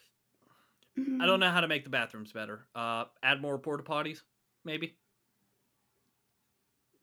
I 1.21 1.25
don't 1.25 1.39
know 1.39 1.49
how 1.49 1.61
to 1.61 1.67
make 1.67 1.83
the 1.85 1.89
bathrooms 1.89 2.33
better. 2.33 2.67
Uh, 2.75 3.05
add 3.23 3.41
more 3.41 3.57
porta 3.57 3.83
potties, 3.83 4.21
maybe. 4.65 4.97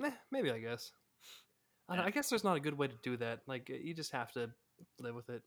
Eh, 0.05 0.11
maybe 0.31 0.51
I 0.51 0.59
guess. 0.59 0.93
I, 1.89 1.95
don't- 1.97 2.03
Yeah. 2.05 2.09
I 2.09 2.11
guess 2.11 2.29
there's 2.29 2.45
not 2.45 2.57
a 2.57 2.61
good 2.61 2.77
way 2.77 2.89
to 2.89 2.97
do 3.03 3.17
that. 3.19 3.41
Like 3.47 3.69
you 3.71 3.95
just 3.95 4.13
have 4.13 4.31
to 4.33 4.51
live 5.01 5.15
with 5.15 5.31
it. 5.31 5.43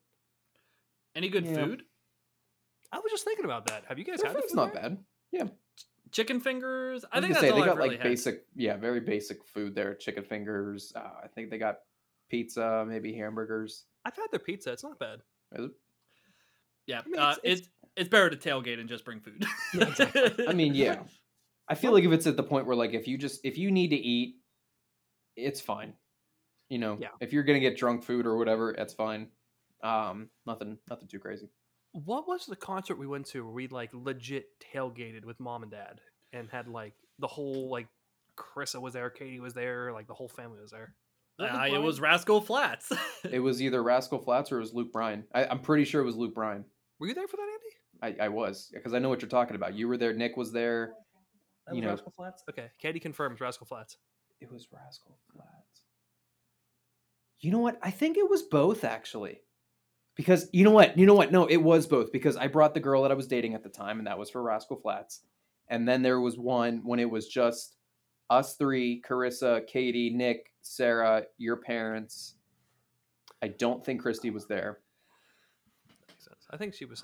Any 1.15 1.29
good 1.29 1.45
Yeah. 1.45 1.53
food? 1.65 1.83
I 2.91 2.97
was 2.97 3.11
just 3.11 3.23
thinking 3.23 3.45
about 3.45 3.67
that. 3.67 3.85
Have 3.85 3.99
you 3.99 4.05
guys 4.05 4.17
Their 4.19 4.29
had 4.31 4.37
the 4.37 4.41
food's 4.41 4.51
food 4.53 4.57
not 4.57 4.73
there? 4.73 4.97
bad. 5.31 5.51
Chicken 6.11 6.39
fingers. 6.39 7.05
I, 7.11 7.17
I 7.17 7.21
think 7.21 7.33
that's 7.33 7.41
say 7.45 7.49
all 7.51 7.57
they 7.57 7.61
I've 7.63 7.67
got 7.69 7.77
really 7.77 7.89
like 7.89 7.99
had. 7.99 8.03
basic, 8.09 8.45
yeah, 8.55 8.77
very 8.77 8.99
basic 8.99 9.43
food 9.45 9.75
there. 9.75 9.93
Chicken 9.95 10.23
fingers. 10.23 10.91
Uh, 10.95 10.99
I 11.23 11.27
think 11.27 11.49
they 11.49 11.57
got 11.57 11.79
pizza, 12.29 12.85
maybe 12.87 13.13
hamburgers. 13.13 13.85
I've 14.05 14.15
had 14.15 14.27
their 14.31 14.39
pizza. 14.39 14.71
It's 14.71 14.83
not 14.83 14.97
bad. 14.99 15.21
Is 15.55 15.65
it- 15.65 15.71
Yeah, 16.87 17.01
I 17.05 17.09
mean, 17.09 17.19
uh, 17.19 17.31
it's- 17.31 17.39
it's- 17.43 17.59
it's, 17.59 17.69
it's 17.95 18.09
better 18.09 18.29
to 18.29 18.37
tailgate 18.37 18.79
and 18.79 18.87
just 18.87 19.03
bring 19.05 19.19
food. 19.19 19.43
Yeah, 19.73 19.87
exactly. 19.89 20.31
I 20.47 20.53
mean, 20.53 20.73
yeah. 20.73 21.03
I 21.67 21.75
feel 21.75 21.91
like 21.91 22.03
if 22.03 22.11
it's 22.11 22.25
at 22.27 22.37
the 22.37 22.43
point 22.43 22.65
where 22.65 22.75
like 22.75 22.93
if 22.93 23.07
you 23.07 23.17
just 23.17 23.41
if 23.43 23.57
you 23.57 23.69
need 23.71 23.89
to 23.89 23.95
eat, 23.97 24.37
it's 25.35 25.61
fine. 25.61 25.93
You 26.69 26.77
know, 26.79 26.97
Yeah. 26.99 27.09
if 27.19 27.33
you're 27.33 27.43
gonna 27.43 27.59
get 27.59 27.77
drunk 27.77 28.03
food 28.03 28.25
or 28.25 28.37
whatever, 28.37 28.73
that's 28.77 28.93
fine. 28.93 29.27
Um, 29.83 30.29
nothing, 30.45 30.77
nothing 30.89 31.07
too 31.07 31.19
crazy. 31.19 31.49
What 31.91 32.27
was 32.27 32.45
the 32.45 32.55
concert 32.55 32.97
we 32.99 33.07
went 33.07 33.25
to 33.27 33.43
where 33.43 33.53
we 33.53 33.67
like 33.67 33.89
legit 33.93 34.45
tailgated 34.73 35.25
with 35.25 35.39
mom 35.39 35.63
and 35.63 35.71
dad 35.71 35.99
and 36.33 36.49
had 36.49 36.67
like 36.67 36.93
the 37.17 37.27
whole 37.27 37.69
like 37.69 37.87
Carissa 38.37 38.79
was 38.81 38.93
there, 38.93 39.09
Katie 39.09 39.39
was 39.39 39.53
there, 39.53 39.91
like 39.91 40.07
the 40.07 40.13
whole 40.13 40.29
family 40.29 40.59
was 40.59 40.71
there. 40.71 40.93
Uh, 41.39 41.67
it 41.71 41.81
was 41.81 41.99
Rascal 42.01 42.41
Flatts. 42.41 42.91
It 43.31 43.39
was 43.39 43.61
either 43.61 43.81
Rascal 43.81 44.19
Flatts 44.19 44.51
or 44.51 44.57
it 44.57 44.61
was 44.61 44.73
Luke 44.73 44.91
Bryan. 44.91 45.23
I, 45.33 45.45
I'm 45.45 45.59
pretty 45.59 45.85
sure 45.85 46.01
it 46.01 46.05
was 46.05 46.15
Luke 46.15 46.35
Bryan. 46.35 46.63
Were 46.99 47.07
you 47.07 47.13
there 47.13 47.27
for 47.27 47.37
that, 47.37 47.43
Andy? 48.03 48.17
I, 48.21 48.25
I 48.25 48.29
was 48.29 48.69
because 48.73 48.93
I 48.93 48.99
know 48.99 49.09
what 49.09 49.21
you're 49.21 49.29
talking 49.29 49.55
about. 49.55 49.73
You 49.73 49.87
were 49.87 49.97
there. 49.97 50.13
Nick 50.13 50.37
was 50.37 50.51
there. 50.51 50.93
That 51.67 51.75
You 51.75 51.81
was 51.81 51.83
know- 51.85 51.89
Rascal 51.91 52.11
Flatts. 52.15 52.43
Okay, 52.49 52.67
Katie 52.81 52.99
confirms 52.99 53.39
Rascal 53.41 53.67
Flatts. 53.67 53.97
It 54.41 54.51
was 54.51 54.67
Rascal 54.71 55.17
Flatts. 55.33 55.81
You 57.39 57.51
know 57.51 57.59
what? 57.59 57.79
I 57.81 57.91
think 57.91 58.17
it 58.17 58.29
was 58.29 58.43
both 58.43 58.83
actually. 58.83 59.39
Because 60.19 60.49
you 60.51 60.65
know 60.65 60.71
what? 60.71 60.97
You 60.97 61.05
know 61.05 61.13
what? 61.13 61.31
No, 61.31 61.45
it 61.45 61.55
was 61.63 61.87
both 61.87 62.11
because 62.11 62.35
I 62.35 62.47
brought 62.47 62.73
the 62.73 62.81
girl 62.81 63.03
that 63.03 63.11
I 63.11 63.13
was 63.13 63.25
dating 63.25 63.53
at 63.53 63.63
the 63.63 63.69
time 63.69 63.99
and 63.99 64.07
that 64.07 64.19
was 64.19 64.29
for 64.29 64.43
Rascal 64.43 64.75
Flatts. 64.75 65.21
And 65.69 65.87
then 65.87 66.01
there 66.01 66.19
was 66.19 66.37
one 66.37 66.81
when 66.83 66.99
it 66.99 67.09
was 67.09 67.29
just 67.29 67.77
us 68.29 68.55
three, 68.55 69.01
Carissa, 69.07 69.65
Katie, 69.65 70.09
Nick, 70.09 70.51
Sarah, 70.61 71.23
your 71.37 71.55
parents. 71.55 72.35
I 73.41 73.47
don't 73.47 73.85
think 73.85 74.01
Christy 74.01 74.29
was 74.29 74.45
there. 74.45 74.79
Makes 76.09 76.25
sense. 76.25 76.45
I 76.51 76.57
think 76.57 76.73
she 76.73 76.83
was 76.83 77.01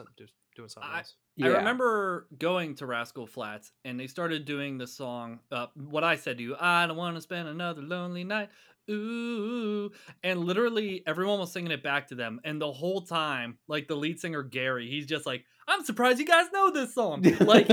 doing 0.54 0.68
something 0.68 0.92
I- 0.92 0.98
else. 0.98 1.16
I 1.42 1.48
remember 1.48 2.28
going 2.38 2.76
to 2.76 2.86
Rascal 2.86 3.28
Flatts 3.28 3.72
and 3.86 3.98
they 3.98 4.08
started 4.08 4.44
doing 4.44 4.78
the 4.78 4.88
song, 4.88 5.40
uh, 5.54 5.68
what 5.76 6.04
I 6.04 6.18
said 6.18 6.38
to 6.40 6.44
you, 6.44 6.58
I 6.60 6.86
don't 6.86 6.98
want 6.98 7.16
to 7.16 7.22
spend 7.22 7.48
another 7.48 7.82
lonely 7.82 8.26
night. 8.26 8.50
Ooh. 8.90 9.92
And 10.24 10.40
literally 10.42 11.02
everyone 11.08 11.40
was 11.40 11.52
singing 11.52 11.72
it 11.72 11.82
back 11.84 12.08
to 12.10 12.16
them. 12.16 12.40
And 12.44 12.62
the 12.62 12.72
whole 12.72 13.02
time, 13.02 13.58
like 13.68 13.88
the 13.88 13.96
lead 13.96 14.20
singer, 14.20 14.44
Gary, 14.44 14.90
he's 14.90 15.06
just 15.08 15.26
like, 15.26 15.44
I'm 15.68 15.84
surprised 15.84 16.20
you 16.20 16.26
guys 16.28 16.46
know 16.54 16.70
this 16.70 16.94
song. 16.94 17.24
Like, 17.40 17.68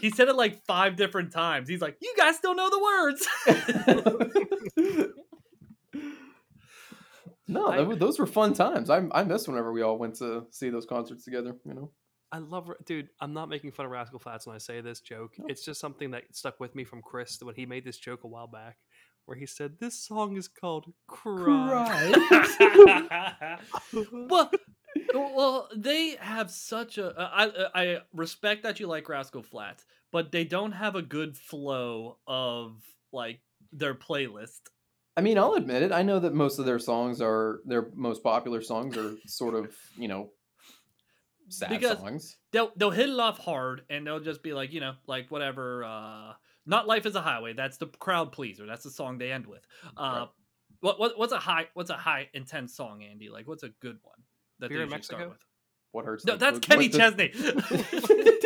he 0.00 0.10
said 0.10 0.28
it 0.28 0.36
like 0.36 0.64
five 0.66 0.94
different 0.96 1.32
times. 1.32 1.68
He's 1.68 1.80
like, 1.80 1.96
You 2.00 2.14
guys 2.16 2.36
still 2.36 2.54
know 2.54 2.70
the 2.70 2.78
words. 2.80 3.26
no, 7.48 7.66
I- 7.66 7.94
those 7.96 8.18
were 8.18 8.26
fun 8.26 8.54
times. 8.54 8.90
I 8.90 9.02
I 9.12 9.24
miss 9.24 9.48
whenever 9.48 9.72
we 9.72 9.82
all 9.82 9.98
went 9.98 10.16
to 10.16 10.46
see 10.50 10.70
those 10.70 10.86
concerts 10.86 11.24
together. 11.24 11.56
You 11.66 11.74
know. 11.74 11.90
I 12.32 12.38
love, 12.38 12.68
dude. 12.84 13.10
I'm 13.20 13.32
not 13.32 13.48
making 13.48 13.70
fun 13.70 13.86
of 13.86 13.92
Rascal 13.92 14.18
Flatts 14.18 14.44
when 14.44 14.56
I 14.56 14.58
say 14.58 14.80
this 14.80 15.00
joke. 15.00 15.34
No. 15.38 15.46
It's 15.48 15.64
just 15.64 15.78
something 15.80 16.10
that 16.12 16.24
stuck 16.32 16.58
with 16.58 16.74
me 16.74 16.82
from 16.82 17.00
Chris 17.00 17.38
when 17.40 17.54
he 17.54 17.64
made 17.64 17.84
this 17.84 17.96
joke 17.96 18.24
a 18.24 18.26
while 18.26 18.48
back, 18.48 18.76
where 19.26 19.36
he 19.36 19.46
said, 19.46 19.78
"This 19.78 19.94
song 19.98 20.36
is 20.36 20.48
called 20.48 20.92
Cry." 21.06 22.12
well, 24.12 24.50
well, 25.14 25.68
they 25.74 26.16
have 26.20 26.50
such 26.50 26.98
a. 26.98 27.16
uh, 27.18 27.30
I 27.74 27.82
I 27.82 27.98
respect 28.12 28.62
that 28.62 28.80
you 28.80 28.86
like 28.86 29.08
Rascal 29.08 29.42
Flatts, 29.42 29.84
but 30.12 30.32
they 30.32 30.44
don't 30.44 30.72
have 30.72 30.94
a 30.94 31.02
good 31.02 31.36
flow 31.36 32.18
of 32.26 32.82
like 33.12 33.40
their 33.72 33.94
playlist. 33.94 34.60
I 35.16 35.20
mean, 35.20 35.38
I'll 35.38 35.54
admit 35.54 35.82
it. 35.82 35.92
I 35.92 36.02
know 36.02 36.18
that 36.18 36.34
most 36.34 36.58
of 36.58 36.66
their 36.66 36.78
songs 36.80 37.20
are 37.20 37.60
their 37.64 37.88
most 37.94 38.22
popular 38.22 38.60
songs 38.62 38.96
are 38.96 39.14
sort 39.26 39.54
of 39.54 39.74
you 39.96 40.08
know 40.08 40.30
sad 41.48 41.70
Because- 41.70 41.98
songs. 41.98 42.36
They'll 42.52 42.72
they'll 42.76 42.90
hit 42.90 43.08
it 43.08 43.18
off 43.18 43.38
hard, 43.38 43.82
and 43.90 44.06
they'll 44.06 44.20
just 44.20 44.42
be 44.42 44.52
like, 44.52 44.72
you 44.72 44.80
know, 44.80 44.94
like 45.06 45.30
whatever. 45.30 45.84
uh 45.84 46.32
Not 46.66 46.86
life 46.86 47.06
is 47.06 47.14
a 47.14 47.20
highway. 47.20 47.52
That's 47.52 47.76
the 47.76 47.86
crowd 47.86 48.32
pleaser. 48.32 48.66
That's 48.66 48.84
the 48.84 48.90
song 48.90 49.18
they 49.18 49.32
end 49.32 49.46
with. 49.46 49.66
Uh, 49.96 50.00
Right. 50.00 50.28
what 50.80 50.98
what 50.98 51.18
what's 51.18 51.32
a 51.32 51.38
high 51.38 51.68
what's 51.74 51.90
a 51.90 51.96
high 51.96 52.28
intense 52.34 52.74
song, 52.74 53.02
Andy? 53.02 53.28
Like 53.28 53.46
what's 53.46 53.62
a 53.62 53.68
good 53.80 53.98
one 54.02 54.18
that 54.60 54.68
Beer 54.70 54.78
they 54.78 54.84
usually 54.84 55.02
start 55.02 55.28
with? 55.28 55.38
What 55.92 56.04
hurts? 56.04 56.24
No, 56.24 56.36
that's 56.36 56.58
Kenny 56.58 56.88
the- 56.88 56.98
Chesney. 56.98 57.32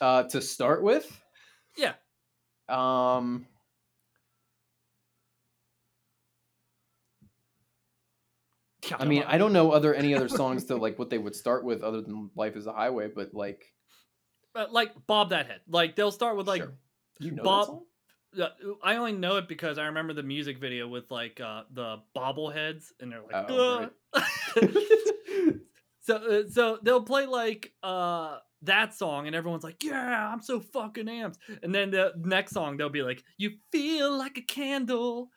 uh, 0.00 0.24
to 0.24 0.40
start 0.42 0.82
with, 0.82 1.06
yeah. 1.76 1.94
um, 2.68 3.46
I 8.98 9.04
mean, 9.04 9.22
I 9.26 9.38
don't 9.38 9.52
know 9.52 9.70
other 9.70 9.94
any 9.94 10.14
other 10.14 10.28
songs 10.28 10.64
to 10.66 10.76
like 10.76 10.98
what 10.98 11.08
they 11.08 11.18
would 11.18 11.36
start 11.36 11.64
with 11.64 11.82
other 11.82 12.00
than 12.00 12.30
"Life 12.34 12.56
Is 12.56 12.66
a 12.66 12.72
Highway," 12.72 13.08
but 13.14 13.32
like, 13.32 13.62
uh, 14.54 14.66
like 14.70 14.92
Bob 15.06 15.30
that 15.30 15.46
head. 15.46 15.60
Like 15.68 15.96
they'll 15.96 16.10
start 16.12 16.36
with 16.36 16.46
like 16.46 16.62
Sure. 16.62 16.72
you 17.20 17.30
know 17.32 17.42
Bob- 17.42 17.80
I 18.82 18.96
only 18.96 19.12
know 19.12 19.36
it 19.36 19.46
because 19.46 19.76
I 19.76 19.84
remember 19.86 20.14
the 20.14 20.22
music 20.22 20.58
video 20.58 20.88
with 20.88 21.10
like 21.10 21.38
uh 21.40 21.64
the 21.70 21.98
bobbleheads 22.16 22.84
and 23.00 23.12
they're 23.12 23.20
like 23.22 23.44
Oh, 23.50 23.90
"Ugh." 24.14 24.24
so 26.00 26.16
uh, 26.16 26.42
so 26.50 26.78
they'll 26.82 27.02
play 27.02 27.26
like 27.26 27.72
uh 27.82 28.38
that 28.62 28.94
song 28.94 29.26
and 29.26 29.34
everyone's 29.36 29.64
like 29.64 29.82
yeah 29.82 30.32
I'm 30.32 30.40
so 30.40 30.60
fucking 30.60 31.06
amped 31.06 31.36
and 31.62 31.74
then 31.74 31.90
the 31.90 32.12
next 32.16 32.52
song 32.52 32.76
they'll 32.76 32.88
be 32.88 33.02
like 33.02 33.22
you 33.36 33.52
feel 33.70 34.16
like 34.16 34.38
a 34.38 34.42
candle 34.42 35.28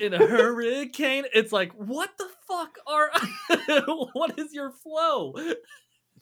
in 0.00 0.14
a 0.14 0.18
hurricane 0.26 1.24
it's 1.32 1.52
like 1.52 1.72
what 1.72 2.10
the 2.18 2.28
fuck 2.48 2.78
are 2.86 3.10
what 4.14 4.38
is 4.38 4.52
your 4.52 4.70
flow 4.72 5.34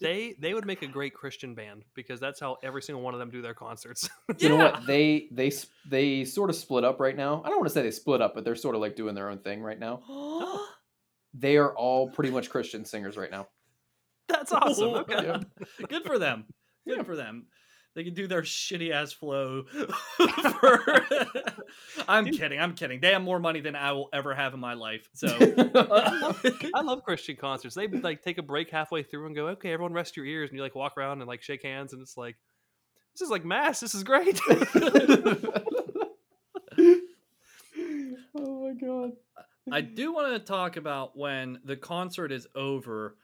They 0.02 0.34
they 0.38 0.52
would 0.54 0.66
make 0.66 0.82
a 0.82 0.86
great 0.86 1.14
Christian 1.14 1.54
band 1.54 1.84
because 1.94 2.20
that's 2.20 2.38
how 2.40 2.56
every 2.62 2.82
single 2.82 3.02
one 3.02 3.14
of 3.14 3.20
them 3.20 3.30
do 3.30 3.40
their 3.42 3.54
concerts. 3.54 4.08
You 4.38 4.48
know 4.50 4.56
what? 4.56 4.86
They 4.86 5.28
they 5.32 5.50
they 5.88 6.24
sort 6.24 6.50
of 6.50 6.56
split 6.56 6.84
up 6.84 7.00
right 7.00 7.16
now. 7.16 7.42
I 7.44 7.48
don't 7.48 7.58
want 7.58 7.68
to 7.68 7.74
say 7.74 7.82
they 7.82 7.90
split 7.90 8.20
up, 8.22 8.34
but 8.34 8.44
they're 8.44 8.54
sort 8.56 8.74
of 8.74 8.80
like 8.80 8.96
doing 8.96 9.14
their 9.14 9.28
own 9.28 9.38
thing 9.38 9.62
right 9.62 9.78
now. 9.78 10.02
Oh. 10.08 10.66
They 11.34 11.56
are 11.56 11.74
all 11.74 12.10
pretty 12.10 12.30
much 12.30 12.50
Christian 12.50 12.84
singers 12.84 13.16
right 13.16 13.30
now. 13.30 13.48
that's 14.28 14.52
awesome. 14.60 14.88
Oh, 14.90 14.96
Okay. 14.96 15.14
Yeah. 15.26 15.40
Good 15.88 16.04
for 16.04 16.18
them. 16.18 16.44
Good 16.86 16.98
Yeah. 16.98 17.02
for 17.04 17.16
them. 17.16 17.46
They 17.94 18.04
can 18.04 18.14
do 18.14 18.26
their 18.26 18.42
shitty 18.42 18.90
ass 18.90 19.12
flow. 19.12 19.64
for... 20.60 21.06
I'm 22.08 22.26
kidding. 22.26 22.58
I'm 22.58 22.74
kidding. 22.74 23.00
They 23.00 23.12
have 23.12 23.22
more 23.22 23.38
money 23.38 23.60
than 23.60 23.76
I 23.76 23.92
will 23.92 24.08
ever 24.12 24.34
have 24.34 24.54
in 24.54 24.60
my 24.60 24.74
life. 24.74 25.08
So 25.14 25.26
uh, 25.28 26.32
I 26.74 26.80
love 26.80 27.04
Christian 27.04 27.36
concerts. 27.36 27.74
They 27.74 27.88
like 27.88 28.22
take 28.22 28.38
a 28.38 28.42
break 28.42 28.70
halfway 28.70 29.02
through 29.02 29.26
and 29.26 29.34
go, 29.34 29.48
"Okay, 29.48 29.72
everyone, 29.72 29.92
rest 29.92 30.16
your 30.16 30.24
ears," 30.26 30.50
and 30.50 30.56
you 30.56 30.62
like 30.62 30.74
walk 30.74 30.96
around 30.96 31.20
and 31.20 31.28
like 31.28 31.42
shake 31.42 31.62
hands, 31.62 31.92
and 31.92 32.00
it's 32.00 32.16
like, 32.16 32.36
"This 33.14 33.20
is 33.22 33.30
like 33.30 33.44
mass. 33.44 33.80
This 33.80 33.94
is 33.94 34.04
great." 34.04 34.40
oh 34.48 34.60
my 38.36 38.72
god. 38.80 39.12
I 39.70 39.80
do 39.80 40.12
want 40.12 40.32
to 40.32 40.40
talk 40.40 40.76
about 40.76 41.16
when 41.16 41.60
the 41.64 41.76
concert 41.76 42.32
is 42.32 42.48
over 42.56 43.16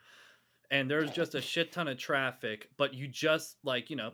and 0.70 0.90
there's 0.90 1.10
just 1.10 1.34
a 1.34 1.40
shit 1.40 1.72
ton 1.72 1.88
of 1.88 1.98
traffic, 1.98 2.68
but 2.76 2.94
you 2.94 3.08
just 3.08 3.56
like, 3.64 3.90
you 3.90 3.96
know, 3.96 4.12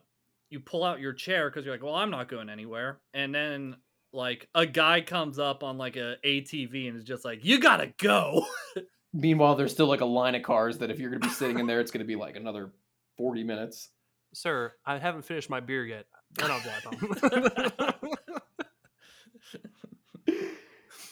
you 0.55 0.61
pull 0.61 0.85
out 0.85 1.01
your 1.01 1.13
chair 1.13 1.51
because 1.51 1.67
you're 1.67 1.75
like, 1.75 1.83
well, 1.83 1.97
I'm 1.97 2.11
not 2.11 2.29
going 2.29 2.49
anywhere. 2.49 3.01
And 3.13 3.35
then 3.35 3.77
like 4.13 4.49
a 4.55 4.65
guy 4.65 5.01
comes 5.01 5.41
up 5.41 5.65
on 5.65 5.77
like 5.77 5.97
a 5.97 6.15
ATV 6.25 6.89
and 6.89 6.97
is 6.97 7.03
just 7.03 7.25
like, 7.25 7.45
you 7.45 7.59
gotta 7.59 7.93
go. 7.99 8.47
Meanwhile, 9.13 9.57
there's 9.57 9.73
still 9.73 9.89
like 9.89 10.01
a 10.01 10.07
line 10.07 10.37
of 10.37 10.45
cars 10.45 10.79
that 10.79 10.93
if 10.93 11.01
you're 11.01 11.11
gonna 11.11 11.27
be 11.27 11.29
sitting 11.29 11.59
in 11.59 11.67
there, 11.67 11.81
it's 11.81 11.91
gonna 11.91 12.05
be 12.05 12.15
like 12.15 12.37
another 12.37 12.73
40 13.19 13.43
minutes. 13.43 13.91
Sir, 14.33 14.73
I 14.87 14.99
haven't 14.99 15.25
finished 15.25 15.51
my 15.51 15.59
beer 15.59 15.85
yet. 15.85 16.07
Then 16.37 16.51
I'll 16.51 16.61
drive 16.61 16.85
home. 16.85 18.15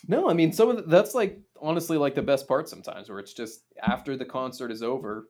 No, 0.08 0.28
I 0.28 0.32
mean 0.32 0.52
some 0.52 0.68
of 0.68 0.76
the, 0.76 0.82
that's 0.82 1.14
like 1.14 1.40
honestly 1.60 1.96
like 1.96 2.16
the 2.16 2.22
best 2.22 2.48
part 2.48 2.68
sometimes 2.68 3.08
where 3.08 3.20
it's 3.20 3.32
just 3.32 3.62
after 3.80 4.16
the 4.16 4.24
concert 4.24 4.72
is 4.72 4.82
over, 4.82 5.28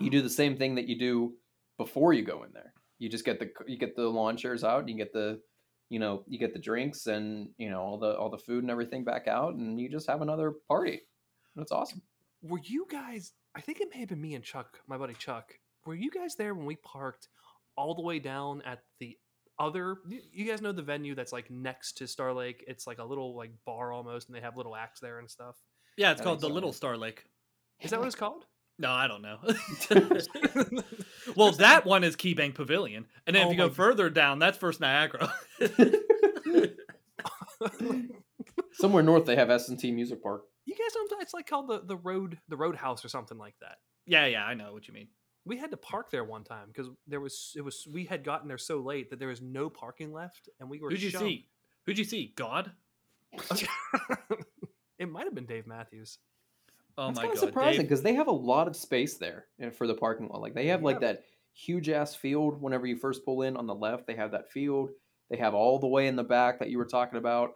you 0.00 0.10
do 0.10 0.20
the 0.20 0.28
same 0.28 0.56
thing 0.56 0.74
that 0.74 0.88
you 0.88 0.98
do 0.98 1.34
before 1.78 2.12
you 2.12 2.22
go 2.22 2.42
in 2.42 2.52
there. 2.52 2.72
You 2.98 3.08
just 3.08 3.24
get 3.24 3.38
the 3.38 3.50
you 3.66 3.78
get 3.78 3.94
the 3.96 4.08
lawn 4.08 4.36
chairs 4.36 4.64
out, 4.64 4.88
you 4.88 4.96
get 4.96 5.12
the 5.12 5.40
you 5.88 5.98
know, 6.00 6.24
you 6.26 6.38
get 6.38 6.52
the 6.52 6.58
drinks 6.58 7.06
and 7.06 7.48
you 7.58 7.70
know 7.70 7.80
all 7.80 7.98
the 7.98 8.16
all 8.16 8.30
the 8.30 8.38
food 8.38 8.64
and 8.64 8.70
everything 8.70 9.04
back 9.04 9.28
out 9.28 9.54
and 9.54 9.80
you 9.80 9.88
just 9.88 10.08
have 10.08 10.22
another 10.22 10.52
party. 10.68 11.02
That's 11.54 11.72
awesome. 11.72 12.02
were 12.42 12.60
you 12.62 12.86
guys? 12.90 13.32
I 13.56 13.60
think 13.60 13.80
it 13.80 13.88
may 13.92 14.00
have 14.00 14.08
been 14.10 14.20
me 14.20 14.34
and 14.34 14.44
Chuck, 14.44 14.80
my 14.86 14.98
buddy 14.98 15.14
Chuck. 15.14 15.52
Were 15.86 15.94
you 15.94 16.10
guys 16.10 16.34
there 16.36 16.54
when 16.54 16.66
we 16.66 16.76
parked 16.76 17.28
all 17.76 17.94
the 17.94 18.02
way 18.02 18.18
down 18.18 18.60
at 18.62 18.80
the 19.00 19.16
other? 19.58 19.98
You 20.08 20.20
you 20.32 20.44
guys 20.44 20.60
know 20.60 20.72
the 20.72 20.82
venue 20.82 21.14
that's 21.14 21.32
like 21.32 21.50
next 21.50 21.92
to 21.98 22.06
Star 22.06 22.32
Lake. 22.34 22.64
It's 22.66 22.86
like 22.86 22.98
a 22.98 23.04
little 23.04 23.36
like 23.36 23.52
bar 23.64 23.92
almost, 23.92 24.28
and 24.28 24.36
they 24.36 24.40
have 24.40 24.56
little 24.56 24.74
acts 24.76 25.00
there 25.00 25.18
and 25.18 25.30
stuff. 25.30 25.56
yeah, 25.96 26.10
it's 26.12 26.20
I 26.20 26.24
called 26.24 26.40
the 26.40 26.48
so. 26.48 26.52
Little 26.52 26.72
Star 26.72 26.96
Lake. 26.96 27.24
Is 27.80 27.90
that 27.90 28.00
what 28.00 28.06
it's 28.06 28.16
called? 28.16 28.44
No, 28.78 28.90
I 28.90 29.08
don't 29.08 29.22
know. 29.22 29.38
well, 31.36 31.52
that 31.52 31.86
one 31.86 32.04
is 32.04 32.14
Key 32.16 32.34
Bank 32.34 32.54
Pavilion. 32.54 33.06
And 33.26 33.34
then 33.34 33.46
Oh 33.46 33.50
if 33.50 33.52
you 33.52 33.58
go 33.58 33.68
my- 33.68 33.74
further 33.74 34.10
down, 34.10 34.38
that's 34.38 34.58
First 34.58 34.80
Niagara. 34.80 35.32
Somewhere 38.72 39.02
north 39.02 39.24
they 39.24 39.36
have 39.36 39.48
S 39.50 39.68
and 39.68 39.78
T 39.78 39.90
Music 39.90 40.22
Park. 40.22 40.42
You 40.66 40.74
guys 40.74 40.94
know 40.94 41.16
it's 41.20 41.32
like 41.34 41.46
called 41.48 41.68
the 41.68 41.80
the 41.84 41.96
road 41.96 42.38
the 42.48 42.56
Roadhouse 42.56 43.04
or 43.04 43.08
something 43.08 43.38
like 43.38 43.54
that. 43.60 43.76
yeah, 44.06 44.26
yeah, 44.26 44.44
I 44.44 44.54
know 44.54 44.72
what 44.72 44.86
you 44.88 44.94
mean. 44.94 45.08
We 45.46 45.56
had 45.58 45.70
to 45.70 45.76
park 45.76 46.10
there 46.10 46.24
one 46.24 46.44
time 46.44 46.66
because 46.68 46.88
there 47.06 47.20
was 47.20 47.52
it 47.56 47.62
was 47.62 47.86
we 47.90 48.04
had 48.04 48.24
gotten 48.24 48.48
there 48.48 48.58
so 48.58 48.80
late 48.80 49.10
that 49.10 49.18
there 49.18 49.28
was 49.28 49.40
no 49.40 49.70
parking 49.70 50.12
left, 50.12 50.48
and 50.60 50.68
we 50.68 50.80
were. 50.80 50.90
Who'd 50.90 51.02
you 51.02 51.10
shoved. 51.10 51.24
see? 51.24 51.48
Who'd 51.86 51.98
you 51.98 52.04
see? 52.04 52.32
God? 52.36 52.72
it 54.98 55.08
might 55.08 55.24
have 55.24 55.34
been 55.34 55.46
Dave 55.46 55.66
Matthews. 55.66 56.18
Oh 56.98 57.08
That's 57.08 57.16
my 57.16 57.22
kind 57.24 57.34
of 57.34 57.40
god. 57.40 57.46
surprising 57.48 57.82
because 57.82 58.02
they 58.02 58.14
have 58.14 58.28
a 58.28 58.32
lot 58.32 58.68
of 58.68 58.76
space 58.76 59.18
there 59.18 59.46
for 59.72 59.86
the 59.86 59.94
parking 59.94 60.28
lot. 60.28 60.40
Like 60.40 60.54
they 60.54 60.68
have 60.68 60.82
like 60.82 61.00
that 61.00 61.24
huge 61.52 61.88
ass 61.88 62.14
field 62.14 62.60
whenever 62.60 62.86
you 62.86 62.96
first 62.96 63.24
pull 63.24 63.42
in 63.42 63.56
on 63.56 63.66
the 63.66 63.74
left. 63.74 64.06
They 64.06 64.16
have 64.16 64.32
that 64.32 64.50
field. 64.50 64.90
They 65.30 65.36
have 65.36 65.54
all 65.54 65.78
the 65.78 65.86
way 65.86 66.06
in 66.06 66.16
the 66.16 66.24
back 66.24 66.58
that 66.60 66.70
you 66.70 66.78
were 66.78 66.86
talking 66.86 67.18
about. 67.18 67.52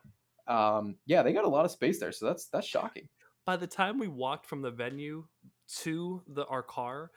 Um, 0.49 0.97
yeah, 1.07 1.23
they 1.23 1.33
got 1.33 1.45
a 1.45 1.49
lot 1.49 1.65
of 1.65 1.71
space 1.71 2.01
there, 2.01 2.13
so 2.13 2.27
that's 2.27 2.49
that's 2.49 2.67
shocking. 2.67 3.09
By 3.47 3.57
the 3.57 3.67
time 3.67 3.99
we 3.99 4.09
walked 4.09 4.47
from 4.47 4.63
the 4.63 4.71
venue 4.71 5.25
to 5.83 6.23
the 6.27 6.45
our 6.47 6.63
car, 6.63 7.11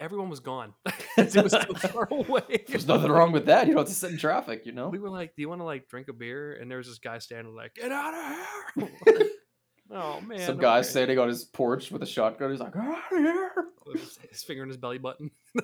everyone 0.00 0.30
was 0.30 0.40
gone. 0.40 0.74
it 1.16 1.42
was 1.42 1.52
so 1.52 1.74
far 1.88 2.08
away. 2.10 2.64
There's 2.68 2.86
nothing 2.86 3.10
wrong 3.10 3.32
with 3.32 3.46
that. 3.46 3.66
You 3.66 3.74
don't 3.74 3.82
have 3.82 3.88
to 3.88 3.94
sit 3.94 4.12
in 4.12 4.18
traffic, 4.18 4.64
you 4.64 4.72
know. 4.72 4.88
We 4.88 4.98
were 4.98 5.10
like, 5.10 5.34
"Do 5.34 5.42
you 5.42 5.48
want 5.48 5.60
to 5.60 5.64
like 5.64 5.88
drink 5.88 6.08
a 6.08 6.12
beer? 6.12 6.52
And 6.52 6.70
there 6.70 6.78
was 6.78 6.86
this 6.86 6.98
guy 6.98 7.18
standing 7.18 7.54
like, 7.54 7.74
"Get 7.74 7.92
out 7.92 8.14
of 8.14 8.88
here!" 9.06 9.28
oh 9.90 10.20
man, 10.20 10.40
Some 10.40 10.58
guy 10.58 10.78
okay. 10.78 10.88
sitting 10.88 11.18
on 11.18 11.28
his 11.28 11.44
porch 11.44 11.90
with 11.90 12.02
a 12.02 12.06
shotgun. 12.06 12.50
He's 12.50 12.60
like, 12.60 12.72
"Get 12.74 12.82
out 12.82 12.98
of 13.12 13.18
here!" 13.18 13.50
His- 13.94 14.18
his 14.30 14.42
finger 14.42 14.62
in 14.62 14.68
his 14.68 14.76
belly 14.76 14.98
button. 14.98 15.30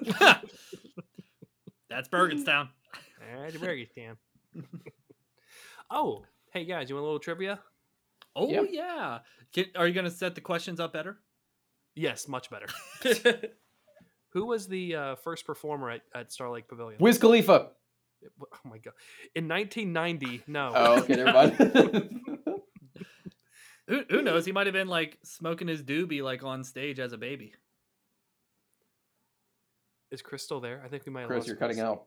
That's 1.90 2.08
Burgettstown. 2.08 2.68
Alright, 3.34 3.52
very 3.54 3.90
damn. 3.94 4.16
oh, 5.90 6.24
hey 6.52 6.64
guys, 6.64 6.88
you 6.88 6.94
want 6.96 7.02
a 7.02 7.06
little 7.06 7.18
trivia? 7.20 7.60
Oh 8.36 8.50
Yeah. 8.50 8.62
yeah. 8.70 9.18
Can, 9.52 9.66
are 9.76 9.86
you 9.86 9.94
gonna 9.94 10.10
set 10.10 10.34
the 10.34 10.40
questions 10.40 10.80
up 10.80 10.92
better? 10.92 11.18
Yes, 11.94 12.26
much 12.26 12.48
better. 12.50 12.66
Who 14.30 14.46
was 14.46 14.66
the 14.66 14.96
uh, 14.96 15.14
first 15.16 15.46
performer 15.46 15.90
at, 15.90 16.00
at 16.14 16.32
Star 16.32 16.50
Lake 16.50 16.66
Pavilion? 16.66 16.98
Wiz 17.00 17.18
Khalifa. 17.18 17.68
Oh 18.42 18.46
my 18.64 18.78
god! 18.78 18.94
In 19.34 19.46
1990, 19.48 20.44
no. 20.46 20.72
Oh, 20.74 20.98
okay, 21.00 21.14
never 21.16 21.32
mind. 21.32 22.20
Who, 23.88 24.02
who 24.10 24.22
knows? 24.22 24.44
He 24.46 24.52
might 24.52 24.66
have 24.66 24.72
been 24.74 24.88
like 24.88 25.18
smoking 25.22 25.68
his 25.68 25.82
doobie 25.82 26.22
like 26.22 26.42
on 26.42 26.64
stage 26.64 26.98
as 26.98 27.12
a 27.12 27.18
baby. 27.18 27.52
Is 30.10 30.22
Crystal 30.22 30.60
there? 30.60 30.80
I 30.84 30.88
think 30.88 31.04
we 31.06 31.12
might. 31.12 31.26
Chris, 31.26 31.38
lost 31.38 31.48
you're 31.48 31.56
cutting 31.56 31.80
out. 31.80 32.04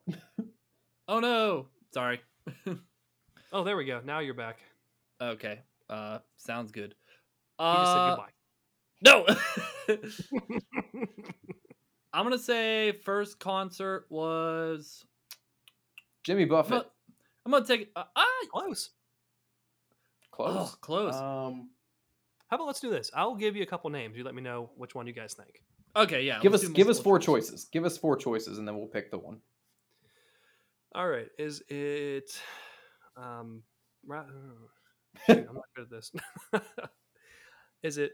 Oh 1.06 1.20
no. 1.20 1.66
Sorry. 1.92 2.20
Oh, 3.50 3.64
there 3.64 3.78
we 3.78 3.86
go. 3.86 4.02
Now 4.04 4.18
you're 4.18 4.34
back. 4.34 4.58
Okay. 5.22 5.60
Uh 5.88 6.18
sounds 6.36 6.70
good. 6.70 6.94
He 7.58 7.64
just 7.64 7.96
Uh 7.96 8.16
said 8.16 8.24
no. 9.00 9.26
I'm 12.12 12.24
gonna 12.24 12.36
say 12.38 12.92
first 13.04 13.38
concert 13.38 14.04
was 14.10 15.04
Jimmy 16.24 16.42
I'm 16.42 16.48
Buffett. 16.50 16.70
gonna, 16.70 16.84
I'm 17.46 17.52
gonna 17.52 17.64
take 17.64 17.90
uh, 17.96 18.04
ah. 18.14 18.24
Close. 18.52 18.90
Close. 20.38 20.70
oh, 20.72 20.74
close. 20.80 21.14
Um, 21.14 21.70
How 22.48 22.56
about 22.56 22.66
let's 22.68 22.80
do 22.80 22.90
this? 22.90 23.10
I'll 23.14 23.34
give 23.34 23.56
you 23.56 23.62
a 23.62 23.66
couple 23.66 23.90
names. 23.90 24.16
You 24.16 24.24
let 24.24 24.34
me 24.34 24.42
know 24.42 24.70
which 24.76 24.94
one 24.94 25.06
you 25.06 25.12
guys 25.12 25.34
think. 25.34 25.62
okay, 25.96 26.22
yeah. 26.22 26.38
give 26.40 26.52
let's 26.52 26.68
give 26.68 26.88
us 26.88 27.00
four 27.00 27.18
choice. 27.18 27.48
choices. 27.48 27.64
Give 27.72 27.84
us 27.84 27.98
four 27.98 28.16
choices, 28.16 28.58
and 28.58 28.66
then 28.66 28.76
we'll 28.78 28.86
pick 28.86 29.10
the 29.10 29.18
one. 29.18 29.40
All 30.94 31.08
right. 31.08 31.26
Is 31.38 31.62
it? 31.68 32.30
Um. 33.16 33.62
Ra- 34.06 34.24
shoot, 35.26 35.46
I'm 35.48 35.54
not 35.56 35.64
good 35.74 35.82
at 35.86 35.90
this. 35.90 36.12
Is 37.82 37.98
it? 37.98 38.12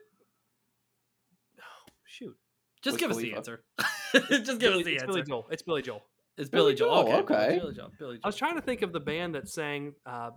Oh, 1.58 1.62
shoot. 2.06 2.34
Just 2.82 2.94
Wiz 2.94 3.00
give 3.00 3.10
us 3.10 3.16
the 3.18 3.34
answer. 3.34 3.62
Just 4.30 4.60
give 4.60 4.72
us 4.74 4.84
the 4.84 4.94
it's 4.94 5.02
answer. 5.02 5.06
Billy 5.06 5.22
Joel. 5.22 5.46
It's 5.50 5.62
Billy 5.62 5.82
Joel. 5.82 6.02
It's 6.36 6.48
Billy 6.50 6.62
Billy 6.72 6.74
Joel. 6.74 7.04
Joel, 7.04 7.12
Okay. 7.20 7.34
okay. 7.34 7.58
Billy 7.58 7.74
Joel. 7.74 7.90
Billy 7.98 8.14
Joel. 8.14 8.20
I 8.24 8.28
was 8.28 8.36
trying 8.36 8.56
to 8.56 8.62
think 8.62 8.82
of 8.82 8.92
the 8.92 9.00
band 9.00 9.34
that 9.34 9.48
sang 9.48 9.92
uh, 10.06 10.30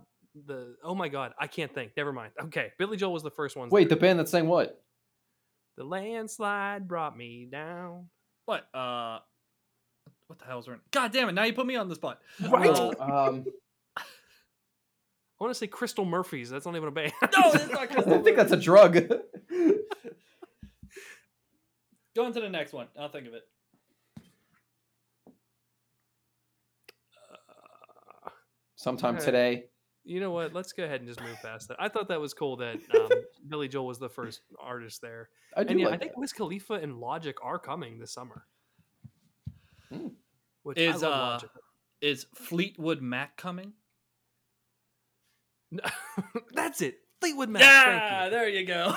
the 0.46 0.76
oh 0.82 0.94
my 0.94 1.08
god, 1.08 1.32
I 1.38 1.46
can't 1.46 1.72
think. 1.72 1.92
Never 1.96 2.12
mind. 2.12 2.32
Okay, 2.44 2.72
Billy 2.78 2.96
Joel 2.96 3.12
was 3.12 3.22
the 3.22 3.30
first 3.30 3.56
one. 3.56 3.68
Wait, 3.68 3.88
the 3.88 3.96
band 3.96 4.18
that 4.18 4.28
sang 4.28 4.46
what? 4.46 4.82
The 5.76 5.84
landslide 5.84 6.88
brought 6.88 7.16
me 7.16 7.46
down. 7.50 8.08
What? 8.46 8.66
Uh, 8.74 9.20
what 10.26 10.38
the 10.38 10.44
hell's 10.44 10.68
wrong? 10.68 10.80
God 10.90 11.12
damn 11.12 11.28
it! 11.28 11.32
Now 11.32 11.44
you 11.44 11.52
put 11.52 11.66
me 11.66 11.76
on 11.76 11.88
the 11.88 11.94
spot. 11.94 12.20
Right. 12.40 12.70
Uh, 12.70 12.94
um. 13.00 13.46
I 15.40 15.44
want 15.44 15.54
to 15.54 15.58
say 15.58 15.68
Crystal 15.68 16.04
Murphy's. 16.04 16.50
That's 16.50 16.66
not 16.66 16.74
even 16.74 16.88
a 16.88 16.90
band. 16.92 17.12
no, 17.22 17.52
it's 17.52 17.70
not 17.70 17.88
Crystal. 17.90 18.14
I 18.20 18.22
think 18.22 18.36
that's 18.36 18.50
a 18.50 18.56
drug. 18.56 18.94
Go 22.16 22.24
on 22.24 22.32
to 22.32 22.40
the 22.40 22.48
next 22.48 22.72
one. 22.72 22.88
I'll 22.98 23.08
think 23.08 23.28
of 23.28 23.34
it. 23.34 23.42
Uh, 27.14 28.30
Sometime 28.74 29.14
right. 29.14 29.22
today. 29.22 29.66
You 30.08 30.20
know 30.20 30.30
what? 30.30 30.54
Let's 30.54 30.72
go 30.72 30.84
ahead 30.84 31.00
and 31.00 31.08
just 31.08 31.20
move 31.20 31.36
past 31.42 31.68
that. 31.68 31.76
I 31.78 31.88
thought 31.88 32.08
that 32.08 32.18
was 32.18 32.32
cool 32.32 32.56
that 32.56 32.76
um, 32.98 33.08
Billy 33.46 33.68
Joel 33.68 33.86
was 33.86 33.98
the 33.98 34.08
first 34.08 34.40
artist 34.58 35.02
there, 35.02 35.28
I 35.54 35.64
do 35.64 35.70
and 35.72 35.80
yeah, 35.80 35.86
like 35.86 35.94
I 35.96 35.98
think 35.98 36.12
that. 36.12 36.18
Wiz 36.18 36.32
Khalifa 36.32 36.74
and 36.74 36.98
Logic 36.98 37.36
are 37.42 37.58
coming 37.58 37.98
this 37.98 38.10
summer. 38.12 38.46
Hmm. 39.92 40.08
Which 40.62 40.78
Is, 40.78 41.02
I 41.02 41.06
love 41.08 41.18
uh, 41.18 41.32
Logic. 41.32 41.50
Is 42.00 42.26
Fleetwood 42.34 43.02
Mac 43.02 43.36
coming? 43.36 43.74
That's 46.54 46.80
it. 46.80 47.00
Fleetwood 47.20 47.50
Mac. 47.50 47.60
thank 47.62 48.02
Yeah, 48.02 48.24
you. 48.24 48.30
there 48.30 48.48
you 48.48 48.64
go. 48.64 48.94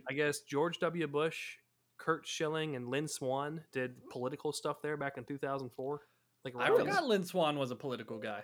I 0.08 0.14
guess 0.14 0.40
George 0.40 0.78
W. 0.78 1.06
Bush, 1.06 1.56
Curt 1.98 2.26
Schilling, 2.26 2.74
and 2.74 2.88
Lynn 2.88 3.08
Swann 3.08 3.60
did 3.72 3.96
political 4.10 4.52
stuff 4.52 4.80
there 4.82 4.96
back 4.96 5.18
in 5.18 5.24
2004. 5.24 6.00
Like 6.44 6.54
I 6.58 6.68
forgot 6.68 7.04
Lynn 7.06 7.24
Swann 7.24 7.58
was 7.58 7.70
a 7.70 7.76
political 7.76 8.18
guy. 8.18 8.42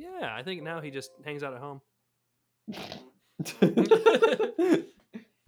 Yeah, 0.00 0.34
I 0.34 0.42
think 0.42 0.62
now 0.62 0.80
he 0.80 0.90
just 0.90 1.10
hangs 1.24 1.42
out 1.42 1.54
at 1.54 1.60
home. 1.60 1.80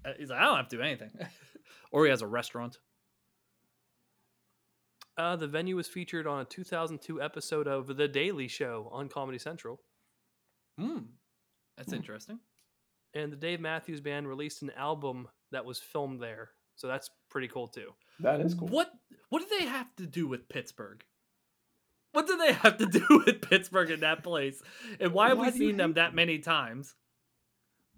Uh, 0.04 0.10
He's 0.18 0.30
like, 0.30 0.40
I 0.40 0.46
don't 0.46 0.56
have 0.56 0.68
to 0.70 0.76
do 0.78 0.82
anything. 0.82 1.12
or 1.92 2.04
he 2.04 2.10
has 2.10 2.22
a 2.22 2.26
restaurant. 2.26 2.78
Uh, 5.16 5.36
the 5.36 5.46
venue 5.46 5.76
was 5.76 5.86
featured 5.86 6.26
on 6.26 6.40
a 6.40 6.44
2002 6.44 7.22
episode 7.22 7.68
of 7.68 7.86
The 7.96 8.08
Daily 8.08 8.48
Show 8.48 8.88
on 8.90 9.08
Comedy 9.08 9.38
Central, 9.38 9.80
Hmm. 10.76 10.98
That's 11.76 11.90
Hmm. 11.90 11.96
interesting. 11.96 12.40
and 13.14 13.30
the 13.30 13.36
Dave 13.36 13.60
Matthews 13.60 14.00
Band 14.00 14.26
released 14.26 14.62
an 14.62 14.70
album 14.70 15.28
that 15.52 15.64
was 15.64 15.78
filmed 15.78 16.20
there. 16.20 16.50
So 16.76 16.88
that's 16.88 17.08
pretty 17.30 17.46
cool 17.46 17.68
too. 17.68 17.92
that 18.20 18.40
is 18.40 18.54
cool. 18.54 18.68
What 18.68 18.90
what 19.28 19.40
do 19.42 19.48
they 19.58 19.66
have 19.66 19.94
to 19.96 20.06
do 20.06 20.26
with 20.26 20.48
Pittsburgh? 20.48 21.04
What 22.12 22.26
do 22.26 22.36
they 22.36 22.52
have 22.52 22.76
to 22.78 22.86
do 23.00 23.22
with 23.26 23.42
Pittsburgh 23.42 23.90
in 23.90 24.00
that 24.00 24.22
place? 24.22 24.62
And 25.00 25.12
why 25.12 25.28
have 25.30 25.38
Why 25.38 25.50
we 25.50 25.58
seen 25.58 25.76
them 25.76 25.94
that 25.94 26.14
many 26.14 26.38
times? 26.38 26.94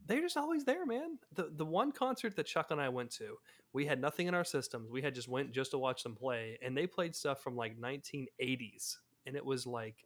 They're 0.07 0.21
just 0.21 0.37
always 0.37 0.65
there, 0.65 0.85
man. 0.85 1.19
The 1.35 1.51
the 1.55 1.65
one 1.65 1.91
concert 1.91 2.37
that 2.37 2.45
Chuck 2.47 2.67
and 2.71 2.81
I 2.81 2.91
went 2.91 3.11
to, 3.13 3.37
we 3.73 3.87
had 3.87 4.01
nothing 4.01 4.27
in 4.27 4.35
our 4.35 4.45
systems. 4.45 4.91
We 4.91 5.01
had 5.03 5.15
just 5.15 5.29
went 5.29 5.51
just 5.53 5.71
to 5.71 5.79
watch 5.79 6.03
them 6.03 6.15
play, 6.15 6.59
and 6.63 6.77
they 6.77 6.87
played 6.87 7.15
stuff 7.17 7.43
from 7.43 7.57
like 7.57 7.79
1980s, 7.81 8.97
and 9.27 9.35
it 9.35 9.45
was 9.45 9.67
like 9.67 10.05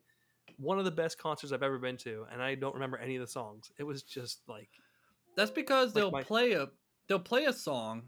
one 0.56 0.78
of 0.78 0.84
the 0.84 0.90
best 0.92 1.18
concerts 1.18 1.52
I've 1.52 1.64
ever 1.64 1.78
been 1.78 1.96
to. 1.98 2.26
And 2.32 2.40
I 2.40 2.54
don't 2.54 2.74
remember 2.74 2.96
any 2.96 3.16
of 3.16 3.20
the 3.22 3.26
songs. 3.26 3.70
It 3.76 3.82
was 3.82 4.02
just 4.04 4.40
like 4.48 4.70
That's 5.36 5.50
because 5.50 5.94
Like 5.94 6.02
they'll 6.02 6.10
my- 6.12 6.22
play 6.22 6.52
a 6.52 6.68
they'll 7.08 7.18
play 7.18 7.46
a 7.46 7.52
song 7.52 8.04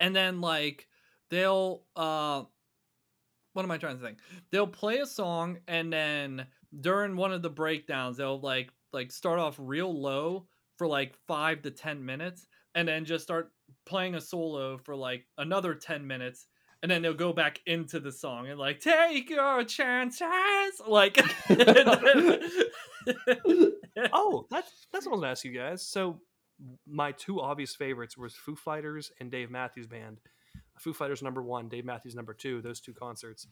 and 0.00 0.14
then 0.16 0.40
like 0.40 0.88
they'll 1.30 1.84
uh 1.96 2.42
what 3.52 3.64
am 3.64 3.70
I 3.70 3.78
trying 3.78 3.98
to 3.98 4.04
think? 4.04 4.18
They'll 4.50 4.66
play 4.66 4.98
a 4.98 5.06
song 5.06 5.58
and 5.68 5.92
then 5.92 6.46
during 6.80 7.16
one 7.16 7.32
of 7.32 7.42
the 7.42 7.50
breakdowns 7.50 8.16
they'll 8.16 8.40
like 8.40 8.70
like 8.92 9.12
start 9.12 9.38
off 9.38 9.56
real 9.58 9.92
low 9.92 10.46
for 10.76 10.86
like 10.86 11.14
5 11.26 11.62
to 11.62 11.70
10 11.70 12.04
minutes 12.04 12.46
and 12.74 12.88
then 12.88 13.04
just 13.04 13.24
start 13.24 13.52
playing 13.84 14.14
a 14.14 14.20
solo 14.20 14.78
for 14.78 14.96
like 14.96 15.26
another 15.38 15.74
10 15.74 16.06
minutes 16.06 16.46
and 16.82 16.90
then 16.90 17.02
they'll 17.02 17.14
go 17.14 17.32
back 17.32 17.60
into 17.66 18.00
the 18.00 18.10
song 18.10 18.48
and 18.48 18.58
like 18.58 18.80
take 18.80 19.28
your 19.30 19.64
chances 19.64 20.80
like 20.86 21.18
oh, 24.12 24.46
that's 24.50 24.86
that's 24.92 25.06
what 25.06 25.12
I 25.12 25.14
was 25.14 25.20
gonna 25.20 25.28
ask 25.28 25.44
you 25.44 25.52
guys. 25.52 25.82
So 25.86 26.20
my 26.86 27.12
two 27.12 27.40
obvious 27.40 27.74
favorites 27.74 28.16
was 28.16 28.34
Foo 28.34 28.54
Fighters 28.54 29.10
and 29.20 29.30
Dave 29.30 29.50
Matthews 29.50 29.86
Band. 29.86 30.20
Foo 30.78 30.92
Fighters 30.92 31.22
number 31.22 31.42
one, 31.42 31.68
Dave 31.68 31.84
Matthews 31.84 32.14
number 32.14 32.34
two. 32.34 32.60
Those 32.62 32.80
two 32.80 32.92
concerts. 32.94 33.46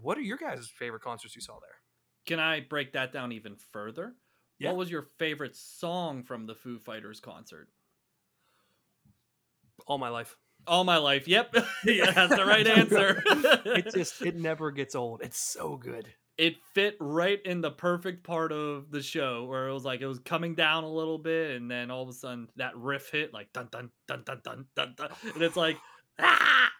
What 0.00 0.16
are 0.18 0.22
your 0.22 0.36
guys' 0.38 0.70
favorite 0.78 1.02
concerts 1.02 1.34
you 1.36 1.42
saw 1.42 1.58
there? 1.60 1.76
Can 2.26 2.38
I 2.40 2.60
break 2.60 2.92
that 2.92 3.12
down 3.12 3.32
even 3.32 3.56
further? 3.72 4.14
Yeah. 4.58 4.68
What 4.68 4.78
was 4.78 4.90
your 4.90 5.08
favorite 5.18 5.56
song 5.56 6.22
from 6.22 6.46
the 6.46 6.54
Foo 6.54 6.78
Fighters 6.78 7.20
concert? 7.20 7.68
All 9.86 9.98
my 9.98 10.08
life. 10.08 10.36
All 10.66 10.84
my 10.84 10.98
life. 10.98 11.26
Yep. 11.26 11.56
yeah, 11.84 12.10
that's 12.12 12.36
the 12.36 12.44
right 12.46 12.66
answer. 12.78 13.22
It 13.66 13.92
just 13.92 14.22
it 14.22 14.36
never 14.36 14.70
gets 14.70 14.94
old. 14.94 15.20
It's 15.22 15.38
so 15.38 15.76
good. 15.76 16.14
it 16.38 16.54
fit 16.74 16.96
right 17.00 17.40
in 17.44 17.60
the 17.60 17.70
perfect 17.70 18.24
part 18.24 18.52
of 18.52 18.90
the 18.90 19.02
show 19.02 19.44
where 19.44 19.68
it 19.68 19.72
was 19.74 19.84
like 19.84 20.00
it 20.00 20.06
was 20.06 20.20
coming 20.20 20.54
down 20.54 20.84
a 20.84 20.88
little 20.88 21.18
bit 21.18 21.56
and 21.56 21.70
then 21.70 21.90
all 21.90 22.02
of 22.02 22.08
a 22.08 22.12
sudden 22.12 22.48
that 22.56 22.76
riff 22.76 23.10
hit 23.10 23.34
like 23.34 23.52
dun 23.52 23.68
dun 23.72 23.90
dun 24.08 24.22
dun 24.24 24.40
dun 24.44 24.66
dun, 24.76 24.94
dun 24.96 25.08
and 25.34 25.42
it's 25.42 25.56
like 25.56 25.76
ah! 26.22 26.70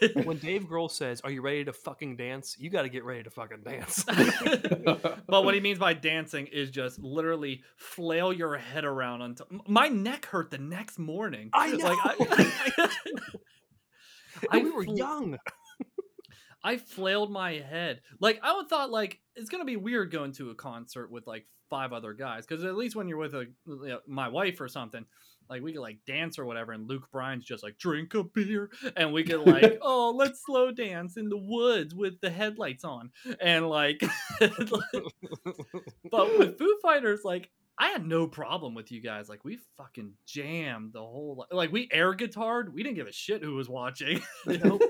When 0.24 0.38
Dave 0.38 0.62
Grohl 0.62 0.90
says, 0.90 1.20
"Are 1.22 1.30
you 1.30 1.42
ready 1.42 1.64
to 1.64 1.72
fucking 1.72 2.16
dance?" 2.16 2.56
You 2.58 2.70
got 2.70 2.82
to 2.82 2.88
get 2.88 3.04
ready 3.04 3.24
to 3.24 3.30
fucking 3.30 3.62
dance. 3.64 4.04
but 4.04 5.44
what 5.44 5.54
he 5.54 5.60
means 5.60 5.80
by 5.80 5.92
dancing 5.94 6.46
is 6.46 6.70
just 6.70 7.00
literally 7.00 7.62
flail 7.76 8.32
your 8.32 8.56
head 8.56 8.84
around 8.84 9.22
until 9.22 9.46
my 9.66 9.88
neck 9.88 10.26
hurt 10.26 10.50
the 10.52 10.58
next 10.58 10.98
morning. 11.00 11.50
I 11.52 11.72
know. 11.72 11.84
Like, 11.84 11.98
I, 12.00 12.88
And 14.52 14.62
we 14.64 14.70
were 14.70 14.84
fl- 14.84 14.96
young. 14.96 15.38
I 16.62 16.76
flailed 16.76 17.30
my 17.30 17.52
head. 17.52 18.00
Like 18.20 18.40
I 18.42 18.54
would 18.56 18.68
thought 18.68 18.90
like 18.90 19.20
it's 19.36 19.48
gonna 19.48 19.64
be 19.64 19.76
weird 19.76 20.10
going 20.10 20.32
to 20.32 20.50
a 20.50 20.54
concert 20.54 21.10
with 21.10 21.26
like 21.26 21.46
five 21.70 21.92
other 21.92 22.14
guys 22.14 22.46
because 22.46 22.64
at 22.64 22.76
least 22.76 22.96
when 22.96 23.08
you're 23.08 23.18
with 23.18 23.34
a 23.34 23.46
you 23.66 23.88
know, 23.88 24.00
my 24.06 24.28
wife 24.28 24.60
or 24.60 24.68
something, 24.68 25.04
like 25.48 25.62
we 25.62 25.72
could 25.72 25.80
like 25.80 25.98
dance 26.06 26.38
or 26.38 26.44
whatever, 26.44 26.72
and 26.72 26.88
Luke 26.88 27.08
Bryan's 27.12 27.44
just 27.44 27.62
like 27.62 27.78
drink 27.78 28.14
a 28.14 28.24
beer, 28.24 28.70
and 28.96 29.12
we 29.12 29.24
could 29.24 29.40
like 29.40 29.78
oh 29.82 30.12
let's 30.16 30.44
slow 30.44 30.70
dance 30.72 31.16
in 31.16 31.28
the 31.28 31.38
woods 31.38 31.94
with 31.94 32.20
the 32.20 32.30
headlights 32.30 32.84
on, 32.84 33.10
and 33.40 33.68
like, 33.68 34.02
but 34.40 36.38
with 36.38 36.58
Foo 36.58 36.76
Fighters 36.82 37.20
like. 37.24 37.50
I 37.80 37.90
had 37.90 38.04
no 38.04 38.26
problem 38.26 38.74
with 38.74 38.90
you 38.90 39.00
guys. 39.00 39.28
Like 39.28 39.44
we 39.44 39.60
fucking 39.76 40.14
jammed 40.26 40.92
the 40.92 40.98
whole 40.98 41.46
like 41.52 41.70
we 41.70 41.88
air 41.92 42.12
guitared. 42.12 42.72
We 42.72 42.82
didn't 42.82 42.96
give 42.96 43.06
a 43.06 43.12
shit 43.12 43.40
who 43.40 43.54
was 43.54 43.68
watching. 43.68 44.20
Nope. 44.46 44.82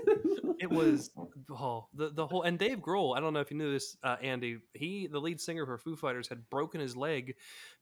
It 0.60 0.70
was 0.70 1.10
oh 1.50 1.86
the 1.94 2.10
the 2.10 2.26
whole 2.26 2.42
and 2.42 2.58
Dave 2.58 2.78
Grohl. 2.78 3.16
I 3.16 3.20
don't 3.20 3.32
know 3.32 3.40
if 3.40 3.50
you 3.50 3.56
knew 3.56 3.72
this, 3.72 3.96
uh, 4.02 4.16
Andy. 4.22 4.58
He, 4.74 5.06
the 5.06 5.20
lead 5.20 5.40
singer 5.40 5.66
for 5.66 5.78
Foo 5.78 5.96
Fighters, 5.96 6.28
had 6.28 6.48
broken 6.50 6.80
his 6.80 6.96
leg 6.96 7.34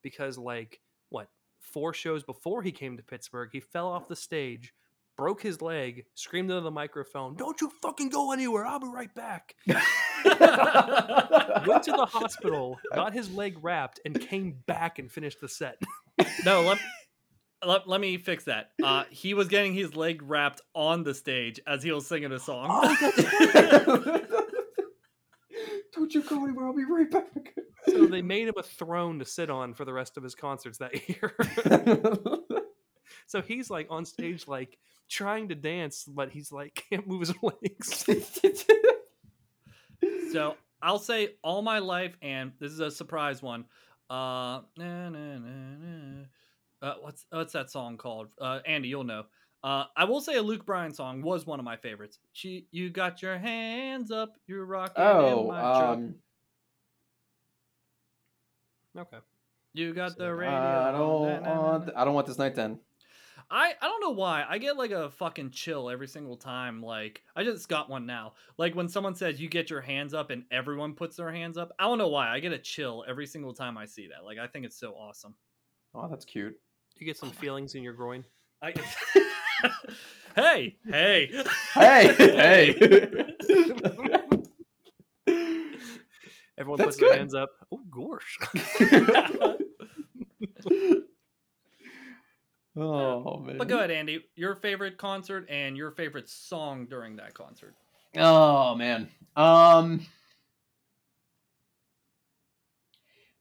because 0.03 0.39
like 0.39 0.81
what 1.09 1.29
four 1.61 1.93
shows 1.93 2.23
before 2.23 2.63
he 2.63 2.73
came 2.73 2.97
to 2.97 3.03
Pittsburgh, 3.03 3.51
he 3.53 3.61
fell 3.61 3.89
off 3.89 4.09
the 4.09 4.17
stage, 4.17 4.73
broke 5.17 5.43
his 5.43 5.61
leg, 5.61 6.05
screamed 6.15 6.51
into 6.51 6.63
the 6.63 6.71
microphone, 6.71 7.37
"Don't 7.37 7.61
you 7.61 7.71
fucking 7.83 8.11
go 8.11 8.33
anywhere! 8.33 8.67
I'll 8.67 8.81
be 8.81 8.89
right 8.89 9.15
back." 9.15 9.55
Went 9.67 9.83
to 11.85 11.93
the 11.93 12.09
hospital, 12.11 12.79
got 12.95 13.13
his 13.13 13.31
leg 13.33 13.59
wrapped, 13.63 14.01
and 14.05 14.21
came 14.21 14.63
back 14.67 14.99
and 14.99 15.11
finished 15.11 15.41
the 15.41 15.49
set. 15.49 15.81
No, 16.47 16.63
let, 16.63 16.79
let, 17.65 17.89
let 17.89 18.01
me 18.01 18.19
fix 18.19 18.45
that. 18.45 18.71
Uh, 18.83 19.05
he 19.11 19.35
was 19.35 19.49
getting 19.49 19.75
his 19.75 19.95
leg 19.97 20.23
wrapped 20.23 20.61
on 20.75 21.03
the 21.03 21.15
stage 21.15 21.61
as 21.67 21.83
he 21.83 21.93
was 21.93 22.07
singing 22.07 22.33
a 22.33 22.39
song. 22.39 22.69
Don't 25.95 26.15
you 26.15 26.23
go 26.23 26.45
anywhere. 26.45 26.67
I'll 26.67 26.75
be 26.75 26.85
right 26.85 27.11
back. 27.11 27.55
So 27.89 28.07
they 28.07 28.21
made 28.21 28.49
him 28.49 28.55
a 28.59 28.63
throne 28.63 29.19
to 29.21 29.25
sit 29.25 29.49
on 29.49 29.73
for 29.75 29.85
the 29.85 29.93
rest 29.93 30.17
of 30.17 30.23
his 30.23 30.35
concerts 30.35 30.79
that 30.79 31.09
year. 31.09 31.33
So 33.27 33.43
he's 33.43 33.71
like 33.71 33.89
on 33.91 34.05
stage, 34.05 34.47
like 34.47 34.79
trying 35.11 35.49
to 35.49 35.55
dance, 35.55 36.05
but 36.05 36.31
he's 36.31 36.53
like 36.53 36.87
can't 36.91 37.07
move 37.07 37.21
his 37.21 37.35
legs. 37.43 38.07
so 40.33 40.55
I'll 40.81 40.99
say 40.99 41.35
all 41.43 41.63
my 41.63 41.81
life, 41.81 42.17
and 42.23 42.53
this 42.61 42.73
is 42.73 42.81
a 42.81 42.91
surprise 42.91 43.43
one. 43.43 43.65
Uh, 44.09 44.63
na, 44.77 45.09
na, 45.09 45.39
na, 45.39 45.77
na. 45.81 46.25
Uh, 46.87 46.95
what's 47.01 47.27
what's 47.31 47.53
that 47.53 47.69
song 47.69 47.97
called? 47.97 48.29
Uh, 48.41 48.61
Andy, 48.65 48.89
you'll 48.89 49.03
know. 49.03 49.25
Uh, 49.65 49.85
I 49.97 50.05
will 50.05 50.21
say 50.21 50.37
a 50.37 50.43
Luke 50.43 50.65
Bryan 50.65 50.95
song 50.95 51.23
was 51.23 51.45
one 51.45 51.59
of 51.59 51.65
my 51.65 51.77
favorites. 51.77 52.21
She, 52.33 52.69
you 52.71 52.91
got 52.91 53.23
your 53.23 53.37
hands 53.39 54.13
up, 54.13 54.35
you're 54.47 54.65
rocking 54.65 55.03
in 55.03 55.11
oh, 55.11 55.49
my 55.49 55.61
um, 55.61 56.15
Okay. 58.97 59.17
You 59.75 59.93
got 59.93 60.13
so 60.13 60.19
the 60.19 60.25
I 60.27 60.29
radio. 60.29 60.57
I 60.57 60.89
on, 60.89 60.95
don't 60.95 61.21
want. 61.21 61.87
na. 61.87 61.93
I 62.01 62.05
don't 62.05 62.15
want 62.15 62.29
this 62.29 62.39
night 62.39 62.55
then. 62.55 62.79
I 63.51 63.73
I 63.81 63.87
don't 63.87 64.01
know 64.01 64.11
why. 64.11 64.45
I 64.49 64.59
get 64.59 64.77
like 64.77 64.93
a 64.93 65.11
fucking 65.11 65.51
chill 65.51 65.91
every 65.91 66.07
single 66.07 66.37
time. 66.37 66.81
Like 66.81 67.23
I 67.35 67.43
just 67.43 67.69
got 67.69 67.91
one 67.91 68.07
now. 68.07 68.35
Like 68.59 68.77
when 68.77 68.89
someone 68.89 69.17
says 69.17 69.41
you 69.41 69.49
get 69.49 69.71
your 69.71 69.81
hands 69.81 70.15
up 70.15 70.31
and 70.31 70.45
everyone 70.53 70.95
puts 70.95 71.17
their 71.17 71.33
hands 71.33 71.59
up. 71.59 71.73
I 71.79 71.85
don't 71.85 71.99
know 71.99 72.09
why. 72.09 72.29
I 72.29 72.39
get 72.39 72.53
a 72.53 72.59
chill 72.59 73.05
every 73.09 73.27
single 73.27 73.53
time 73.53 73.77
I 73.77 73.87
see 73.87 74.09
that. 74.09 74.25
Like 74.25 74.39
I 74.39 74.47
think 74.47 74.65
it's 74.65 74.79
so 74.79 74.93
awesome. 74.93 75.35
Oh, 75.93 76.09
that's 76.09 76.25
cute. 76.25 76.57
You 76.99 77.07
get 77.07 77.17
some 77.19 77.31
feelings 77.31 77.75
in 77.75 77.83
your 77.83 77.93
groin. 77.93 78.25
I 78.63 78.73
Hey, 80.35 80.77
hey. 80.87 81.31
Hey, 81.75 82.15
hey. 82.19 82.75
Everyone 86.59 86.79
That's 86.79 86.87
puts 86.87 86.97
their 86.99 87.17
hands 87.17 87.35
up. 87.35 87.51
Oh, 87.73 87.81
gosh. 87.91 88.39
oh 92.77 93.39
man. 93.39 93.59
but 93.59 93.69
go 93.69 93.79
ahead, 93.79 93.91
Andy. 93.91 94.25
Your 94.35 94.55
favorite 94.55 94.99
concert 94.99 95.47
and 95.51 95.77
your 95.77 95.91
favorite 95.91 96.29
song 96.29 96.87
during 96.87 97.17
that 97.17 97.35
concert. 97.35 97.75
Oh 98.17 98.75
man. 98.75 99.09
Um 99.37 100.07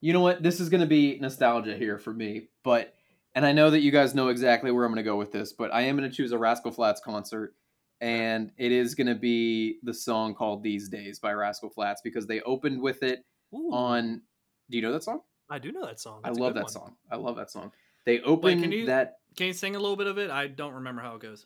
You 0.01 0.13
know 0.13 0.21
what? 0.21 0.43
This 0.43 0.59
is 0.59 0.69
going 0.69 0.81
to 0.81 0.87
be 0.87 1.17
nostalgia 1.19 1.75
here 1.75 1.97
for 1.97 2.13
me, 2.13 2.49
but 2.63 2.94
and 3.35 3.45
I 3.45 3.51
know 3.51 3.69
that 3.69 3.81
you 3.81 3.91
guys 3.91 4.15
know 4.15 4.29
exactly 4.29 4.71
where 4.71 4.85
I'm 4.85 4.91
going 4.91 5.03
to 5.03 5.09
go 5.09 5.17
with 5.17 5.31
this, 5.31 5.53
but 5.53 5.73
I 5.73 5.81
am 5.81 5.97
going 5.97 6.09
to 6.09 6.15
choose 6.15 6.31
a 6.31 6.37
Rascal 6.37 6.71
Flatts 6.71 7.01
concert, 7.03 7.53
and 8.01 8.51
it 8.57 8.71
is 8.71 8.95
going 8.95 9.07
to 9.07 9.15
be 9.15 9.77
the 9.83 9.93
song 9.93 10.33
called 10.33 10.63
"These 10.63 10.89
Days" 10.89 11.19
by 11.19 11.33
Rascal 11.33 11.69
Flatts 11.69 12.01
because 12.01 12.25
they 12.27 12.41
opened 12.41 12.81
with 12.81 13.03
it 13.03 13.23
Ooh, 13.53 13.69
on. 13.71 14.21
Do 14.69 14.77
you 14.77 14.81
know 14.81 14.91
that 14.93 15.03
song? 15.03 15.21
I 15.49 15.59
do 15.59 15.71
know 15.71 15.85
that 15.85 15.99
song. 15.99 16.21
I 16.23 16.29
That's 16.29 16.39
a 16.39 16.41
love 16.41 16.53
that 16.55 16.63
one. 16.63 16.71
song. 16.71 16.95
I 17.11 17.17
love 17.17 17.35
that 17.35 17.51
song. 17.51 17.71
They 18.05 18.19
opened 18.21 18.61
can 18.63 18.71
you- 18.71 18.87
that. 18.87 19.19
Can 19.35 19.47
you 19.47 19.53
sing 19.53 19.75
a 19.75 19.79
little 19.79 19.97
bit 19.97 20.07
of 20.07 20.17
it? 20.17 20.31
I 20.31 20.47
don't 20.47 20.73
remember 20.73 21.01
how 21.01 21.15
it 21.15 21.21
goes. 21.21 21.45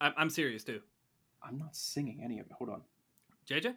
I'm, 0.00 0.14
I'm 0.16 0.30
serious 0.30 0.64
too. 0.64 0.80
I'm 1.42 1.58
not 1.58 1.76
singing 1.76 2.22
any 2.24 2.38
of 2.38 2.46
it. 2.46 2.52
Hold 2.52 2.70
on. 2.70 2.80
JJ, 3.48 3.74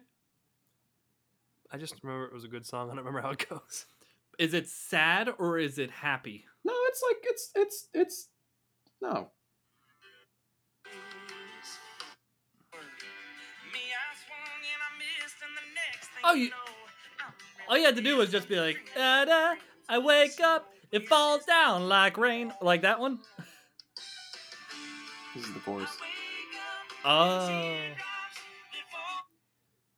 I 1.70 1.76
just 1.76 1.94
remember 2.02 2.24
it 2.24 2.32
was 2.32 2.44
a 2.44 2.48
good 2.48 2.66
song. 2.66 2.86
I 2.90 2.94
don't 2.94 3.04
remember 3.04 3.20
how 3.20 3.30
it 3.30 3.46
goes. 3.48 3.84
Is 4.38 4.54
it 4.54 4.68
sad 4.68 5.28
or 5.38 5.58
is 5.58 5.78
it 5.78 5.90
happy? 5.90 6.44
No, 6.64 6.72
it's 6.88 7.02
like 7.08 7.16
it's 7.24 7.50
it's 7.54 7.88
it's 7.94 8.28
no. 9.02 9.30
Oh, 16.24 16.34
you- 16.34 16.50
All 17.68 17.78
you 17.78 17.84
had 17.84 17.96
to 17.96 18.02
do 18.02 18.16
was 18.16 18.30
just 18.30 18.48
be 18.48 18.58
like, 18.58 18.78
da 18.96 19.24
da. 19.24 19.54
I 19.88 19.98
wake 19.98 20.40
up, 20.40 20.72
it 20.90 21.08
falls 21.08 21.44
down 21.44 21.88
like 21.88 22.16
rain, 22.18 22.52
like 22.60 22.82
that 22.82 22.98
one. 23.00 23.18
This 25.34 25.46
is 25.46 25.54
the 25.54 25.60
chorus. 25.60 25.90
Oh, 27.04 27.46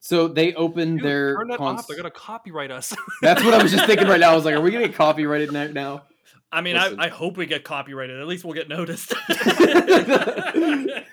So 0.04 0.26
they 0.26 0.52
opened 0.54 0.98
Dude, 0.98 1.06
their. 1.06 1.36
turn 1.36 1.46
that 1.48 1.58
cons- 1.58 1.80
off. 1.80 1.86
They're 1.86 1.96
gonna 1.96 2.10
copyright 2.10 2.72
us. 2.72 2.92
That's 3.22 3.44
what 3.44 3.54
I 3.54 3.62
was 3.62 3.70
just 3.70 3.86
thinking 3.86 4.08
right 4.08 4.18
now. 4.18 4.32
I 4.32 4.34
was 4.34 4.44
like, 4.44 4.56
are 4.56 4.60
we 4.60 4.72
gonna 4.72 4.88
get 4.88 4.96
copyrighted 4.96 5.52
now? 5.52 6.02
I 6.50 6.60
mean, 6.60 6.76
I, 6.76 6.92
I 6.98 7.06
hope 7.08 7.36
we 7.36 7.46
get 7.46 7.62
copyrighted. 7.62 8.20
At 8.20 8.26
least 8.26 8.44
we'll 8.44 8.54
get 8.54 8.68
noticed. 8.68 9.14
It 9.28 11.06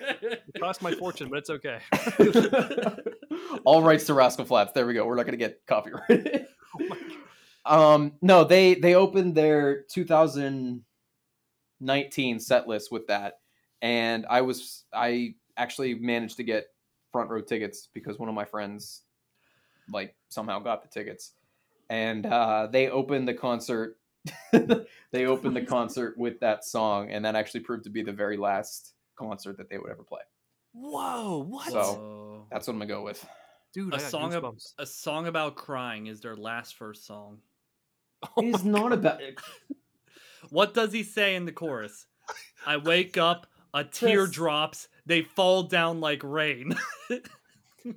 cost 0.60 0.82
my 0.82 0.90
fortune, 0.92 1.30
but 1.30 1.38
it's 1.38 1.50
okay. 1.50 1.78
All 3.64 3.84
rights 3.84 4.06
to 4.06 4.14
Rascal 4.14 4.44
Flatts. 4.44 4.72
There 4.72 4.88
we 4.88 4.92
go. 4.92 5.06
We're 5.06 5.14
not 5.14 5.24
gonna 5.24 5.36
get 5.36 5.64
copyrighted. 5.68 6.48
Oh 7.64 7.94
um, 7.94 8.14
no, 8.20 8.42
they 8.42 8.74
they 8.74 8.96
opened 8.96 9.36
their 9.36 9.84
2019 9.84 12.40
set 12.40 12.66
list 12.66 12.90
with 12.90 13.06
that, 13.06 13.34
and 13.80 14.26
I 14.28 14.40
was 14.40 14.82
I 14.92 15.36
actually 15.56 15.94
managed 15.94 16.38
to 16.38 16.42
get 16.42 16.66
front 17.12 17.30
row 17.30 17.40
tickets 17.40 17.88
because 17.92 18.18
one 18.18 18.28
of 18.28 18.34
my 18.34 18.44
friends 18.44 19.02
like 19.92 20.14
somehow 20.28 20.58
got 20.60 20.82
the 20.82 20.88
tickets, 20.88 21.32
and 21.88 22.26
uh, 22.26 22.68
they 22.70 22.88
opened 22.88 23.26
the 23.28 23.34
concert. 23.34 23.96
they 24.52 25.26
opened 25.26 25.56
the 25.56 25.64
concert 25.64 26.16
with 26.18 26.38
that 26.40 26.64
song, 26.64 27.10
and 27.10 27.24
that 27.24 27.34
actually 27.34 27.60
proved 27.60 27.84
to 27.84 27.90
be 27.90 28.02
the 28.02 28.12
very 28.12 28.36
last 28.36 28.94
concert 29.16 29.56
that 29.56 29.68
they 29.70 29.78
would 29.78 29.90
ever 29.90 30.02
play. 30.02 30.20
Whoa! 30.72 31.44
What? 31.48 31.66
So- 31.70 31.82
So, 31.82 32.46
That's 32.52 32.66
what 32.66 32.74
I'm 32.74 32.78
gonna 32.80 32.88
go 32.88 33.02
with. 33.02 33.26
Dude, 33.72 33.92
a 33.92 33.96
I 33.96 34.00
got 34.00 34.10
song 34.10 34.34
of, 34.34 34.42
goosebumps. 34.44 34.72
a 34.78 34.86
song 34.86 35.26
about 35.26 35.54
crying 35.56 36.06
is 36.08 36.20
their 36.20 36.36
last 36.36 36.76
first 36.76 37.06
song. 37.06 37.38
Oh 38.36 38.42
It 38.42 38.54
is 38.54 38.64
my- 38.64 38.78
not 38.80 38.92
about. 38.92 39.20
What 40.50 40.74
does 40.74 40.92
he 40.92 41.02
say 41.02 41.36
in 41.36 41.44
the 41.44 41.52
chorus? 41.52 42.06
I 42.66 42.76
wake 42.78 43.16
up, 43.18 43.46
a 43.74 43.84
tear 43.84 44.24
Chris. 44.24 44.30
drops, 44.30 44.88
they 45.06 45.22
fall 45.22 45.64
down 45.64 46.00
like 46.00 46.22
rain. 46.24 46.74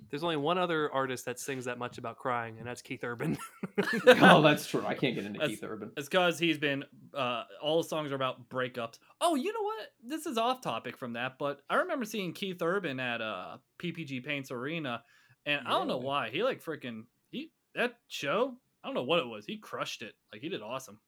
There's 0.10 0.24
only 0.24 0.38
one 0.38 0.58
other 0.58 0.90
artist 0.94 1.26
that 1.26 1.40
sings 1.40 1.66
that 1.66 1.78
much 1.78 1.98
about 1.98 2.18
crying, 2.18 2.56
and 2.58 2.66
that's 2.66 2.82
Keith 2.82 3.04
Urban. 3.04 3.38
oh, 4.08 4.42
that's 4.42 4.66
true. 4.66 4.82
I 4.86 4.94
can't 4.94 5.14
get 5.14 5.26
into 5.26 5.40
That's- 5.40 5.50
Keith 5.60 5.64
Urban. 5.70 5.92
It's 5.98 6.08
because 6.08 6.40
he's 6.40 6.58
been 6.58 6.86
uh, 7.14 7.44
all 7.62 7.82
the 7.82 7.88
songs 7.90 8.10
are 8.14 8.16
about 8.16 8.48
breakups. 8.50 8.98
Oh, 9.20 9.36
you 9.36 9.52
know 9.52 9.62
what? 9.62 9.88
This 10.02 10.26
is 10.26 10.38
off 10.38 10.62
topic 10.62 10.96
from 10.98 11.14
that, 11.14 11.34
but 11.38 11.60
I 11.70 11.76
remember 11.76 12.06
seeing 12.06 12.32
Keith 12.32 12.62
Urban 12.62 12.98
at 13.02 13.20
uh, 13.22 13.58
PPG 13.78 14.24
Paints 14.26 14.52
Arena, 14.52 15.04
and 15.46 15.68
I 15.68 15.72
don't 15.72 15.88
know 15.90 15.96
Really? 15.96 16.06
why 16.06 16.30
he 16.30 16.44
like 16.44 16.64
freaking 16.64 17.04
he 17.32 17.52
that 17.76 17.96
show. 18.08 18.54
I 18.84 18.88
don't 18.88 18.96
know 18.96 19.04
what 19.04 19.20
it 19.20 19.28
was. 19.28 19.46
He 19.46 19.58
crushed 19.58 20.02
it. 20.02 20.14
Like 20.32 20.42
he 20.42 20.48
did 20.48 20.62
awesome. 20.62 21.00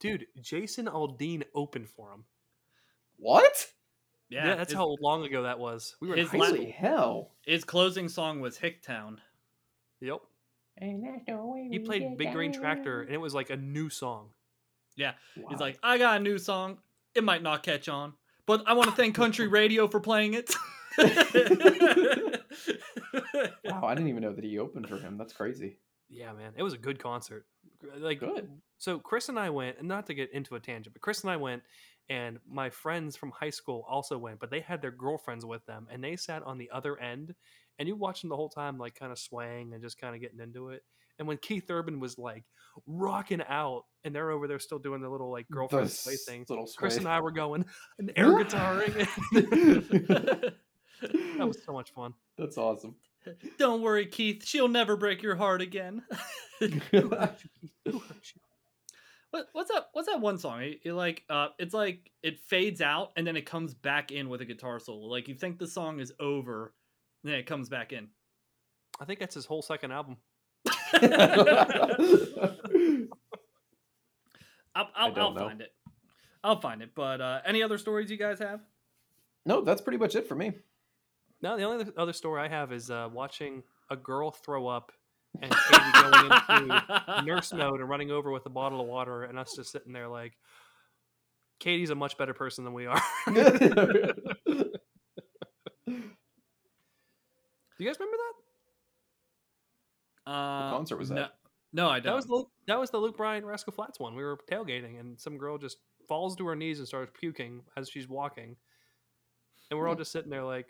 Dude, 0.00 0.26
Jason 0.40 0.86
Aldean 0.86 1.44
opened 1.54 1.88
for 1.88 2.10
him. 2.12 2.24
What? 3.16 3.68
Yeah, 4.28 4.46
Yeah, 4.46 4.54
that's 4.56 4.72
his, 4.72 4.78
how 4.78 4.96
long 5.00 5.24
ago 5.24 5.42
that 5.42 5.58
was. 5.58 5.96
We 6.00 6.08
were 6.08 6.14
in 6.14 6.20
his 6.20 6.30
high. 6.30 6.38
Holy 6.38 6.70
hell! 6.70 7.30
his 7.46 7.64
closing 7.64 8.08
song 8.08 8.40
was 8.40 8.58
Hicktown. 8.58 9.18
Yep. 10.00 10.20
He 10.80 11.78
played 11.78 12.16
Big 12.16 12.32
Green 12.32 12.52
Tractor, 12.52 13.02
and 13.02 13.12
it 13.12 13.18
was 13.18 13.34
like 13.34 13.50
a 13.50 13.56
new 13.56 13.88
song. 13.90 14.30
Yeah. 14.96 15.12
He's 15.48 15.60
like, 15.60 15.78
I 15.82 15.98
got 15.98 16.16
a 16.16 16.20
new 16.20 16.38
song. 16.38 16.78
It 17.14 17.24
might 17.24 17.42
not 17.42 17.62
catch 17.62 17.88
on, 17.88 18.14
but 18.46 18.64
I 18.66 18.72
want 18.74 18.90
to 18.90 18.96
thank 18.96 19.14
Country 19.14 19.46
Radio 19.46 19.86
for 19.86 20.00
playing 20.00 20.34
it. 20.34 20.52
wow, 23.64 23.84
I 23.84 23.94
didn't 23.94 24.08
even 24.08 24.22
know 24.22 24.32
that 24.32 24.44
he 24.44 24.58
opened 24.58 24.88
for 24.88 24.98
him. 24.98 25.16
That's 25.16 25.32
crazy. 25.32 25.78
Yeah, 26.08 26.32
man, 26.32 26.52
it 26.56 26.62
was 26.62 26.74
a 26.74 26.78
good 26.78 26.98
concert. 26.98 27.46
Like, 27.98 28.20
Good. 28.20 28.48
so 28.78 28.98
Chris 28.98 29.28
and 29.28 29.38
I 29.38 29.50
went, 29.50 29.78
and 29.78 29.88
not 29.88 30.06
to 30.06 30.14
get 30.14 30.32
into 30.32 30.54
a 30.54 30.60
tangent, 30.60 30.94
but 30.94 31.02
Chris 31.02 31.22
and 31.22 31.30
I 31.30 31.36
went, 31.36 31.62
and 32.08 32.38
my 32.50 32.70
friends 32.70 33.16
from 33.16 33.30
high 33.30 33.50
school 33.50 33.84
also 33.88 34.18
went, 34.18 34.40
but 34.40 34.50
they 34.50 34.60
had 34.60 34.82
their 34.82 34.90
girlfriends 34.90 35.44
with 35.46 35.64
them, 35.66 35.86
and 35.90 36.02
they 36.02 36.16
sat 36.16 36.42
on 36.42 36.58
the 36.58 36.70
other 36.70 36.98
end, 37.00 37.34
and 37.78 37.88
you 37.88 37.96
watch 37.96 38.20
them 38.20 38.30
the 38.30 38.36
whole 38.36 38.48
time, 38.48 38.78
like 38.78 38.94
kind 38.94 39.10
of 39.12 39.18
swaying 39.18 39.72
and 39.74 39.82
just 39.82 39.98
kind 40.00 40.14
of 40.14 40.20
getting 40.20 40.40
into 40.40 40.68
it. 40.70 40.82
And 41.18 41.28
when 41.28 41.38
Keith 41.38 41.70
Urban 41.70 42.00
was 42.00 42.18
like 42.18 42.44
rocking 42.86 43.42
out, 43.48 43.84
and 44.04 44.14
they're 44.14 44.30
over 44.30 44.46
there 44.48 44.58
still 44.58 44.78
doing 44.80 45.00
the 45.00 45.08
little 45.08 45.30
like 45.30 45.48
girlfriend 45.48 45.86
The 45.86 45.90
sway 45.92 46.12
s- 46.14 46.24
thing, 46.24 46.44
Little 46.48 46.68
Chris 46.76 46.96
and 46.98 47.06
I 47.08 47.20
were 47.20 47.30
going 47.30 47.64
and 47.98 48.12
air 48.16 48.32
guitaring. 48.32 49.06
that 51.38 51.46
was 51.46 51.62
so 51.64 51.72
much 51.72 51.92
fun. 51.92 52.14
That's 52.36 52.58
awesome. 52.58 52.96
Don't 53.58 53.80
worry, 53.80 54.06
Keith. 54.06 54.44
She'll 54.44 54.68
never 54.68 54.96
break 54.96 55.22
your 55.22 55.36
heart 55.36 55.62
again. 55.62 56.02
What, 59.34 59.48
what's 59.52 59.70
that? 59.72 59.88
What's 59.92 60.08
that 60.08 60.20
one 60.20 60.38
song? 60.38 60.62
It, 60.62 60.80
it 60.84 60.92
like, 60.92 61.24
uh, 61.28 61.48
it's 61.58 61.74
like 61.74 62.12
it 62.22 62.38
fades 62.38 62.80
out 62.80 63.10
and 63.16 63.26
then 63.26 63.36
it 63.36 63.44
comes 63.44 63.74
back 63.74 64.12
in 64.12 64.28
with 64.28 64.40
a 64.40 64.44
guitar 64.44 64.78
solo. 64.78 65.08
Like 65.08 65.26
you 65.26 65.34
think 65.34 65.58
the 65.58 65.66
song 65.66 65.98
is 65.98 66.12
over, 66.20 66.72
and 67.24 67.32
then 67.32 67.40
it 67.40 67.46
comes 67.46 67.68
back 67.68 67.92
in. 67.92 68.06
I 69.00 69.04
think 69.06 69.18
that's 69.18 69.34
his 69.34 69.44
whole 69.44 69.60
second 69.60 69.90
album. 69.90 70.18
I'll, 70.94 71.00
I'll, 74.76 74.88
I 74.94 75.10
I'll 75.16 75.34
find 75.34 75.60
it. 75.60 75.72
I'll 76.44 76.60
find 76.60 76.80
it. 76.80 76.90
But 76.94 77.20
uh, 77.20 77.40
any 77.44 77.60
other 77.62 77.78
stories 77.78 78.10
you 78.12 78.16
guys 78.16 78.38
have? 78.38 78.60
no, 79.46 79.62
that's 79.62 79.82
pretty 79.82 79.98
much 79.98 80.14
it 80.14 80.28
for 80.28 80.36
me. 80.36 80.52
No, 81.42 81.56
the 81.56 81.64
only 81.64 81.82
other- 81.82 81.92
other 81.96 82.12
story 82.12 82.40
I 82.40 82.48
have 82.48 82.72
is 82.72 82.88
uh, 82.88 83.08
watching 83.12 83.64
a 83.90 83.96
girl 83.96 84.30
throw 84.30 84.68
up 84.68 84.92
and 85.40 85.50
Katie 85.50 85.92
going 85.92 86.70
into 86.70 87.22
nurse 87.24 87.52
mode 87.52 87.80
and 87.80 87.88
running 87.88 88.10
over 88.10 88.30
with 88.30 88.46
a 88.46 88.50
bottle 88.50 88.80
of 88.80 88.86
water, 88.86 89.24
and 89.24 89.38
us 89.38 89.52
just 89.56 89.72
sitting 89.72 89.92
there 89.92 90.08
like, 90.08 90.32
Katie's 91.60 91.90
a 91.90 91.94
much 91.94 92.16
better 92.18 92.34
person 92.34 92.64
than 92.64 92.72
we 92.72 92.86
are. 92.86 93.00
Do 93.26 93.34
you 97.78 97.86
guys 97.86 97.96
remember 97.98 98.16
that? 100.24 100.30
Uh, 100.30 100.70
concert 100.70 100.98
was 100.98 101.10
no, 101.10 101.16
that? 101.16 101.32
No, 101.72 101.88
I 101.88 101.94
don't. 102.00 102.04
That 102.04 102.16
was 102.16 102.26
the 102.26 102.44
that 102.68 102.78
was 102.78 102.90
the 102.90 102.98
Luke 102.98 103.16
Bryan 103.16 103.44
Rascal 103.44 103.72
Flatts 103.72 103.98
one. 103.98 104.14
We 104.14 104.22
were 104.22 104.38
tailgating, 104.50 105.00
and 105.00 105.18
some 105.20 105.38
girl 105.38 105.58
just 105.58 105.78
falls 106.08 106.36
to 106.36 106.46
her 106.46 106.56
knees 106.56 106.78
and 106.78 106.86
starts 106.88 107.10
puking 107.18 107.62
as 107.76 107.88
she's 107.90 108.08
walking, 108.08 108.56
and 109.70 109.78
we're 109.78 109.88
all 109.88 109.94
Hmm. 109.94 110.00
just 110.00 110.12
sitting 110.12 110.30
there 110.30 110.44
like 110.44 110.66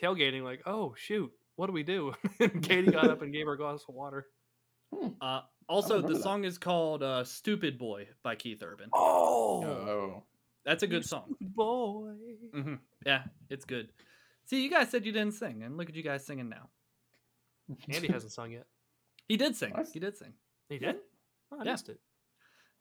tailgating, 0.00 0.42
like, 0.42 0.62
"Oh 0.66 0.94
shoot, 0.96 1.32
what 1.56 1.66
do 1.66 1.72
we 1.72 1.82
do?" 1.82 2.14
and 2.40 2.62
Katie 2.62 2.90
got 2.90 3.10
up 3.10 3.22
and 3.22 3.32
gave 3.34 3.46
her 3.46 3.52
a 3.54 3.58
glass 3.58 3.84
of 3.88 3.94
water. 3.94 4.26
Uh, 5.20 5.40
also, 5.68 6.00
the 6.00 6.14
that. 6.14 6.22
song 6.22 6.44
is 6.44 6.58
called 6.58 7.02
uh, 7.02 7.24
"Stupid 7.24 7.78
Boy" 7.78 8.08
by 8.22 8.34
Keith 8.36 8.62
Urban. 8.62 8.88
Oh, 8.92 9.64
Oh. 9.64 10.22
That's 10.64 10.82
a 10.82 10.86
good 10.88 11.04
song. 11.04 11.24
stupid 11.26 11.54
boy. 11.54 12.12
hmm 12.52 12.74
Yeah, 13.04 13.22
it's 13.50 13.64
good. 13.64 13.88
See, 14.46 14.62
you 14.64 14.70
guys 14.70 14.90
said 14.90 15.04
you 15.06 15.12
didn't 15.12 15.34
sing, 15.34 15.62
and 15.62 15.76
look 15.76 15.88
at 15.88 15.94
you 15.94 16.02
guys 16.02 16.24
singing 16.26 16.48
now. 16.48 16.70
Andy 17.88 18.08
hasn't 18.08 18.32
sung 18.32 18.50
yet. 18.52 18.66
He 19.28 19.36
did 19.36 19.54
sing. 19.56 19.72
Nice. 19.76 19.92
He 19.92 19.98
did 20.00 20.16
sing. 20.16 20.32
He 20.68 20.78
did. 20.78 20.96
Oh, 21.52 21.58
I 21.60 21.64
Yeah. 21.64 21.72
missed 21.72 21.88
it. 21.88 22.00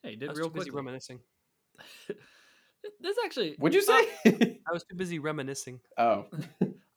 Yeah, 0.04 0.10
he 0.12 0.16
I 0.16 0.20
did 0.20 0.30
was 0.30 0.38
real 0.40 0.48
too 0.50 0.54
busy 0.56 0.70
quickly. 0.72 0.78
reminiscing. 0.78 1.20
This 3.02 3.18
actually, 3.26 3.56
What'd 3.58 3.74
you 3.76 3.82
uh, 3.94 4.04
say? 4.26 4.60
I 4.68 4.72
was 4.72 4.84
too 4.84 4.96
busy 4.96 5.18
reminiscing. 5.20 5.80
oh. 5.98 6.26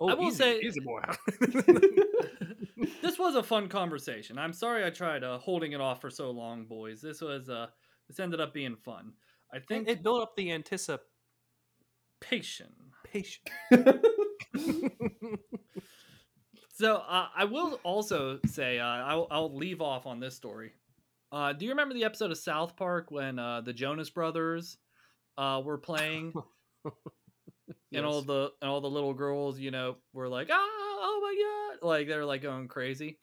Oh, 0.00 0.08
I 0.08 0.14
will 0.14 0.28
easy, 0.28 0.36
say- 0.36 0.60
easy 0.60 0.80
boy. 0.80 1.00
this 3.02 3.18
was 3.18 3.34
a 3.34 3.42
fun 3.42 3.68
conversation. 3.68 4.38
I'm 4.38 4.52
sorry 4.52 4.84
I 4.84 4.90
tried 4.90 5.24
uh, 5.24 5.38
holding 5.38 5.72
it 5.72 5.80
off 5.80 6.00
for 6.00 6.10
so 6.10 6.30
long, 6.30 6.66
boys. 6.66 7.00
This 7.00 7.20
was 7.20 7.48
uh, 7.48 7.66
this 8.08 8.20
ended 8.20 8.40
up 8.40 8.54
being 8.54 8.76
fun. 8.76 9.12
I 9.52 9.58
think 9.58 9.88
it, 9.88 9.92
it 9.92 10.02
built 10.02 10.22
up 10.22 10.36
the 10.36 10.52
anticipation. 10.52 11.02
patient. 13.02 13.48
So 16.74 16.94
uh, 17.08 17.26
I 17.36 17.44
will 17.44 17.80
also 17.82 18.38
say 18.46 18.78
uh, 18.78 18.86
I'll, 18.86 19.26
I'll 19.32 19.52
leave 19.56 19.80
off 19.82 20.06
on 20.06 20.20
this 20.20 20.36
story. 20.36 20.70
Uh, 21.32 21.52
do 21.52 21.64
you 21.64 21.72
remember 21.72 21.92
the 21.92 22.04
episode 22.04 22.30
of 22.30 22.38
South 22.38 22.76
Park 22.76 23.10
when 23.10 23.36
uh, 23.40 23.62
the 23.62 23.72
Jonas 23.72 24.10
Brothers 24.10 24.76
uh, 25.36 25.60
were 25.64 25.78
playing, 25.78 26.32
and 27.92 28.04
all 28.04 28.22
the 28.22 28.52
and 28.60 28.70
all 28.70 28.80
the 28.80 28.90
little 28.90 29.14
girls, 29.14 29.58
you 29.58 29.70
know, 29.70 29.96
were 30.12 30.28
like, 30.28 30.48
"Ah, 30.50 30.56
oh 30.56 31.20
my 31.22 31.76
god!" 31.80 31.86
Like 31.86 32.08
they're 32.08 32.24
like 32.24 32.42
going 32.42 32.68
crazy. 32.68 33.18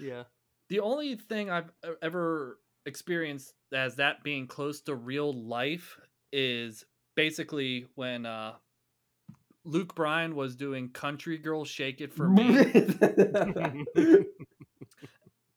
yeah. 0.00 0.24
The 0.68 0.80
only 0.80 1.14
thing 1.16 1.50
I've 1.50 1.70
ever 2.02 2.58
experienced 2.84 3.54
as 3.72 3.96
that 3.96 4.22
being 4.22 4.46
close 4.46 4.82
to 4.82 4.94
real 4.94 5.32
life 5.32 5.98
is 6.32 6.84
basically 7.16 7.86
when 7.94 8.26
uh, 8.26 8.52
Luke 9.64 9.94
Bryan 9.94 10.34
was 10.34 10.56
doing 10.56 10.90
"Country 10.90 11.38
Girl 11.38 11.64
Shake 11.64 12.00
It 12.00 12.12
for 12.12 12.28
Me." 12.28 12.64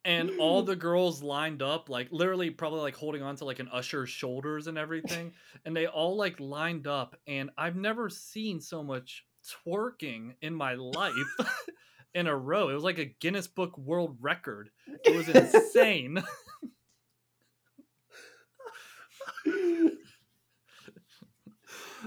and 0.06 0.32
all 0.39 0.64
the 0.64 0.76
girls 0.76 1.22
lined 1.24 1.62
up 1.62 1.89
like 1.89 2.08
literally 2.12 2.49
probably 2.49 2.82
like 2.82 2.95
holding 2.95 3.22
on 3.22 3.36
to 3.36 3.45
like 3.45 3.60
an 3.60 3.70
usher's 3.70 4.10
shoulders 4.10 4.68
and 4.68 4.78
everything 4.78 5.32
and 5.66 5.76
they 5.76 5.88
all 5.88 6.16
like 6.16 6.39
lined 6.39 6.88
up 6.88 7.16
and 7.28 7.49
i've 7.58 7.76
never 7.76 8.10
seen 8.10 8.60
so 8.60 8.84
much 8.84 9.26
twerking 9.66 10.34
in 10.41 10.54
my 10.54 10.74
life 10.76 11.14
in 12.14 12.28
a 12.28 12.36
row 12.36 12.70
it 12.70 12.74
was 12.74 12.84
like 12.84 12.99
a 12.99 13.06
guinness 13.06 13.47
book 13.47 13.78
world 13.78 14.18
record 14.22 14.70
it 15.06 15.12
was 15.12 15.30
insane 15.30 16.22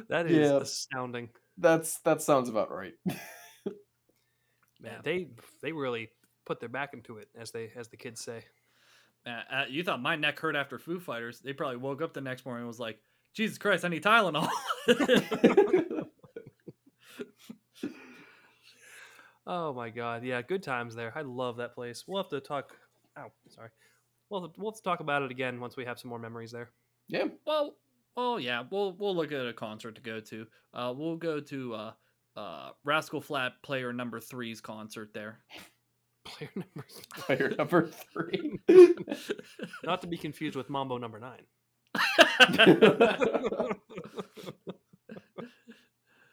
That 0.09 0.26
is 0.26 0.51
Yeah. 0.51 0.59
astounding. 0.61 1.30
That's 1.57 1.99
that 2.01 2.20
sounds 2.22 2.49
about 2.49 2.70
right. 2.70 2.95
Man, 4.80 5.01
they 5.05 5.28
they 5.62 5.72
really 5.72 6.11
put 6.45 6.61
their 6.61 6.68
back 6.68 6.95
into 6.95 7.18
it, 7.18 7.28
as 7.38 7.51
they 7.51 7.70
as 7.76 7.88
the 7.88 7.97
kids 7.97 8.20
say. 8.20 8.45
Uh, 9.26 9.40
uh, 9.53 9.64
you 9.68 9.82
thought 9.82 10.03
my 10.03 10.16
neck 10.16 10.38
hurt 10.38 10.55
after 10.55 10.78
foo 10.78 11.01
fighters 11.01 11.40
they 11.40 11.55
probably 11.55 11.78
woke 11.78 12.03
up 12.03 12.12
the 12.12 12.20
next 12.20 12.45
morning 12.45 12.61
and 12.61 12.68
was 12.68 12.78
like 12.78 12.99
jesus 13.32 13.57
christ 13.57 13.82
i 13.82 13.88
need 13.88 14.03
tylenol 14.03 14.47
Oh 19.47 19.74
my 19.74 19.90
god, 19.90 20.24
yeah, 20.24 20.40
good 20.40 20.62
times 20.62 20.95
there. 20.95 21.12
I 21.14 21.20
love 21.20 21.59
that 21.59 21.74
place. 21.74 22.05
We'll 22.07 22.22
have 22.22 22.30
to 22.30 22.40
talk. 22.40 22.74
Oh, 23.18 23.30
sorry. 23.49 23.68
We'll 24.30 24.53
we'll 24.57 24.72
have 24.72 24.76
to 24.76 24.82
talk 24.82 25.01
about 25.01 25.22
it 25.22 25.30
again 25.30 25.61
once 25.61 25.76
we 25.76 25.84
have 25.84 25.99
some 25.99 26.09
more 26.09 26.18
memories 26.18 26.51
there. 26.51 26.70
yeah. 27.09 27.24
Well, 27.47 27.76
well, 28.16 28.40
yeah, 28.40 28.62
we'll 28.70 28.97
we'll 28.99 29.14
look 29.14 29.32
at 29.32 29.47
a 29.47 29.53
concert 29.53 29.97
to 29.97 30.01
go 30.01 30.20
to. 30.20 30.47
Uh, 30.72 30.95
we'll 30.97 31.16
go 31.16 31.40
to 31.40 31.74
uh, 31.74 31.92
uh, 32.36 32.70
Rascal 32.84 33.20
Flat 33.20 33.53
Player 33.62 33.92
Number 33.92 34.18
Three's 34.18 34.61
concert 34.62 35.11
there. 35.12 35.40
Player 36.25 36.51
numbers, 36.57 37.01
Player 37.16 37.55
number 37.57 37.91
three. 38.12 38.59
not 39.85 40.01
to 40.01 40.07
be 40.07 40.16
confused 40.16 40.57
with 40.57 40.70
Mambo 40.70 40.99
number 40.99 41.20
nine. 41.20 41.43
Uh, 42.41 43.75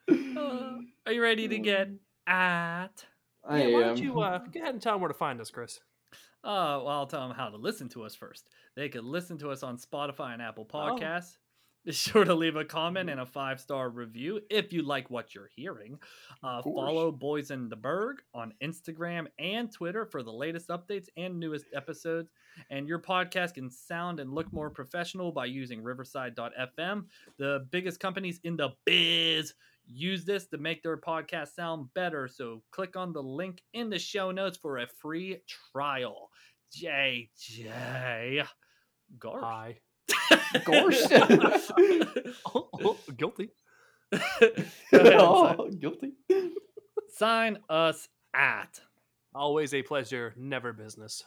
are 1.06 1.12
you 1.12 1.22
ready 1.22 1.48
to 1.48 1.60
get 1.60 1.90
at? 2.26 3.06
I 3.48 3.64
yeah, 3.64 3.74
why 3.74 3.82
am. 3.82 3.88
don't 3.88 4.00
you 4.00 4.20
uh, 4.22 4.40
go 4.40 4.60
ahead 4.60 4.74
and 4.74 4.82
tell 4.82 4.94
them 4.94 5.02
where 5.02 5.08
to 5.10 5.14
find 5.14 5.40
us, 5.42 5.52
Chris? 5.52 5.80
Uh, 6.44 6.82
well, 6.84 6.88
I'll 6.88 7.08
tell 7.08 7.28
them 7.28 7.38
how 7.38 7.50
to 7.50 7.58
listen 7.58 7.90
to 7.90 8.04
us 8.04 8.16
first. 8.16 8.50
They 8.76 8.90
can 8.90 9.06
listen 9.06 9.38
to 9.40 9.52
us 9.52 9.62
on 9.62 9.78
Spotify 9.78 10.34
and 10.34 10.42
Apple 10.42 10.66
Podcasts. 10.66 11.38
Be 11.84 11.92
sure 11.92 12.24
to 12.24 12.36
leave 12.36 12.56
a 12.56 12.66
comment 12.66 13.10
and 13.10 13.20
a 13.20 13.26
five 13.26 13.60
star 13.60 13.90
review 13.90 14.42
if 14.50 14.72
you 14.72 14.84
like 14.84 15.10
what 15.10 15.34
you're 15.34 15.50
hearing. 15.56 15.98
Uh, 16.44 16.62
follow 16.62 17.12
Boys 17.12 17.52
in 17.52 17.70
the 17.70 17.76
Burgh 17.76 18.22
on 18.34 18.54
Instagram 18.64 19.28
and 19.40 19.72
Twitter 19.72 20.06
for 20.06 20.22
the 20.22 20.32
latest 20.32 20.70
updates 20.70 21.08
and 21.18 21.40
newest 21.40 21.66
episodes. 21.74 22.32
And 22.70 22.88
your 22.88 23.00
podcast 23.00 23.56
can 23.56 23.72
sound 23.72 24.20
and 24.20 24.32
look 24.32 24.52
more 24.54 24.70
professional 24.70 25.32
by 25.32 25.46
using 25.46 25.82
Riverside.fm. 25.82 27.06
The 27.38 27.68
biggest 27.72 28.00
companies 28.00 28.40
in 28.44 28.58
the 28.58 28.70
biz 28.86 29.54
use 29.86 30.24
this 30.24 30.48
to 30.48 30.58
make 30.58 30.84
their 30.84 30.98
podcast 30.98 31.56
sound 31.56 31.88
better. 31.96 32.28
So 32.28 32.62
click 32.72 32.96
on 32.96 33.14
the 33.14 33.24
link 33.24 33.62
in 33.74 33.90
the 33.90 34.00
show 34.00 34.32
notes 34.32 34.58
for 34.58 34.80
a 34.80 34.88
free 34.88 35.42
trial. 35.74 36.30
JJ. 36.76 38.46
Garsh. 39.18 39.42
Hi. 39.42 39.78
Gorsh. 40.66 42.34
Oh, 42.54 42.68
oh, 42.84 42.98
guilty. 43.16 43.52
Ahead 44.12 44.42
and 44.92 45.02
sign- 45.02 45.16
oh, 45.20 45.70
guilty. 45.70 46.14
sign 47.10 47.58
us 47.70 48.08
at. 48.34 48.80
Always 49.34 49.74
a 49.74 49.82
pleasure, 49.84 50.34
never 50.38 50.74
business. 50.74 51.24